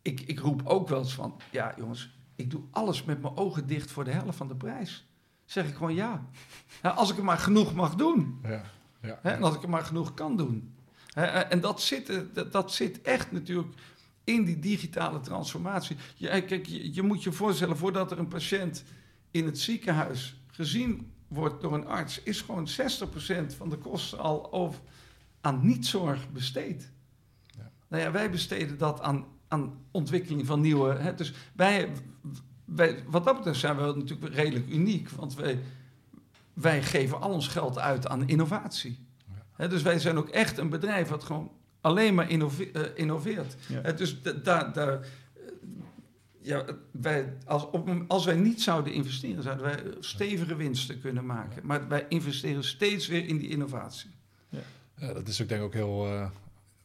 ik, 0.02 0.22
ik 0.22 0.40
roep 0.40 0.62
ook 0.64 0.88
wel 0.88 1.00
eens 1.00 1.14
van, 1.14 1.40
ja 1.52 1.74
jongens, 1.78 2.10
ik 2.36 2.52
doe 2.52 2.62
alles 2.72 3.04
met 3.04 3.22
mijn 3.22 3.38
ogen 3.38 3.68
dicht 3.68 3.92
voor 3.92 4.04
de 4.04 4.12
helft 4.12 4.38
van 4.38 4.48
de 4.48 4.56
prijs. 4.56 5.08
Zeg 5.46 5.68
ik 5.68 5.76
gewoon 5.76 5.94
ja. 5.94 6.26
Ja, 6.82 6.90
als 6.90 7.12
ik 7.12 7.18
er 7.18 7.24
maar 7.24 7.38
genoeg 7.38 7.74
mag 7.74 7.96
doen. 7.96 8.40
Ja, 8.44 8.64
ja. 9.02 9.20
Hè, 9.22 9.32
en 9.32 9.44
als 9.44 9.56
ik 9.56 9.64
er 9.64 9.70
maar 9.70 9.86
genoeg 9.86 10.14
kan 10.14 10.38
doen. 10.38 10.74
Hè, 11.14 11.26
en 11.26 11.60
dat 11.60 11.82
zit, 11.82 12.10
eh, 12.10 12.20
dat, 12.34 12.52
dat 12.52 12.74
zit 12.74 13.02
echt 13.02 13.32
natuurlijk 13.32 13.74
in 14.24 14.44
die 14.44 14.60
digitale 14.60 15.20
transformatie. 15.20 15.98
Je, 16.16 16.30
eh, 16.30 16.48
kijk, 16.48 16.66
je, 16.66 16.94
je 16.94 17.02
moet 17.02 17.24
je 17.24 17.32
voorstellen, 17.32 17.78
voordat 17.78 18.12
er 18.12 18.20
een 18.20 18.28
patiënt 18.28 18.84
in 19.32 19.46
het 19.46 19.60
ziekenhuis 19.60 20.42
gezien 20.52 21.12
wordt 21.28 21.62
door 21.62 21.74
een 21.74 21.88
arts, 21.88 22.24
is 22.24 22.42
gewoon 22.42 22.68
60% 22.68 22.72
van 23.58 23.70
de 23.70 23.78
kosten 23.78 24.20
al 24.20 24.52
over, 24.54 24.80
aan 25.42 25.60
niet-zorg 25.68 26.32
besteed. 26.32 26.92
Ja. 27.46 27.72
Nou 27.88 28.04
ja, 28.04 28.12
wij 28.12 28.32
besteden 28.32 28.78
dat 28.78 29.02
aan, 29.02 29.26
aan 29.48 29.74
ontwikkeling 29.92 30.46
van 30.46 30.62
nieuwe. 30.62 30.94
Hè, 30.94 31.16
dus 31.16 31.34
wij, 31.56 31.92
wij, 32.66 33.04
wat 33.08 33.26
dat 33.26 33.36
betreft 33.36 33.60
zijn 33.60 33.76
we 33.76 33.94
natuurlijk 33.96 34.34
redelijk 34.34 34.70
uniek, 34.70 35.10
want 35.10 35.36
wij, 35.36 35.60
wij 36.54 36.84
geven 36.84 37.22
al 37.22 37.32
ons 37.32 37.48
geld 37.48 37.80
uit 37.80 38.08
aan 38.08 38.28
innovatie. 38.28 39.06
Ja. 39.28 39.46
Hè, 39.52 39.68
dus 39.68 39.82
wij 39.82 40.00
zijn 40.00 40.18
ook 40.18 40.30
echt 40.30 40.58
een 40.58 40.70
bedrijf 40.70 41.08
wat 41.08 41.24
gewoon 41.24 41.52
alleen 41.82 42.16
maar 42.16 42.30
eh, 42.30 42.82
innoveert. 42.96 43.56
Ja. 43.68 43.82
Hè, 43.82 43.94
dus 43.94 44.22
da- 44.22 44.32
daar. 44.32 44.74
daar 44.74 44.94
eh, 44.94 45.08
ja, 46.48 46.66
wij, 46.92 47.34
als, 47.46 47.70
op, 47.70 48.04
als 48.08 48.26
wij 48.26 48.36
niet 48.36 48.62
zouden 48.62 48.94
investeren, 48.94 49.44
zouden 49.44 49.66
wij 49.66 49.84
stevige 50.00 50.56
winsten 50.56 51.02
kunnen 51.02 51.26
maken. 51.26 51.66
Maar 51.66 51.88
wij 51.88 52.06
investeren 52.10 52.64
steeds 52.64 53.08
weer 53.08 53.28
in 53.28 53.38
die 53.38 53.50
innovatie. 53.50 54.10
Ja, 54.50 55.14
dat 55.14 55.28
is 55.28 55.42
ook 55.42 55.48
denk 55.50 55.62
ik 55.62 55.68
ook 55.68 55.74
heel 55.74 56.06
eh, 56.06 56.30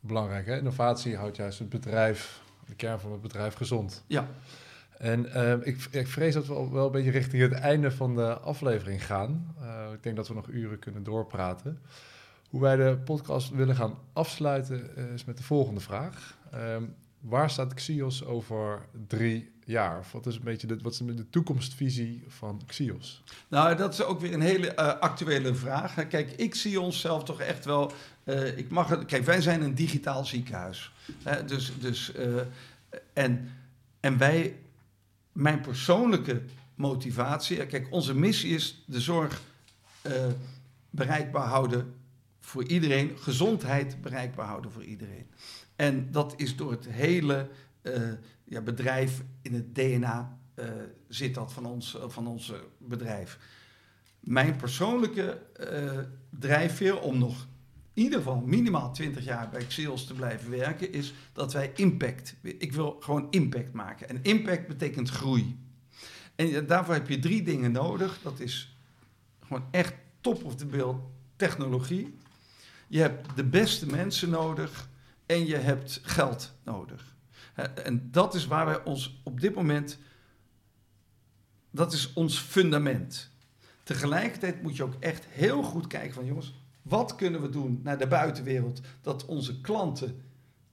belangrijk. 0.01 0.47
Hè? 0.47 0.59
Innovatie 0.59 1.17
houdt 1.17 1.37
juist 1.37 1.59
het 1.59 1.69
bedrijf, 1.69 2.41
de 2.67 2.75
kern 2.75 3.01
van 3.01 3.13
het 3.13 3.21
bedrijf, 3.21 3.55
gezond. 3.55 4.05
Ja. 4.07 4.29
En 5.03 5.33
eh, 5.33 5.67
ik, 5.67 5.87
ik 5.91 6.09
vrees 6.09 6.35
dat 6.35 6.47
we 6.47 6.55
al 6.55 6.73
wel 6.73 6.87
een 6.87 6.93
beetje 6.93 7.11
richting 7.11 7.43
het 7.43 7.53
einde 7.53 7.91
van 7.91 8.15
de 8.15 8.39
aflevering 8.39 9.07
gaan. 9.07 9.55
Eh, 9.61 9.93
ik 9.93 10.03
denk 10.03 10.17
dat 10.17 10.29
we 10.29 10.35
nog 10.35 10.49
uren 10.49 10.79
kunnen 10.79 11.03
doorpraten. 11.03 11.79
Hoe 12.49 12.61
wij 12.61 12.77
de 12.77 12.99
podcast 13.05 13.51
willen 13.51 13.77
gaan 13.77 13.99
afsluiten 14.13 14.97
eh, 14.97 15.13
is 15.13 15.25
met 15.25 15.37
de 15.37 15.43
volgende 15.43 15.81
vraag. 15.81 16.39
Ehm, 16.51 16.83
waar 17.23 17.51
staat 17.51 17.75
Xios 17.75 18.25
over 18.25 18.87
drie 19.07 19.51
jaar? 19.64 19.99
Of 19.99 20.12
wat 20.12 20.27
is 20.27 20.37
een 20.37 20.43
beetje 20.43 20.66
de, 20.66 20.79
wat 20.83 20.93
is 20.93 20.99
de 20.99 21.29
toekomstvisie 21.31 22.25
van 22.29 22.62
Xios? 22.66 23.23
Nou, 23.49 23.77
dat 23.77 23.93
is 23.93 24.03
ook 24.03 24.20
weer 24.20 24.33
een 24.33 24.41
hele 24.41 24.75
eh, 24.75 24.99
actuele 24.99 25.55
vraag. 25.55 26.09
Kijk, 26.09 26.31
ik 26.31 26.55
zie 26.55 26.81
onszelf 26.81 27.25
toch 27.25 27.41
echt 27.41 27.64
wel. 27.64 27.93
eh, 28.25 28.59
ik 28.59 28.70
mag 28.70 28.89
het, 28.89 29.05
kijk, 29.05 29.25
wij 29.25 29.41
zijn 29.41 29.62
een 29.62 29.75
digitaal 29.75 30.25
ziekenhuis. 30.25 30.93
Dus, 31.47 31.73
dus, 31.81 32.12
eh, 32.12 32.27
en, 33.12 33.51
en 34.01 34.18
wij, 34.18 34.57
mijn 35.33 35.61
persoonlijke 35.61 36.43
motivatie. 36.75 37.66
Kijk, 37.66 37.87
onze 37.91 38.14
missie 38.14 38.55
is 38.55 38.83
de 38.87 39.01
zorg 39.01 39.43
bereikbaar 40.91 41.47
houden 41.47 41.95
voor 42.41 42.64
iedereen, 42.64 43.16
gezondheid 43.18 44.03
bereikbaar 44.03 44.47
houden 44.47 44.70
voor 44.73 44.85
iedereen. 44.85 45.27
En 45.83 46.09
dat 46.11 46.35
is 46.37 46.57
door 46.57 46.70
het 46.70 46.89
hele 46.89 47.49
eh, 47.80 48.03
ja, 48.45 48.61
bedrijf, 48.61 49.22
in 49.41 49.55
het 49.55 49.74
DNA 49.74 50.39
eh, 50.55 50.66
zit 51.09 51.35
dat 51.35 51.53
van 51.53 51.66
ons, 51.66 51.97
eh, 51.97 52.09
van 52.09 52.26
ons 52.26 52.53
bedrijf. 52.78 53.39
Mijn 54.20 54.57
persoonlijke 54.57 55.43
drijfveer 56.30 57.01
om 57.01 57.18
nog 57.18 57.47
in 57.93 58.03
ieder 58.03 58.18
geval 58.18 58.41
minimaal 58.41 58.93
20 58.93 59.24
jaar 59.24 59.49
bij 59.49 59.66
Xeels 59.66 60.07
te 60.07 60.14
blijven 60.14 60.51
werken, 60.51 60.93
is 60.93 61.14
dat 61.33 61.53
wij 61.53 61.72
impact. 61.74 62.35
Ik 62.43 62.72
wil 62.72 62.97
gewoon 63.01 63.26
impact 63.30 63.72
maken. 63.72 64.09
En 64.09 64.18
impact 64.22 64.66
betekent 64.66 65.09
groei. 65.09 65.59
En 66.35 66.66
daarvoor 66.66 66.95
heb 66.95 67.09
je 67.09 67.18
drie 67.18 67.43
dingen 67.43 67.72
nodig. 67.72 68.18
Dat 68.22 68.41
is 68.41 68.76
gewoon 69.41 69.64
echt 69.70 69.95
top 70.20 70.45
of 70.45 70.57
the 70.57 70.66
bill 70.66 70.95
technologie. 71.37 72.14
Je 72.89 73.01
hebt 73.01 73.37
de 73.37 73.45
beste 73.45 73.87
mensen 73.87 74.30
nodig 74.30 74.91
en 75.27 75.47
je 75.47 75.57
hebt 75.57 76.01
geld 76.03 76.53
nodig. 76.64 77.16
En 77.85 78.09
dat 78.11 78.35
is 78.35 78.47
waar 78.47 78.66
wij 78.66 78.85
ons 78.85 79.20
op 79.25 79.41
dit 79.41 79.55
moment. 79.55 79.99
Dat 81.70 81.93
is 81.93 82.12
ons 82.12 82.39
fundament. 82.39 83.31
Tegelijkertijd 83.83 84.62
moet 84.62 84.77
je 84.77 84.83
ook 84.83 84.97
echt 85.01 85.25
heel 85.29 85.62
goed 85.62 85.87
kijken 85.87 86.14
van 86.14 86.25
jongens, 86.25 86.55
wat 86.83 87.16
kunnen 87.16 87.43
we 87.43 87.49
doen 87.49 87.81
naar 87.83 87.99
de 87.99 88.07
buitenwereld 88.07 88.81
dat 89.01 89.25
onze 89.25 89.61
klanten 89.61 90.23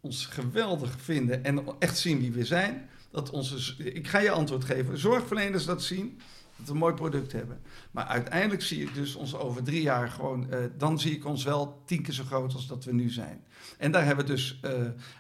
ons 0.02 0.26
geweldig 0.26 1.02
vinden 1.02 1.44
en 1.44 1.64
echt 1.80 1.98
zien 1.98 2.20
wie 2.20 2.32
we 2.32 2.46
zijn. 2.46 2.90
Dat 3.12 3.30
onze, 3.30 3.84
ik 3.84 4.08
ga 4.08 4.20
je 4.20 4.32
antwoord 4.32 4.64
geven. 4.64 4.98
Zorgverleners 4.98 5.66
dat 5.66 5.84
zien, 5.84 6.20
dat 6.60 6.68
we 6.68 6.74
een 6.74 6.78
mooi 6.78 6.94
product 6.94 7.32
hebben. 7.32 7.62
Maar 7.92 8.06
uiteindelijk 8.06 8.62
zie 8.62 8.82
ik 8.82 8.94
dus 8.94 9.16
ons 9.16 9.36
over 9.36 9.64
drie 9.64 9.82
jaar 9.82 10.10
gewoon, 10.10 10.50
eh, 10.52 10.60
dan 10.78 11.00
zie 11.00 11.12
ik 11.16 11.26
ons 11.26 11.44
wel 11.44 11.82
tien 11.86 12.02
keer 12.02 12.14
zo 12.14 12.24
groot 12.24 12.54
als 12.54 12.68
dat 12.68 12.86
we 12.86 12.94
nu 12.94 13.10
zijn. 13.10 13.44
En 13.78 13.92
daar 13.92 14.06
hebben 14.06 14.26
we 14.26 14.32
dus, 14.32 14.60
eh, 14.62 14.72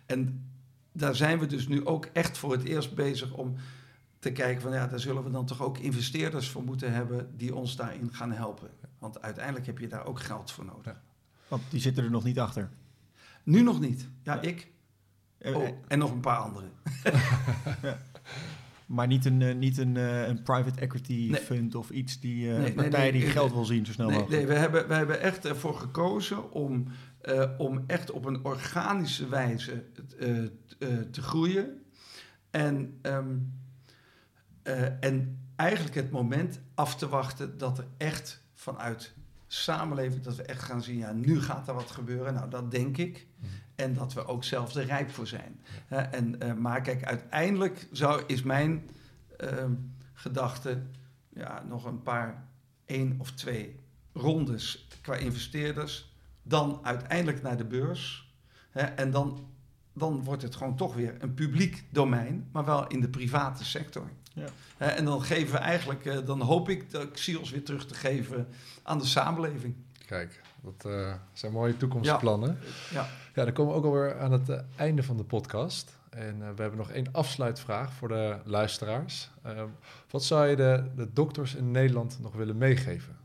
en 0.05 0.49
daar 0.91 1.15
zijn 1.15 1.39
we 1.39 1.45
dus 1.45 1.67
nu 1.67 1.85
ook 1.85 2.05
echt 2.05 2.37
voor 2.37 2.51
het 2.51 2.63
eerst 2.63 2.95
bezig 2.95 3.33
om 3.33 3.55
te 4.19 4.31
kijken 4.31 4.61
van 4.61 4.71
ja, 4.71 4.87
daar 4.87 4.99
zullen 4.99 5.23
we 5.23 5.31
dan 5.31 5.45
toch 5.45 5.61
ook 5.61 5.77
investeerders 5.77 6.49
voor 6.49 6.63
moeten 6.63 6.93
hebben 6.93 7.37
die 7.37 7.55
ons 7.55 7.75
daarin 7.75 8.09
gaan 8.13 8.31
helpen. 8.31 8.69
Want 8.99 9.21
uiteindelijk 9.21 9.65
heb 9.65 9.77
je 9.77 9.87
daar 9.87 10.05
ook 10.05 10.19
geld 10.19 10.51
voor 10.51 10.65
nodig. 10.65 11.01
Want 11.47 11.63
die 11.69 11.79
zitten 11.81 12.03
er 12.03 12.11
nog 12.11 12.23
niet 12.23 12.39
achter. 12.39 12.69
Nu 13.43 13.61
nog 13.61 13.79
niet. 13.79 14.07
Ja, 14.23 14.33
Ja. 14.33 14.41
ik. 14.41 14.71
Eh, 15.37 15.55
Oh, 15.55 15.67
en 15.87 15.99
nog 15.99 16.11
een 16.11 16.19
paar 16.19 16.37
anderen. 16.37 16.71
Maar 18.89 19.07
niet 19.07 19.25
een, 19.25 19.41
eh, 19.41 19.55
niet 19.55 19.77
een, 19.77 19.97
eh, 19.97 20.27
een 20.27 20.41
private 20.41 20.79
equity 20.79 21.27
Nee. 21.31 21.41
fund 21.41 21.75
of 21.75 21.89
iets 21.89 22.19
die 22.19 22.51
eh, 22.51 22.57
Nee, 22.57 22.67
een 22.67 22.73
partij 22.73 23.11
nee, 23.11 23.21
die 23.21 23.29
geld 23.29 23.51
wil 23.53 23.65
zien 23.65 23.85
zo 23.85 23.91
snel 23.91 24.07
Nee, 24.09 24.17
mogelijk. 24.17 24.41
nee 24.41 24.53
we, 24.53 24.59
hebben, 24.59 24.87
we 24.87 24.93
hebben 24.93 25.21
echt 25.21 25.45
ervoor 25.45 25.75
gekozen 25.75 26.51
om, 26.51 26.87
om 27.57 27.83
echt 27.87 28.11
op 28.11 28.25
een 28.25 28.45
organische 28.45 29.27
wijze 29.27 29.83
te 31.11 31.21
groeien. 31.21 31.81
En, 32.51 32.97
ehm, 33.01 33.37
eh, 34.63 35.03
en 35.03 35.39
eigenlijk 35.55 35.95
het 35.95 36.11
moment 36.11 36.59
af 36.75 36.95
te 36.95 37.09
wachten 37.09 37.57
dat 37.57 37.77
er 37.77 37.87
echt 37.97 38.43
vanuit 38.53 39.13
samenleving, 39.47 40.23
dat 40.23 40.35
we 40.35 40.43
echt 40.43 40.63
gaan 40.63 40.83
zien, 40.83 40.97
ja, 40.97 41.11
nu 41.13 41.41
gaat 41.41 41.67
er 41.67 41.73
wat 41.73 41.91
gebeuren. 41.91 42.33
Nou, 42.33 42.49
dat 42.49 42.71
denk 42.71 42.97
ik. 42.97 43.27
En 43.79 43.93
dat 43.93 44.13
we 44.13 44.25
ook 44.25 44.43
zelf 44.43 44.75
er 44.75 44.85
rijp 44.85 45.11
voor 45.11 45.27
zijn. 45.27 45.59
Hè, 45.87 45.97
en, 45.97 46.41
eh, 46.41 46.53
maar 46.53 46.81
kijk, 46.81 47.03
uiteindelijk 47.03 47.87
zou, 47.91 48.23
is 48.27 48.43
mijn 48.43 48.89
ehm, 49.37 49.73
gedachte 50.13 50.81
ja, 51.29 51.63
nog 51.67 51.85
een 51.85 52.03
paar, 52.03 52.47
één 52.85 53.15
of 53.17 53.31
twee 53.31 53.79
rondes 54.13 54.87
qua 55.01 55.15
investeerders. 55.15 56.13
Dan 56.43 56.79
uiteindelijk 56.83 57.41
naar 57.41 57.57
de 57.57 57.65
beurs. 57.65 58.33
Hè, 58.69 58.81
en 58.81 59.11
dan, 59.11 59.47
dan 59.93 60.23
wordt 60.23 60.41
het 60.41 60.55
gewoon 60.55 60.75
toch 60.75 60.95
weer 60.95 61.15
een 61.19 61.33
publiek 61.33 61.83
domein, 61.89 62.49
maar 62.51 62.65
wel 62.65 62.87
in 62.87 63.01
de 63.01 63.09
private 63.09 63.65
sector. 63.65 64.09
Ja. 64.33 64.47
Hè, 64.77 64.87
en 64.87 65.05
dan 65.05 65.21
geven 65.21 65.51
we 65.51 65.59
eigenlijk, 65.59 66.05
eh, 66.05 66.25
dan 66.25 66.41
hoop 66.41 66.69
ik 66.69 66.91
dat 66.91 67.11
Xios 67.11 67.49
weer 67.49 67.63
terug 67.63 67.85
te 67.85 67.93
geven 67.93 68.47
aan 68.83 68.97
de 68.97 69.05
samenleving. 69.05 69.75
Kijk, 70.05 70.41
dat 70.61 70.85
eh, 70.85 71.13
zijn 71.33 71.51
mooie 71.51 71.77
toekomstplannen. 71.77 72.59
Ja. 72.91 73.07
Ja, 73.35 73.43
dan 73.43 73.53
komen 73.53 73.73
we 73.73 73.79
ook 73.79 73.85
alweer 73.85 74.19
aan 74.19 74.31
het 74.31 74.49
eh, 74.49 74.59
einde 74.75 75.03
van 75.03 75.17
de 75.17 75.23
podcast. 75.23 75.97
En 76.09 76.41
eh, 76.41 76.49
we 76.55 76.61
hebben 76.61 76.77
nog 76.77 76.91
één 76.91 77.11
afsluitvraag 77.11 77.93
voor 77.93 78.07
de 78.07 78.37
luisteraars. 78.43 79.29
Wat 80.09 80.23
zou 80.23 80.47
je 80.47 80.55
de, 80.55 80.91
de 80.95 81.13
dokters 81.13 81.55
in 81.55 81.71
Nederland 81.71 82.19
nog 82.21 82.33
willen 82.33 82.57
meegeven? 82.57 83.17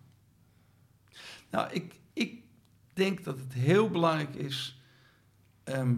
Nou, 1.51 1.73
ik, 1.73 2.01
ik 2.13 2.43
denk 2.93 3.25
dat 3.25 3.39
het 3.39 3.53
heel 3.53 3.91
belangrijk 3.91 4.35
is 4.35 4.83
ehm, 5.65 5.95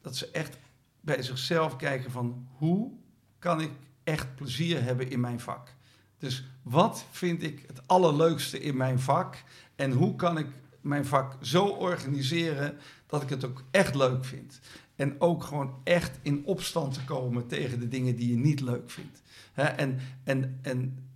dat 0.00 0.16
ze 0.16 0.30
echt 0.30 0.58
bij 1.00 1.22
zichzelf 1.22 1.76
kijken 1.76 2.10
van 2.10 2.48
hoe 2.56 2.92
kan 3.38 3.60
ik 3.60 3.70
echt 4.04 4.34
plezier 4.34 4.82
hebben 4.82 5.10
in 5.10 5.20
mijn 5.20 5.40
vak. 5.40 5.74
Dus 6.20 6.44
wat 6.62 7.04
vind 7.10 7.42
ik 7.42 7.64
het 7.66 7.88
allerleukste 7.88 8.60
in 8.60 8.76
mijn 8.76 9.00
vak 9.00 9.42
en 9.76 9.92
hoe 9.92 10.16
kan 10.16 10.38
ik 10.38 10.46
mijn 10.80 11.06
vak 11.06 11.36
zo 11.40 11.66
organiseren 11.66 12.78
dat 13.06 13.22
ik 13.22 13.28
het 13.28 13.44
ook 13.44 13.64
echt 13.70 13.94
leuk 13.94 14.24
vind. 14.24 14.60
En 14.96 15.20
ook 15.20 15.44
gewoon 15.44 15.74
echt 15.84 16.18
in 16.22 16.44
opstand 16.44 16.94
te 16.94 17.04
komen 17.04 17.46
tegen 17.46 17.80
de 17.80 17.88
dingen 17.88 18.16
die 18.16 18.30
je 18.30 18.36
niet 18.36 18.60
leuk 18.60 18.90
vindt. 18.90 19.22
En, 19.54 20.00
en, 20.24 20.58
en 20.62 21.08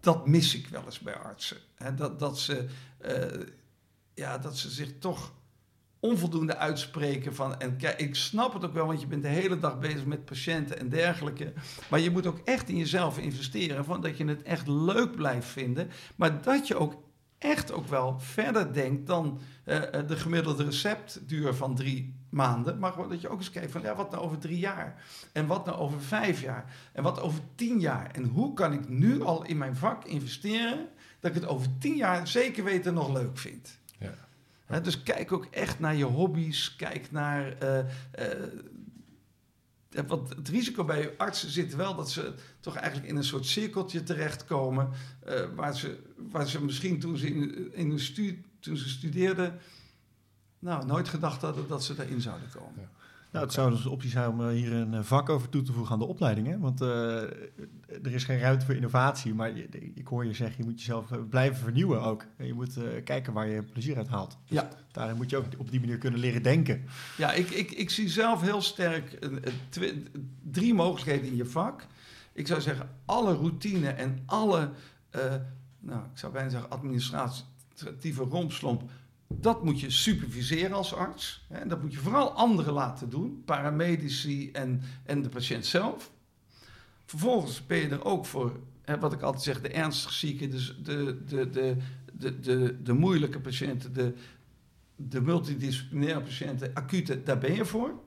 dat 0.00 0.26
mis 0.26 0.54
ik 0.54 0.66
wel 0.66 0.84
eens 0.84 0.98
bij 0.98 1.14
artsen. 1.14 1.56
Dat, 1.96 2.18
dat, 2.18 2.38
ze, 2.38 2.68
eh, 2.98 3.46
ja, 4.14 4.38
dat 4.38 4.56
ze 4.56 4.70
zich 4.70 4.98
toch 4.98 5.32
onvoldoende 6.02 6.56
uitspreken 6.56 7.34
van... 7.34 7.60
En 7.60 7.76
kijk, 7.76 8.00
ik 8.00 8.14
snap 8.14 8.52
het 8.52 8.64
ook 8.64 8.72
wel, 8.72 8.86
want 8.86 9.00
je 9.00 9.06
bent 9.06 9.22
de 9.22 9.28
hele 9.28 9.58
dag 9.58 9.78
bezig 9.78 10.04
met 10.04 10.24
patiënten 10.24 10.78
en 10.78 10.88
dergelijke. 10.88 11.52
Maar 11.88 12.00
je 12.00 12.10
moet 12.10 12.26
ook 12.26 12.40
echt 12.44 12.68
in 12.68 12.76
jezelf 12.76 13.18
investeren... 13.18 13.84
Van 13.84 14.00
dat 14.00 14.16
je 14.16 14.24
het 14.24 14.42
echt 14.42 14.68
leuk 14.68 15.14
blijft 15.16 15.48
vinden. 15.48 15.90
Maar 16.16 16.42
dat 16.42 16.66
je 16.68 16.76
ook 16.76 17.02
echt 17.38 17.72
ook 17.72 17.86
wel 17.86 18.18
verder 18.18 18.72
denkt 18.72 19.06
dan 19.06 19.40
eh, 19.64 19.94
eh, 19.94 20.08
de 20.08 20.16
gemiddelde 20.16 20.64
receptduur 20.64 21.54
van 21.54 21.74
drie 21.74 22.14
maanden. 22.28 22.78
Maar 22.78 23.08
dat 23.08 23.20
je 23.20 23.28
ook 23.28 23.38
eens 23.38 23.50
kijkt 23.50 23.72
van 23.72 23.82
ja, 23.82 23.94
wat 23.94 24.10
nou 24.10 24.22
over 24.22 24.38
drie 24.38 24.58
jaar? 24.58 25.04
En 25.32 25.46
wat 25.46 25.66
nou 25.66 25.78
over 25.78 26.00
vijf 26.00 26.40
jaar? 26.40 26.64
En 26.92 27.02
wat 27.02 27.20
over 27.20 27.40
tien 27.54 27.80
jaar? 27.80 28.10
En 28.10 28.24
hoe 28.24 28.54
kan 28.54 28.72
ik 28.72 28.88
nu 28.88 29.22
al 29.22 29.44
in 29.44 29.58
mijn 29.58 29.76
vak 29.76 30.04
investeren 30.04 30.88
dat 31.20 31.34
ik 31.34 31.40
het 31.40 31.50
over 31.50 31.68
tien 31.78 31.96
jaar 31.96 32.28
zeker 32.28 32.64
weten 32.64 32.94
nog 32.94 33.12
leuk 33.12 33.38
vind? 33.38 33.78
Ja. 33.98 34.14
Dus 34.80 35.02
kijk 35.02 35.32
ook 35.32 35.46
echt 35.50 35.78
naar 35.78 35.94
je 35.94 36.04
hobby's. 36.04 36.76
Kijk 36.76 37.10
naar. 37.10 37.56
want 40.06 40.28
het 40.28 40.48
risico 40.48 40.84
bij 40.84 41.14
artsen 41.16 41.50
zit 41.50 41.74
wel 41.74 41.94
dat 41.94 42.10
ze 42.10 42.34
toch 42.60 42.76
eigenlijk 42.76 43.08
in 43.08 43.16
een 43.16 43.24
soort 43.24 43.46
cirkeltje 43.46 44.02
terechtkomen. 44.02 44.88
waar, 45.54 45.76
ze, 45.76 45.98
waar 46.16 46.48
ze 46.48 46.64
misschien 46.64 47.00
toen 47.00 47.16
ze, 47.16 47.26
in, 47.26 47.74
in 47.74 47.88
hun 47.88 48.44
toen 48.60 48.76
ze 48.76 48.88
studeerden. 48.88 49.60
Nou, 50.58 50.86
nooit 50.86 51.08
gedacht 51.08 51.42
hadden 51.42 51.68
dat 51.68 51.84
ze 51.84 51.94
daarin 51.94 52.20
zouden 52.20 52.48
komen. 52.50 52.90
Nou, 53.32 53.44
het 53.44 53.54
zou 53.54 53.70
dus 53.70 53.84
een 53.84 53.90
optie 53.90 54.10
zijn 54.10 54.28
om 54.28 54.40
eh, 54.40 54.48
hier 54.48 54.72
een 54.72 54.94
eh, 54.94 55.02
vak 55.02 55.28
over 55.28 55.48
toe 55.48 55.62
te 55.62 55.72
voegen 55.72 55.92
aan 55.92 55.98
de 55.98 56.06
opleiding. 56.06 56.46
Hè? 56.46 56.58
Want 56.58 56.80
eh, 56.80 57.22
er 58.02 58.12
is 58.12 58.24
geen 58.24 58.38
ruimte 58.38 58.64
voor 58.64 58.74
innovatie. 58.74 59.34
Maar 59.34 59.56
ik 59.94 60.06
hoor 60.06 60.24
je 60.24 60.34
zeggen, 60.34 60.56
je 60.58 60.64
moet 60.64 60.78
jezelf 60.78 61.28
blijven 61.28 61.62
vernieuwen 61.62 62.02
ook. 62.02 62.24
En 62.36 62.46
je 62.46 62.54
moet 62.54 62.76
kijken 63.04 63.32
waar 63.32 63.48
je 63.48 63.62
plezier 63.62 63.96
uit 63.96 64.08
haalt. 64.08 64.38
Dus 64.46 64.58
Ja. 64.58 64.68
Daarin 64.92 65.16
moet 65.16 65.30
je 65.30 65.36
ook 65.36 65.44
op 65.58 65.70
die 65.70 65.80
manier 65.80 65.98
kunnen 65.98 66.20
leren 66.20 66.42
denken. 66.42 66.84
Ja, 67.16 67.32
ik, 67.32 67.50
ik, 67.50 67.70
ik 67.70 67.90
zie 67.90 68.08
zelf 68.08 68.40
heel 68.40 68.62
sterk 68.62 69.18
drie 70.42 70.74
mogelijkheden 70.74 71.26
in 71.26 71.36
je 71.36 71.46
vak. 71.46 71.86
Ik 72.32 72.46
zou 72.46 72.60
zeggen, 72.60 72.88
alle 73.04 73.34
routine 73.34 73.88
en 73.88 74.22
alle, 74.26 74.70
nou, 75.80 76.00
ik 76.12 76.18
zou 76.18 76.32
bijna 76.32 76.48
zeggen, 76.48 76.70
administratieve 76.70 78.22
rompslomp. 78.22 78.82
Dat 79.40 79.64
moet 79.64 79.80
je 79.80 79.90
superviseren 79.90 80.72
als 80.76 80.94
arts. 80.94 81.44
En 81.48 81.68
dat 81.68 81.82
moet 81.82 81.92
je 81.92 81.98
vooral 81.98 82.30
anderen 82.32 82.72
laten 82.72 83.10
doen, 83.10 83.42
paramedici 83.44 84.50
en, 84.52 84.82
en 85.04 85.22
de 85.22 85.28
patiënt 85.28 85.66
zelf. 85.66 86.10
Vervolgens 87.04 87.66
ben 87.66 87.78
je 87.78 87.88
er 87.88 88.04
ook 88.04 88.26
voor, 88.26 88.60
hè, 88.84 88.98
wat 88.98 89.12
ik 89.12 89.20
altijd 89.22 89.42
zeg, 89.42 89.60
de 89.60 89.68
ernstig 89.68 90.12
zieken, 90.12 90.50
dus 90.50 90.76
de, 90.82 91.22
de, 91.26 91.50
de, 91.50 91.76
de, 92.12 92.40
de, 92.40 92.82
de 92.82 92.92
moeilijke 92.92 93.40
patiënten, 93.40 93.92
de, 93.92 94.14
de 94.96 95.20
multidisciplinaire 95.20 96.20
patiënten, 96.20 96.70
acute, 96.74 97.22
daar 97.22 97.38
ben 97.38 97.54
je 97.54 97.64
voor. 97.64 98.00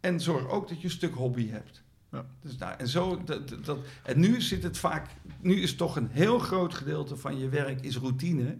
En 0.00 0.20
zorg 0.20 0.48
ook 0.48 0.68
dat 0.68 0.78
je 0.78 0.84
een 0.84 0.90
stuk 0.90 1.14
hobby 1.14 1.48
hebt. 1.48 1.82
Ja. 2.12 2.26
Dus 2.40 2.56
nou, 2.56 2.74
en, 2.78 2.88
zo, 2.88 3.22
dat- 3.24 3.64
dat, 3.64 3.78
en 4.02 4.20
nu 4.20 4.40
zit 4.40 4.62
het 4.62 4.78
vaak, 4.78 5.06
nu 5.40 5.62
is 5.62 5.74
toch 5.76 5.96
een 5.96 6.08
heel 6.10 6.38
groot 6.38 6.74
gedeelte 6.74 7.16
van 7.16 7.38
je 7.38 7.48
werk 7.48 7.80
is 7.80 7.96
routine. 7.96 8.58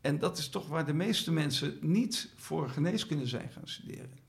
En 0.00 0.18
dat 0.18 0.38
is 0.38 0.48
toch 0.48 0.68
waar 0.68 0.86
de 0.86 0.92
meeste 0.94 1.32
mensen 1.32 1.76
niet 1.80 2.28
voor 2.36 2.68
geneeskunde 2.68 3.26
zijn 3.26 3.50
gaan 3.52 3.62
studeren. 3.68 4.26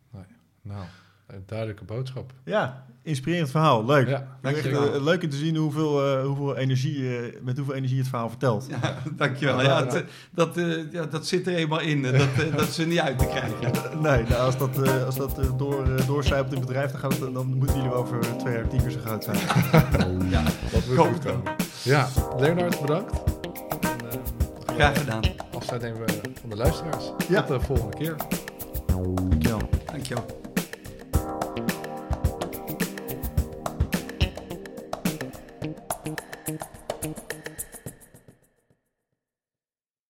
Nou, 0.61 0.85
Een 1.27 1.43
duidelijke 1.45 1.83
boodschap. 1.83 2.33
Ja, 2.43 2.85
inspirerend 3.01 3.49
verhaal. 3.51 3.85
Leuk. 3.85 4.07
Ja, 4.07 4.37
Dankjewel. 4.41 4.83
Echt, 4.85 4.93
eh, 4.95 5.03
leuk 5.03 5.23
om 5.23 5.29
te 5.29 5.35
zien 5.37 5.55
hoeveel, 5.55 6.05
eh, 6.05 6.25
hoeveel 6.25 6.55
energie, 6.57 7.17
eh, 7.17 7.41
met 7.41 7.57
hoeveel 7.57 7.75
energie 7.75 7.97
het 7.97 8.07
verhaal 8.07 8.29
vertelt. 8.29 8.67
Ja, 8.69 8.97
dankjewel. 9.17 9.61
Ja, 9.61 9.85
het, 9.85 10.03
dat, 10.31 10.57
eh, 10.57 10.91
ja, 10.91 11.05
dat 11.05 11.27
zit 11.27 11.47
er 11.47 11.55
eenmaal 11.55 11.79
in. 11.79 12.01
Dat, 12.01 12.13
dat 12.57 12.67
is 12.67 12.77
er 12.77 12.87
niet 12.87 12.99
uit 12.99 13.19
te 13.19 13.25
krijgen. 13.25 13.57
Nee, 14.01 14.23
nou, 14.23 14.33
als 14.33 14.57
dat, 14.57 14.81
eh, 14.83 15.05
als 15.05 15.15
dat 15.15 15.39
door, 15.57 15.95
eh, 15.95 16.07
doorcijpelt 16.07 16.51
in 16.51 16.57
het 16.57 16.67
bedrijf, 16.67 16.91
dan, 16.91 16.99
gaat 16.99 17.19
het, 17.19 17.33
dan 17.33 17.47
moeten 17.47 17.75
jullie 17.75 17.91
wel 17.91 17.99
over 17.99 18.19
twee 18.37 18.53
jaar 18.53 18.67
tien 18.67 18.81
keer 18.81 18.91
zo 18.91 18.99
groot 18.99 19.23
zijn. 19.23 19.37
Ja, 20.29 20.43
dat 20.71 20.95
Kom. 20.95 21.13
goed 21.13 21.25
komen. 21.25 21.55
Ja, 21.83 22.07
Leonard, 22.37 22.81
bedankt. 22.81 23.38
Graag 24.79 24.97
gedaan. 24.97 25.21
Afscheid 25.55 25.81
nemen 25.81 26.05
we 26.05 26.31
van 26.39 26.49
de 26.49 26.55
luisteraars. 26.55 27.11
Ja. 27.27 27.43
Tot 27.43 27.59
de 27.59 27.65
volgende 27.65 27.97
keer. 27.97 28.15
Dankjewel. 28.85 29.69
Dankjewel. 29.85 30.48